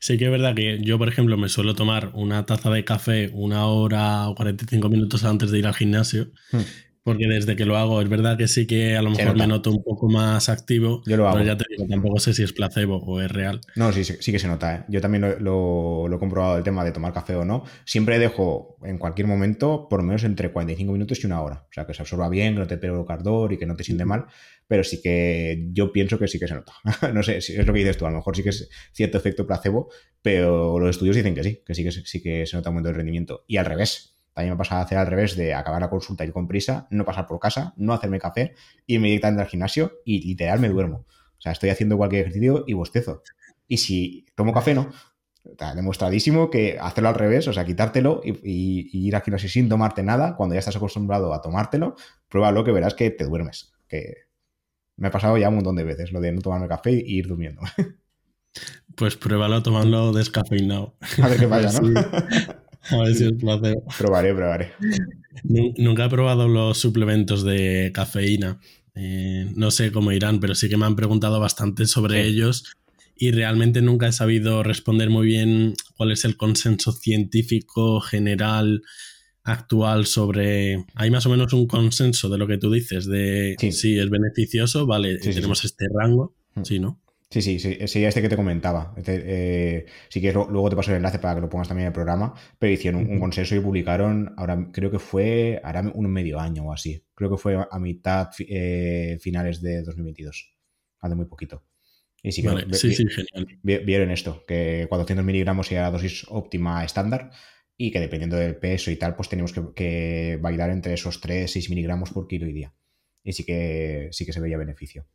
Sí 0.00 0.18
que 0.18 0.24
es 0.24 0.30
verdad 0.30 0.54
que 0.54 0.80
yo, 0.80 0.98
por 0.98 1.08
ejemplo, 1.08 1.36
me 1.36 1.48
suelo 1.48 1.74
tomar 1.74 2.10
una 2.14 2.46
taza 2.46 2.70
de 2.70 2.84
café 2.84 3.30
una 3.32 3.66
hora 3.66 4.28
o 4.28 4.34
45 4.34 4.88
minutos 4.88 5.24
antes 5.24 5.50
de 5.50 5.58
ir 5.58 5.66
al 5.66 5.74
gimnasio. 5.74 6.32
Hmm. 6.50 6.62
Porque 7.10 7.26
desde 7.26 7.56
que 7.56 7.64
lo 7.64 7.76
hago, 7.76 8.00
es 8.00 8.08
verdad 8.08 8.38
que 8.38 8.46
sí 8.46 8.66
que 8.66 8.96
a 8.96 9.02
lo 9.02 9.10
mejor 9.10 9.36
me 9.36 9.46
noto 9.46 9.70
un 9.70 9.82
poco 9.82 10.08
más 10.08 10.48
activo. 10.48 11.02
Yo 11.06 11.16
lo 11.16 11.26
hago. 11.26 11.38
Pero 11.38 11.46
ya 11.46 11.56
te 11.56 11.64
digo, 11.68 11.86
tampoco 11.88 12.18
sé 12.20 12.34
si 12.34 12.42
es 12.42 12.52
placebo 12.52 12.98
o 12.98 13.20
es 13.20 13.30
real. 13.30 13.60
No, 13.76 13.92
sí, 13.92 14.04
sí, 14.04 14.32
que 14.32 14.38
se 14.38 14.46
nota. 14.46 14.76
¿eh? 14.76 14.84
Yo 14.88 15.00
también 15.00 15.36
lo, 15.40 16.06
he 16.06 16.18
comprobado 16.18 16.56
el 16.56 16.62
tema 16.62 16.84
de 16.84 16.92
tomar 16.92 17.12
café 17.12 17.34
o 17.34 17.44
no. 17.44 17.64
Siempre 17.84 18.18
dejo 18.18 18.76
en 18.84 18.98
cualquier 18.98 19.26
momento 19.26 19.88
por 19.88 20.00
lo 20.00 20.06
menos 20.06 20.24
entre 20.24 20.52
45 20.52 20.92
minutos 20.92 21.22
y 21.22 21.26
una 21.26 21.42
hora. 21.42 21.66
O 21.68 21.72
sea, 21.72 21.86
que 21.86 21.94
se 21.94 22.02
absorba 22.02 22.28
bien, 22.28 22.54
que 22.54 22.60
no 22.60 22.66
te 22.66 22.78
pegue 22.78 23.04
ardor 23.08 23.52
y 23.52 23.58
que 23.58 23.66
no 23.66 23.74
te 23.74 23.84
siente 23.84 24.04
mal. 24.04 24.26
Pero 24.68 24.84
sí 24.84 25.02
que 25.02 25.68
yo 25.72 25.92
pienso 25.92 26.18
que 26.18 26.28
sí 26.28 26.38
que 26.38 26.46
se 26.46 26.54
nota. 26.54 26.72
no 27.12 27.22
sé, 27.22 27.40
si 27.40 27.54
es 27.54 27.66
lo 27.66 27.72
que 27.72 27.80
dices 27.80 27.96
tú. 27.96 28.06
A 28.06 28.10
lo 28.10 28.16
mejor 28.16 28.36
sí 28.36 28.42
que 28.42 28.50
es 28.50 28.68
cierto 28.92 29.18
efecto 29.18 29.46
placebo, 29.46 29.90
pero 30.22 30.78
los 30.78 30.90
estudios 30.90 31.16
dicen 31.16 31.34
que 31.34 31.42
sí, 31.42 31.62
que 31.66 31.74
sí 31.74 31.82
que, 31.82 31.90
sí 31.90 32.22
que 32.22 32.46
se 32.46 32.56
nota 32.56 32.70
un 32.70 32.76
momento 32.76 32.90
de 32.90 32.94
rendimiento. 32.94 33.44
Y 33.48 33.56
al 33.56 33.66
revés 33.66 34.19
también 34.32 34.54
me 34.54 34.58
pasa 34.58 34.78
a 34.78 34.82
hacer 34.82 34.98
al 34.98 35.06
revés 35.06 35.36
de 35.36 35.54
acabar 35.54 35.80
la 35.80 35.90
consulta 35.90 36.24
y 36.24 36.30
con 36.30 36.46
prisa, 36.46 36.86
no 36.90 37.04
pasar 37.04 37.26
por 37.26 37.38
casa, 37.40 37.74
no 37.76 37.92
hacerme 37.92 38.18
café, 38.18 38.54
irme 38.86 39.08
directamente 39.08 39.42
al 39.42 39.48
gimnasio 39.48 40.00
y 40.04 40.22
literal 40.22 40.60
me 40.60 40.68
duermo. 40.68 41.04
O 41.08 41.40
sea, 41.40 41.52
estoy 41.52 41.70
haciendo 41.70 41.96
cualquier 41.96 42.22
ejercicio 42.22 42.64
y 42.66 42.74
bostezo. 42.74 43.22
Y 43.66 43.78
si 43.78 44.26
tomo 44.34 44.52
café, 44.52 44.74
no. 44.74 44.90
Está 45.44 45.74
demostradísimo 45.74 46.50
que 46.50 46.78
hacerlo 46.78 47.08
al 47.08 47.14
revés, 47.14 47.48
o 47.48 47.52
sea, 47.52 47.64
quitártelo 47.64 48.20
y, 48.22 48.90
ir 48.92 49.22
no 49.26 49.38
sé 49.38 49.48
sin 49.48 49.68
tomarte 49.68 50.02
nada, 50.02 50.36
cuando 50.36 50.54
ya 50.54 50.58
estás 50.58 50.76
acostumbrado 50.76 51.32
a 51.32 51.40
tomártelo, 51.40 51.96
pruébalo 52.28 52.62
que 52.62 52.72
verás 52.72 52.94
que 52.94 53.10
te 53.10 53.24
duermes. 53.24 53.72
Que 53.88 54.14
me 54.96 55.08
ha 55.08 55.10
pasado 55.10 55.38
ya 55.38 55.48
un 55.48 55.56
montón 55.56 55.76
de 55.76 55.84
veces 55.84 56.12
lo 56.12 56.20
de 56.20 56.32
no 56.32 56.42
tomarme 56.42 56.68
café 56.68 56.92
y 56.92 57.18
ir 57.18 57.26
durmiendo. 57.26 57.62
Pues 58.96 59.16
pruébalo 59.16 59.62
tomando 59.62 60.12
descafeinado. 60.12 60.96
A 61.22 61.28
ver 61.28 61.38
qué 61.38 61.46
pasa, 61.46 61.80
¿no? 61.82 62.00
A 62.88 62.98
ver 62.98 63.14
si 63.14 63.24
es 63.24 63.32
placebo. 63.32 63.84
Probaré, 63.98 64.34
probaré. 64.34 64.72
Nunca 65.44 66.06
he 66.06 66.08
probado 66.08 66.48
los 66.48 66.78
suplementos 66.78 67.44
de 67.44 67.90
cafeína. 67.94 68.60
Eh, 68.94 69.50
no 69.54 69.70
sé 69.70 69.92
cómo 69.92 70.12
irán, 70.12 70.40
pero 70.40 70.54
sí 70.54 70.68
que 70.68 70.76
me 70.76 70.86
han 70.86 70.96
preguntado 70.96 71.40
bastante 71.40 71.86
sobre 71.86 72.26
ellos 72.26 72.76
y 73.16 73.32
realmente 73.32 73.82
nunca 73.82 74.08
he 74.08 74.12
sabido 74.12 74.62
responder 74.62 75.10
muy 75.10 75.26
bien 75.26 75.74
cuál 75.96 76.10
es 76.10 76.24
el 76.24 76.36
consenso 76.36 76.92
científico 76.92 78.00
general 78.00 78.82
actual 79.42 80.06
sobre... 80.06 80.86
Hay 80.94 81.10
más 81.10 81.26
o 81.26 81.30
menos 81.30 81.52
un 81.52 81.66
consenso 81.66 82.28
de 82.28 82.38
lo 82.38 82.46
que 82.46 82.58
tú 82.58 82.70
dices, 82.70 83.06
de 83.06 83.56
si 83.72 83.98
es 83.98 84.08
beneficioso, 84.08 84.86
vale, 84.86 85.18
tenemos 85.18 85.64
este 85.64 85.86
rango, 85.94 86.34
mm. 86.54 86.64
sí, 86.64 86.78
¿no? 86.78 86.99
Sí, 87.32 87.42
sí, 87.42 87.60
sí, 87.60 87.78
sí, 87.86 88.04
este 88.04 88.22
que 88.22 88.28
te 88.28 88.34
comentaba. 88.34 88.92
Este, 88.96 89.22
eh, 89.24 89.86
si 90.08 90.20
quieres, 90.20 90.34
luego 90.48 90.68
te 90.68 90.74
paso 90.74 90.90
el 90.90 90.96
enlace 90.96 91.20
para 91.20 91.36
que 91.36 91.40
lo 91.40 91.48
pongas 91.48 91.68
también 91.68 91.84
en 91.84 91.90
el 91.90 91.94
programa, 91.94 92.34
pero 92.58 92.72
hicieron 92.72 93.08
un, 93.08 93.20
consenso 93.20 93.54
y 93.54 93.60
publicaron, 93.60 94.34
ahora 94.36 94.68
creo 94.72 94.90
que 94.90 94.98
fue, 94.98 95.60
ahora 95.62 95.88
un 95.94 96.10
medio 96.10 96.40
año 96.40 96.64
o 96.64 96.72
así, 96.72 97.04
creo 97.14 97.30
que 97.30 97.36
fue 97.36 97.56
a 97.70 97.78
mitad 97.78 98.30
eh, 98.40 99.16
finales 99.20 99.62
de 99.62 99.82
2022, 99.82 100.56
hace 100.98 101.14
muy 101.14 101.26
poquito. 101.26 101.62
Y 102.20 102.32
sí, 102.32 102.42
que 102.42 102.74
sí, 102.74 102.94
sí, 102.94 103.06
genial. 103.08 103.60
vieron 103.62 104.10
esto, 104.10 104.44
que 104.44 104.86
400 104.88 105.24
miligramos 105.24 105.70
era 105.70 105.82
la 105.82 105.90
dosis 105.92 106.26
óptima 106.28 106.84
estándar 106.84 107.30
y 107.76 107.92
que 107.92 108.00
dependiendo 108.00 108.36
del 108.36 108.56
peso 108.56 108.90
y 108.90 108.96
tal, 108.96 109.14
pues 109.14 109.28
tenemos 109.28 109.52
que, 109.52 109.62
que 109.74 110.38
bailar 110.42 110.70
entre 110.70 110.94
esos 110.94 111.22
3-6 111.22 111.70
miligramos 111.70 112.10
por 112.10 112.26
kilo 112.26 112.48
y 112.48 112.52
día. 112.52 112.74
Y 113.22 113.32
sí 113.32 113.44
que, 113.44 114.08
sí 114.10 114.26
que 114.26 114.32
se 114.32 114.40
veía 114.40 114.58
beneficio. 114.58 115.06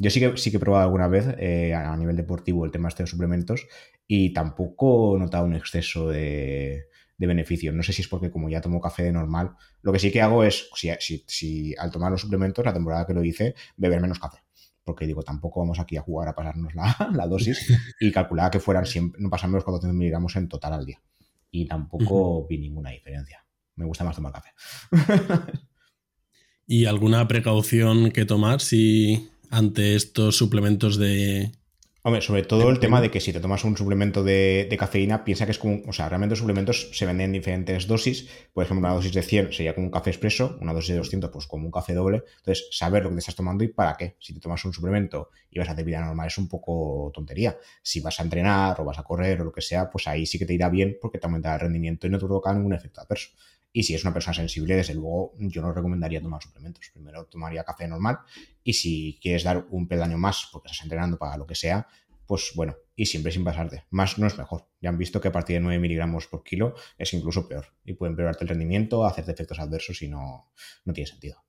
Yo 0.00 0.08
sí 0.08 0.18
que, 0.18 0.34
sí 0.38 0.50
que 0.50 0.56
he 0.56 0.60
probado 0.60 0.84
alguna 0.84 1.08
vez 1.08 1.26
eh, 1.38 1.74
a 1.74 1.94
nivel 1.94 2.16
deportivo 2.16 2.64
el 2.64 2.70
tema 2.70 2.88
este 2.88 3.02
de 3.02 3.06
suplementos 3.06 3.66
y 4.06 4.32
tampoco 4.32 5.14
he 5.14 5.20
notado 5.20 5.44
un 5.44 5.54
exceso 5.54 6.08
de, 6.08 6.86
de 7.18 7.26
beneficio. 7.26 7.70
No 7.70 7.82
sé 7.82 7.92
si 7.92 8.00
es 8.00 8.08
porque 8.08 8.30
como 8.30 8.48
ya 8.48 8.62
tomo 8.62 8.80
café 8.80 9.02
de 9.02 9.12
normal, 9.12 9.56
lo 9.82 9.92
que 9.92 9.98
sí 9.98 10.10
que 10.10 10.22
hago 10.22 10.42
es, 10.42 10.70
si, 10.74 11.22
si, 11.26 11.74
al 11.76 11.90
tomar 11.90 12.10
los 12.10 12.22
suplementos, 12.22 12.64
la 12.64 12.72
temporada 12.72 13.06
que 13.06 13.12
lo 13.12 13.22
hice, 13.22 13.54
beber 13.76 14.00
menos 14.00 14.18
café. 14.18 14.38
Porque 14.84 15.06
digo, 15.06 15.22
tampoco 15.22 15.60
vamos 15.60 15.78
aquí 15.78 15.98
a 15.98 16.00
jugar 16.00 16.28
a 16.28 16.34
pasarnos 16.34 16.74
la, 16.74 16.96
la 17.14 17.26
dosis 17.26 17.70
y 18.00 18.10
calculaba 18.10 18.50
que 18.50 18.58
fueran 18.58 18.86
siempre, 18.86 19.20
no 19.20 19.28
pasarme 19.28 19.56
los 19.56 19.64
400 19.64 19.94
miligramos 19.94 20.34
en 20.36 20.48
total 20.48 20.72
al 20.72 20.86
día. 20.86 21.02
Y 21.50 21.66
tampoco 21.66 22.46
vi 22.46 22.56
ninguna 22.56 22.88
diferencia. 22.88 23.44
Me 23.76 23.84
gusta 23.84 24.02
más 24.02 24.16
tomar 24.16 24.32
café. 24.32 24.50
¿Y 26.66 26.86
alguna 26.86 27.28
precaución 27.28 28.12
que 28.12 28.24
tomar 28.24 28.62
si 28.62 29.28
ante 29.50 29.96
estos 29.96 30.36
suplementos 30.36 30.96
de... 30.96 31.52
Hombre, 32.02 32.22
sobre 32.22 32.44
todo 32.44 32.70
el 32.70 32.80
tema 32.80 33.02
de 33.02 33.10
que 33.10 33.20
si 33.20 33.30
te 33.30 33.40
tomas 33.40 33.62
un 33.62 33.76
suplemento 33.76 34.24
de, 34.24 34.74
cafeína, 34.78 35.22
piensa 35.22 35.44
que 35.44 35.52
es 35.52 35.58
como, 35.58 35.82
o 35.86 35.92
sea, 35.92 36.08
realmente 36.08 36.32
los 36.32 36.38
suplementos 36.38 36.88
se 36.94 37.04
venden 37.04 37.26
en 37.26 37.32
diferentes 37.32 37.86
dosis. 37.86 38.26
Por 38.54 38.64
ejemplo, 38.64 38.86
una 38.86 38.94
dosis 38.94 39.12
de 39.12 39.22
100 39.22 39.52
sería 39.52 39.74
como 39.74 39.88
un 39.88 39.90
café 39.90 40.08
expreso, 40.08 40.56
una 40.62 40.72
dosis 40.72 40.92
de 40.92 40.96
200 40.96 41.28
pues 41.30 41.46
como 41.46 41.66
un 41.66 41.70
café 41.70 41.92
doble. 41.92 42.22
Entonces, 42.38 42.68
saber 42.70 43.02
lo 43.02 43.10
que 43.10 43.16
te 43.16 43.18
estás 43.18 43.36
tomando 43.36 43.64
y 43.64 43.68
para 43.68 43.98
qué. 43.98 44.16
Si 44.18 44.32
te 44.32 44.40
tomas 44.40 44.64
un 44.64 44.72
suplemento 44.72 45.28
y 45.50 45.58
vas 45.58 45.68
a 45.68 45.72
hacer 45.72 45.84
vida 45.84 46.00
normal 46.00 46.28
es 46.28 46.38
un 46.38 46.48
poco 46.48 47.10
tontería. 47.12 47.58
Si 47.82 48.00
vas 48.00 48.18
a 48.18 48.22
entrenar 48.22 48.80
o 48.80 48.84
vas 48.86 48.98
a 48.98 49.02
correr 49.02 49.42
o 49.42 49.44
lo 49.44 49.52
que 49.52 49.60
sea, 49.60 49.90
pues 49.90 50.08
ahí 50.08 50.24
sí 50.24 50.38
que 50.38 50.46
te 50.46 50.54
irá 50.54 50.70
bien 50.70 50.96
porque 51.02 51.18
te 51.18 51.26
aumentará 51.26 51.56
el 51.56 51.60
rendimiento 51.60 52.06
y 52.06 52.10
no 52.10 52.18
te 52.18 52.24
provoca 52.24 52.54
ningún 52.54 52.72
efecto 52.72 53.02
adverso. 53.02 53.28
Y 53.72 53.84
si 53.84 53.94
es 53.94 54.02
una 54.04 54.12
persona 54.12 54.34
sensible, 54.34 54.74
desde 54.74 54.94
luego 54.94 55.34
yo 55.38 55.62
no 55.62 55.72
recomendaría 55.72 56.20
tomar 56.20 56.42
suplementos. 56.42 56.84
Primero 56.92 57.26
tomaría 57.26 57.64
café 57.64 57.86
normal 57.86 58.18
y 58.64 58.72
si 58.72 59.18
quieres 59.22 59.44
dar 59.44 59.66
un 59.70 59.86
peldaño 59.86 60.18
más 60.18 60.48
porque 60.50 60.68
estás 60.68 60.82
entrenando 60.82 61.18
para 61.18 61.36
lo 61.36 61.46
que 61.46 61.54
sea, 61.54 61.86
pues 62.26 62.52
bueno, 62.54 62.76
y 62.94 63.06
siempre 63.06 63.32
sin 63.32 63.44
pasarte. 63.44 63.84
Más 63.90 64.18
no 64.18 64.26
es 64.26 64.38
mejor. 64.38 64.68
Ya 64.80 64.88
han 64.88 64.98
visto 64.98 65.20
que 65.20 65.28
a 65.28 65.32
partir 65.32 65.54
de 65.54 65.60
9 65.60 65.80
miligramos 65.80 66.26
por 66.26 66.44
kilo 66.44 66.74
es 66.98 67.12
incluso 67.12 67.48
peor 67.48 67.66
y 67.84 67.94
puede 67.94 68.10
empeorarte 68.10 68.44
el 68.44 68.48
rendimiento, 68.48 69.04
hacerte 69.04 69.32
efectos 69.32 69.58
adversos 69.58 70.00
y 70.02 70.08
no, 70.08 70.52
no 70.84 70.92
tiene 70.92 71.10
sentido. 71.10 71.44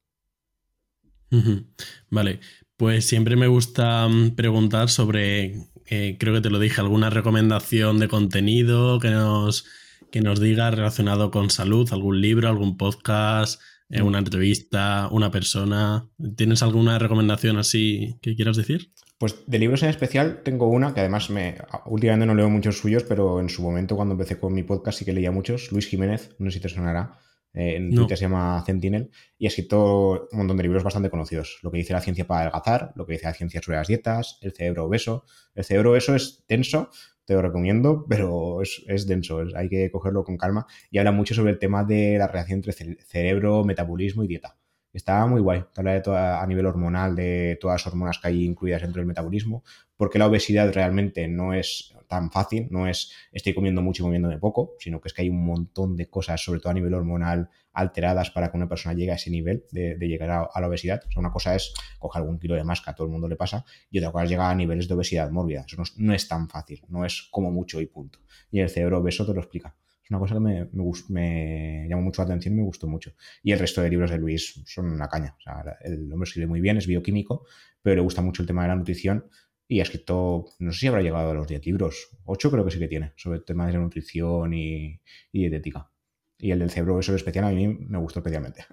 Vale, 2.10 2.40
pues 2.76 3.06
siempre 3.06 3.36
me 3.36 3.48
gusta 3.48 4.08
mm, 4.08 4.32
preguntar 4.32 4.90
sobre, 4.90 5.68
eh, 5.86 6.18
creo 6.20 6.34
que 6.34 6.42
te 6.42 6.50
lo 6.50 6.60
dije, 6.60 6.82
alguna 6.82 7.10
recomendación 7.10 8.00
de 8.00 8.08
contenido 8.08 9.00
que 9.00 9.12
nos 9.12 9.66
que 10.12 10.22
nos 10.22 10.40
diga 10.40 10.70
relacionado 10.70 11.32
con 11.32 11.50
salud, 11.50 11.88
algún 11.92 12.22
libro, 12.22 12.50
algún 12.50 12.78
podcast, 12.78 13.62
eh, 13.90 14.02
una 14.02 14.20
entrevista, 14.20 15.10
una 15.12 15.32
persona. 15.32 16.10
¿Tienes 16.36 16.64
alguna 16.64 17.00
recomendación 17.00 17.58
así 17.58 18.18
que 18.22 18.36
quieras 18.36 18.58
decir? 18.58 18.92
Pues 19.18 19.36
de 19.46 19.60
libros 19.60 19.84
en 19.84 19.90
especial 19.90 20.42
tengo 20.44 20.68
una 20.68 20.94
que 20.94 21.02
además 21.02 21.30
me 21.30 21.58
últimamente 21.86 22.26
no 22.26 22.36
leo 22.36 22.50
muchos 22.50 22.78
suyos, 22.78 23.04
pero 23.04 23.40
en 23.40 23.50
su 23.50 23.62
momento 23.62 23.96
cuando 23.96 24.14
empecé 24.14 24.40
con 24.40 24.54
mi 24.54 24.64
podcast 24.64 25.00
sí 25.00 25.06
que 25.06 25.14
leía 25.14 25.32
muchos. 25.32 25.72
Luis 25.72 25.88
Jiménez, 25.88 26.36
no 26.40 26.50
sé 26.50 26.58
si 26.58 26.62
te 26.62 26.70
sonará. 26.70 27.20
Eh, 27.54 27.76
en 27.76 27.94
Twitter 27.94 28.18
se 28.18 28.24
llama 28.24 28.64
Sentinel 28.66 29.12
y 29.38 29.46
ha 29.46 29.50
escrito 29.50 30.30
un 30.32 30.38
montón 30.38 30.56
de 30.56 30.64
libros 30.64 30.84
bastante 30.84 31.10
conocidos. 31.10 31.60
Lo 31.62 31.72
que 31.72 31.80
dice 31.80 31.94
la 31.94 32.02
ciencia 32.02 32.26
para 32.26 32.42
adelgazar, 32.42 32.94
lo 32.96 33.06
que 33.06 33.14
dice 33.14 33.26
la 33.26 33.34
ciencia 33.34 33.62
sobre 33.62 33.78
las 33.78 33.88
dietas, 33.88 34.38
el 34.42 34.54
cerebro 34.54 34.86
obeso. 34.86 35.26
El 35.54 35.66
cerebro 35.66 35.92
obeso 35.92 36.16
es 36.16 36.44
tenso, 36.48 36.90
te 37.32 37.36
lo 37.36 37.42
recomiendo, 37.42 38.06
pero 38.10 38.62
es, 38.62 39.08
denso, 39.08 39.42
hay 39.56 39.70
que 39.70 39.90
cogerlo 39.90 40.26
con 40.26 40.36
calma. 40.36 40.68
Y 40.90 40.98
habla 40.98 41.14
mucho 41.14 41.34
sobre 41.34 41.52
el 41.52 41.60
tema 41.60 41.86
de 41.86 42.18
la 42.18 42.28
relación 42.28 42.58
entre 42.58 42.74
cerebro, 42.74 43.64
metabolismo 43.64 44.26
y 44.26 44.28
dieta. 44.28 44.58
Está 44.92 45.26
muy 45.28 45.40
guay, 45.40 45.64
habla 45.78 45.94
de 45.94 46.02
toda, 46.02 46.44
a 46.44 46.48
nivel 46.48 46.66
hormonal 46.66 47.16
de 47.16 47.58
todas 47.62 47.76
las 47.76 47.88
hormonas 47.88 48.20
que 48.20 48.28
hay 48.28 48.44
incluidas 48.44 48.82
dentro 48.82 49.00
del 49.00 49.08
metabolismo, 49.08 49.64
porque 49.96 50.20
la 50.20 50.28
obesidad 50.28 50.74
realmente 50.74 51.30
no 51.30 51.54
es 51.54 51.96
tan 52.12 52.30
fácil, 52.30 52.68
no 52.70 52.88
es 52.88 53.14
estoy 53.32 53.54
comiendo 53.54 53.82
mucho 53.82 54.04
y 54.04 54.06
comiéndome 54.06 54.38
poco, 54.38 54.76
sino 54.80 55.00
que 55.00 55.08
es 55.08 55.14
que 55.14 55.22
hay 55.22 55.30
un 55.30 55.46
montón 55.46 55.96
de 55.96 56.10
cosas, 56.10 56.44
sobre 56.44 56.60
todo 56.60 56.72
a 56.72 56.74
nivel 56.74 56.94
hormonal, 56.94 57.50
alteradas 57.72 58.32
para 58.32 58.52
que 58.52 58.58
una 58.58 58.68
persona 58.68 58.94
llegue 58.94 59.14
a 59.14 59.16
ese 59.16 59.30
nivel 59.30 59.64
de, 59.72 59.96
llegar 59.98 60.50
a, 60.54 60.60
la 60.60 60.68
obesidad. 60.68 61.02
Una 61.16 61.32
cosa 61.32 61.56
es 61.56 61.74
coger 62.00 62.22
algún 62.22 62.38
kilo 62.38 62.56
de 62.56 62.66
más 62.66 62.82
que 62.82 62.90
a 62.90 62.94
todo 62.94 63.08
el 63.08 63.14
mundo 63.14 63.30
le 63.30 63.38
pasa, 63.38 63.64
y 63.90 64.00
otra 64.00 64.12
cosa 64.12 64.26
es 64.26 64.30
llegar 64.30 64.52
a 64.52 64.56
niveles 64.56 64.90
de 64.90 64.94
obesidad 64.94 65.32
mórbida. 65.32 65.64
Eso 65.66 65.82
no 65.98 66.14
es, 66.14 66.28
tan 66.28 66.50
fácil, 66.50 66.84
no 66.90 67.06
es 67.06 67.30
como 67.32 67.50
mucho 67.50 67.80
y 67.80 67.86
punto. 67.86 68.20
Y 68.52 68.60
el 68.60 68.70
cerebro 68.70 69.00
obeso 69.00 69.26
te 69.26 69.34
lo 69.34 69.40
explica. 69.40 69.74
Es 70.04 70.10
una 70.10 70.20
cosa 70.20 70.34
que 70.34 70.42
me, 70.42 70.68
me, 71.08 71.88
llamó 71.88 72.02
mucho 72.02 72.24
la 72.24 72.26
atención 72.26 72.56
y 72.56 72.58
me 72.58 72.64
gustó 72.64 72.88
mucho. 72.88 73.14
Y 73.42 73.54
el 73.54 73.60
resto 73.60 73.82
de 73.82 73.90
libros 73.90 74.12
de 74.12 74.18
Luis 74.18 74.62
son 74.66 74.92
una 74.92 75.08
caña. 75.08 75.38
El 75.80 76.12
hombre 76.12 76.28
escribe 76.28 76.48
muy 76.48 76.60
bien, 76.60 76.76
es 76.76 76.88
bioquímico, 76.88 77.46
pero 77.82 77.96
le 77.96 78.02
gusta 78.02 78.22
mucho 78.22 78.44
el 78.44 78.48
tema 78.48 78.64
de 78.64 78.68
la 78.68 78.76
nutrición 78.76 79.30
y 79.72 79.80
ha 79.80 79.84
escrito, 79.84 80.48
no 80.60 80.74
sé 80.74 80.80
si 80.80 80.88
habrá 80.88 81.02
llegado 81.02 81.32
a 81.32 81.34
los 81.34 81.48
10 81.48 81.66
libros, 81.66 82.10
8 82.26 82.52
creo 82.52 82.66
que 82.66 82.72
sí 82.72 82.78
que 82.78 82.90
tiene, 82.90 83.14
sobre 83.16 83.40
temas 83.40 83.72
de 83.72 83.80
nutrición 83.80 84.54
y, 84.54 85.00
dietética. 85.32 85.90
Y 86.38 86.52
el 86.52 86.60
del 86.60 86.70
cerebro, 86.70 87.00
eso 87.00 87.16
especial, 87.16 87.46
a 87.46 87.52
mí 87.52 87.70
me 87.70 87.98
gustó 87.98 88.20
especialmente. 88.20 88.66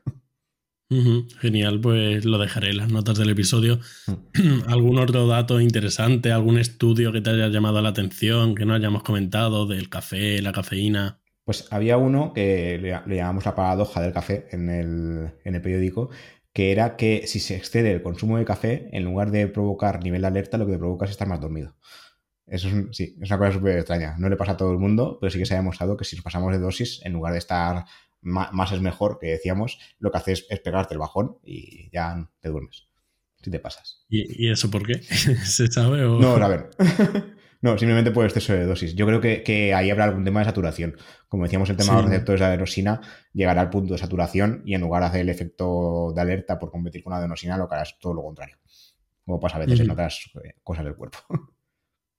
genial, 1.41 1.81
pues 1.81 2.25
lo 2.25 2.39
dejaré 2.39 2.71
en 2.71 2.79
las 2.79 2.91
notas 2.91 3.17
del 3.17 3.31
episodio. 3.31 3.79
¿Algún 4.67 4.99
otro 4.99 5.29
dato 5.29 5.61
interesante, 5.61 6.33
algún 6.33 6.59
estudio 6.59 7.13
que 7.13 7.21
te 7.21 7.31
haya 7.31 7.47
llamado 7.47 7.81
la 7.81 7.91
atención, 7.91 8.57
que 8.57 8.65
no 8.65 8.75
hayamos 8.75 9.05
comentado 9.05 9.67
del 9.67 9.89
café, 9.89 10.43
la 10.43 10.51
cafeína? 10.51 11.21
Pues 11.45 11.69
había 11.71 11.97
uno 11.97 12.33
que 12.35 12.77
le, 12.77 13.17
llamamos 13.17 13.45
la 13.45 13.55
paradoja 13.55 14.03
del 14.03 14.13
café 14.13 14.49
en 14.51 14.69
el, 14.69 15.31
en 15.45 15.55
el 15.55 15.63
periódico, 15.63 16.11
que 16.59 16.73
era 16.73 16.97
que 16.97 17.29
si 17.29 17.39
se 17.39 17.55
excede 17.55 17.93
el 17.93 18.03
consumo 18.03 18.37
de 18.37 18.45
café, 18.45 18.89
en 18.91 19.05
lugar 19.05 19.31
de 19.31 19.47
provocar 19.47 20.03
nivel 20.03 20.23
de 20.23 20.27
alerta, 20.27 20.59
lo 20.59 20.67
que 20.67 20.73
te 20.73 20.79
provoca 20.79 21.05
es 21.05 21.13
estar 21.13 21.29
más 21.29 21.41
dormido. 21.41 21.77
Eso 22.49 22.67
es, 22.67 22.75
sí, 22.97 23.17
es 23.21 23.31
una 23.31 23.39
cosa 23.39 23.53
súper 23.53 23.79
extraña. 23.79 24.17
No 24.19 24.29
le 24.29 24.35
pasa 24.35 24.53
a 24.53 24.57
todo 24.57 24.73
el 24.73 24.79
mundo, 24.79 25.19
pero 25.21 25.31
sí 25.31 25.39
que 25.39 25.47
se 25.47 25.55
ha 25.55 25.59
demostrado 25.59 25.97
que 25.97 26.05
si 26.05 26.17
nos 26.17 26.25
pasamos 26.25 26.51
de 26.51 26.59
dosis, 26.59 27.01
en 27.05 27.13
lugar 27.13 27.33
de 27.33 27.39
estar 27.39 27.85
más, 28.23 28.73
es 28.73 28.81
mejor, 28.81 29.21
que 29.21 29.29
decíamos, 29.29 29.79
lo 30.01 30.11
que 30.11 30.19
hace 30.19 30.33
es, 30.33 30.61
pegarte 30.65 30.95
el 30.95 30.99
bajón 30.99 31.39
y 31.45 31.91
ya 31.93 32.29
te 32.41 32.49
duermes. 32.49 32.89
Si 33.41 33.53
te 33.53 33.61
pasas. 33.61 34.05
¿Y, 34.09 34.51
eso 34.51 34.69
por 34.69 34.85
qué? 34.85 35.01
¿Se 35.45 35.69
sabe 35.69 36.05
o...? 36.07 36.19
No, 36.19 36.35
a 36.45 36.49
ver. 36.49 36.71
No, 37.61 37.77
simplemente 37.77 38.13
por 38.13 38.25
exceso 38.25 38.53
de 38.53 38.65
dosis. 38.65 38.95
Yo 38.95 39.07
creo 39.07 39.21
que, 39.21 39.75
ahí 39.75 39.91
habrá 39.91 40.05
algún 40.05 40.25
tema 40.25 40.41
de 40.41 40.47
saturación. 40.47 40.97
Como 41.29 41.45
decíamos, 41.45 41.69
el 41.71 41.77
tema 41.77 41.97
de 41.97 42.03
los 42.03 42.11
receptores 42.11 42.41
de 42.41 42.47
adenosina 42.47 43.01
llegará 43.33 43.61
al 43.61 43.71
punto 43.71 43.95
de 43.95 43.99
saturación 43.99 44.63
y 44.65 44.75
en 44.75 44.81
lugar 44.81 45.03
de 45.03 45.09
hacer 45.09 45.21
el 45.23 45.29
efecto 45.29 46.13
de 46.15 46.21
alerta 46.21 46.59
por 46.59 46.71
competir 46.71 47.03
con 47.03 47.13
la 47.13 47.19
adenosina, 47.19 47.57
lo 47.57 47.69
que 47.69 47.75
hará 47.75 47.83
es 47.83 47.99
todo 47.99 48.15
lo 48.15 48.23
contrario. 48.23 48.57
Como 49.25 49.41
pasa 49.41 49.57
a 49.57 49.61
veces 49.61 49.81
en 49.81 49.91
otras 49.91 50.31
eh, 50.45 50.55
cosas 50.63 50.85
del 50.85 50.95
cuerpo. 50.95 51.19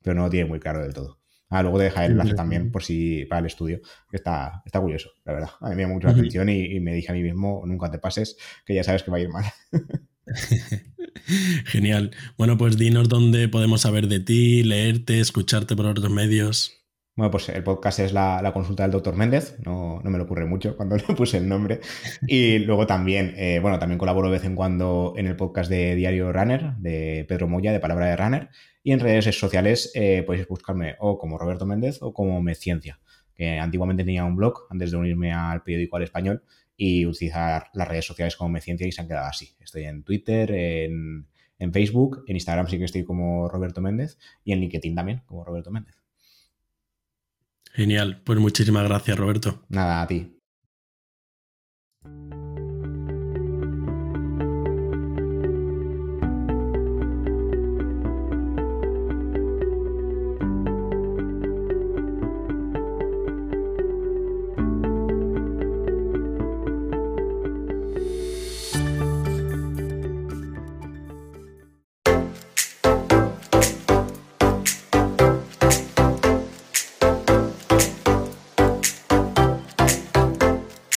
Pero 0.02 0.16
no 0.16 0.24
lo 0.24 0.30
tiene 0.30 0.48
muy 0.48 0.60
claro 0.60 0.82
del 0.82 0.94
todo. 0.94 1.20
Ah, 1.50 1.64
luego 1.64 1.80
te 1.80 1.86
deja 1.86 2.06
el 2.06 2.12
enlace 2.12 2.36
también 2.36 2.72
por 2.72 2.84
si 2.84 3.26
para 3.26 3.40
el 3.40 3.48
estudio. 3.48 3.80
Está, 4.12 4.62
está 4.66 4.80
curioso, 4.80 5.10
la 5.26 5.34
verdad. 5.34 5.50
A 5.62 5.70
mí 5.70 5.76
me 5.76 5.82
llama 5.82 5.96
mucho 5.96 6.08
la 6.08 6.14
atención 6.14 6.48
y, 6.48 6.76
y, 6.76 6.80
me 6.80 6.94
dije 6.94 7.12
a 7.12 7.16
mí 7.16 7.24
mismo, 7.24 7.64
nunca 7.66 7.90
te 7.90 7.98
pases, 7.98 8.38
que 8.66 8.76
ya 8.76 8.84
sabes 8.84 9.02
que 9.02 9.10
va 9.10 9.18
a 9.18 9.22
ir 9.22 9.30
mal. 9.30 9.46
Genial. 11.66 12.12
Bueno, 12.38 12.58
pues 12.58 12.78
dinos 12.78 13.10
dónde 13.10 13.48
podemos 13.48 13.82
saber 13.82 14.08
de 14.08 14.20
ti, 14.20 14.64
leerte, 14.64 15.20
escucharte 15.20 15.76
por 15.76 15.86
otros 15.86 16.10
medios. 16.10 16.76
Bueno, 17.16 17.32
pues 17.32 17.50
el 17.50 17.64
podcast 17.64 18.00
es 18.00 18.14
la, 18.14 18.50
consulta 18.54 18.84
del 18.84 18.94
doctor 18.94 19.16
Méndez, 19.16 19.58
no, 19.66 20.00
me 20.06 20.18
lo 20.18 20.24
ocurre 20.24 20.46
mucho 20.46 20.78
cuando 20.78 20.96
le 21.08 21.16
puse 21.16 21.38
el 21.38 21.50
nombre. 21.50 21.82
Y 22.26 22.60
luego 22.60 22.88
también, 22.88 23.34
eh, 23.36 23.60
bueno, 23.62 23.78
también 23.78 24.00
colaboro 24.00 24.30
de 24.30 24.38
vez 24.38 24.46
en 24.46 24.56
cuando 24.56 25.14
en 25.18 25.28
el 25.28 25.36
podcast 25.36 25.70
de 25.70 25.96
Diario 25.96 26.32
Runner, 26.32 26.76
de 26.78 27.26
Pedro 27.28 27.48
Moya, 27.48 27.74
de 27.74 27.80
Palabra 27.80 28.06
de 28.06 28.16
Runner. 28.16 28.50
Y 28.84 28.94
en 28.94 29.02
redes 29.02 29.38
sociales 29.38 29.92
eh, 29.96 30.24
podéis 30.26 30.48
buscarme 30.48 30.96
o 31.00 31.18
como 31.18 31.38
Roberto 31.38 31.66
Méndez 31.66 31.98
o 32.02 32.14
como 32.14 32.42
Medciencia, 32.42 33.02
que 33.36 33.60
antiguamente 33.60 34.06
tenía 34.06 34.24
un 34.24 34.38
blog 34.38 34.68
antes 34.70 34.92
de 34.92 34.98
unirme 34.98 35.34
al 35.34 35.62
periódico 35.62 35.98
al 35.98 36.04
español 36.04 36.44
y 36.82 37.06
utilizar 37.06 37.66
las 37.74 37.90
redes 37.90 38.06
sociales 38.06 38.38
como 38.38 38.52
Medciencia 38.52 38.88
y 38.88 38.94
se 38.94 39.02
han 39.02 39.08
quedado 39.10 39.28
así. 39.28 39.54
Estoy 39.60 39.84
en 39.84 40.02
Twitter, 40.04 40.50
en, 40.50 41.28
en 41.60 41.74
Facebook, 41.74 42.24
en 42.26 42.38
Instagram 42.38 42.70
sí 42.70 42.78
que 42.78 42.86
estoy 42.86 43.04
como 43.04 43.50
Roberto 43.50 43.82
Méndez 43.82 44.18
y 44.46 44.54
en 44.54 44.62
LinkedIn 44.62 44.96
también 44.96 45.22
como 45.26 45.44
Roberto 45.44 45.72
Méndez. 45.72 46.02
Genial, 47.74 48.22
pues 48.24 48.40
muchísimas 48.40 48.88
gracias 48.88 49.18
Roberto. 49.18 49.66
Nada, 49.68 50.02
a 50.02 50.08
ti. 50.08 50.39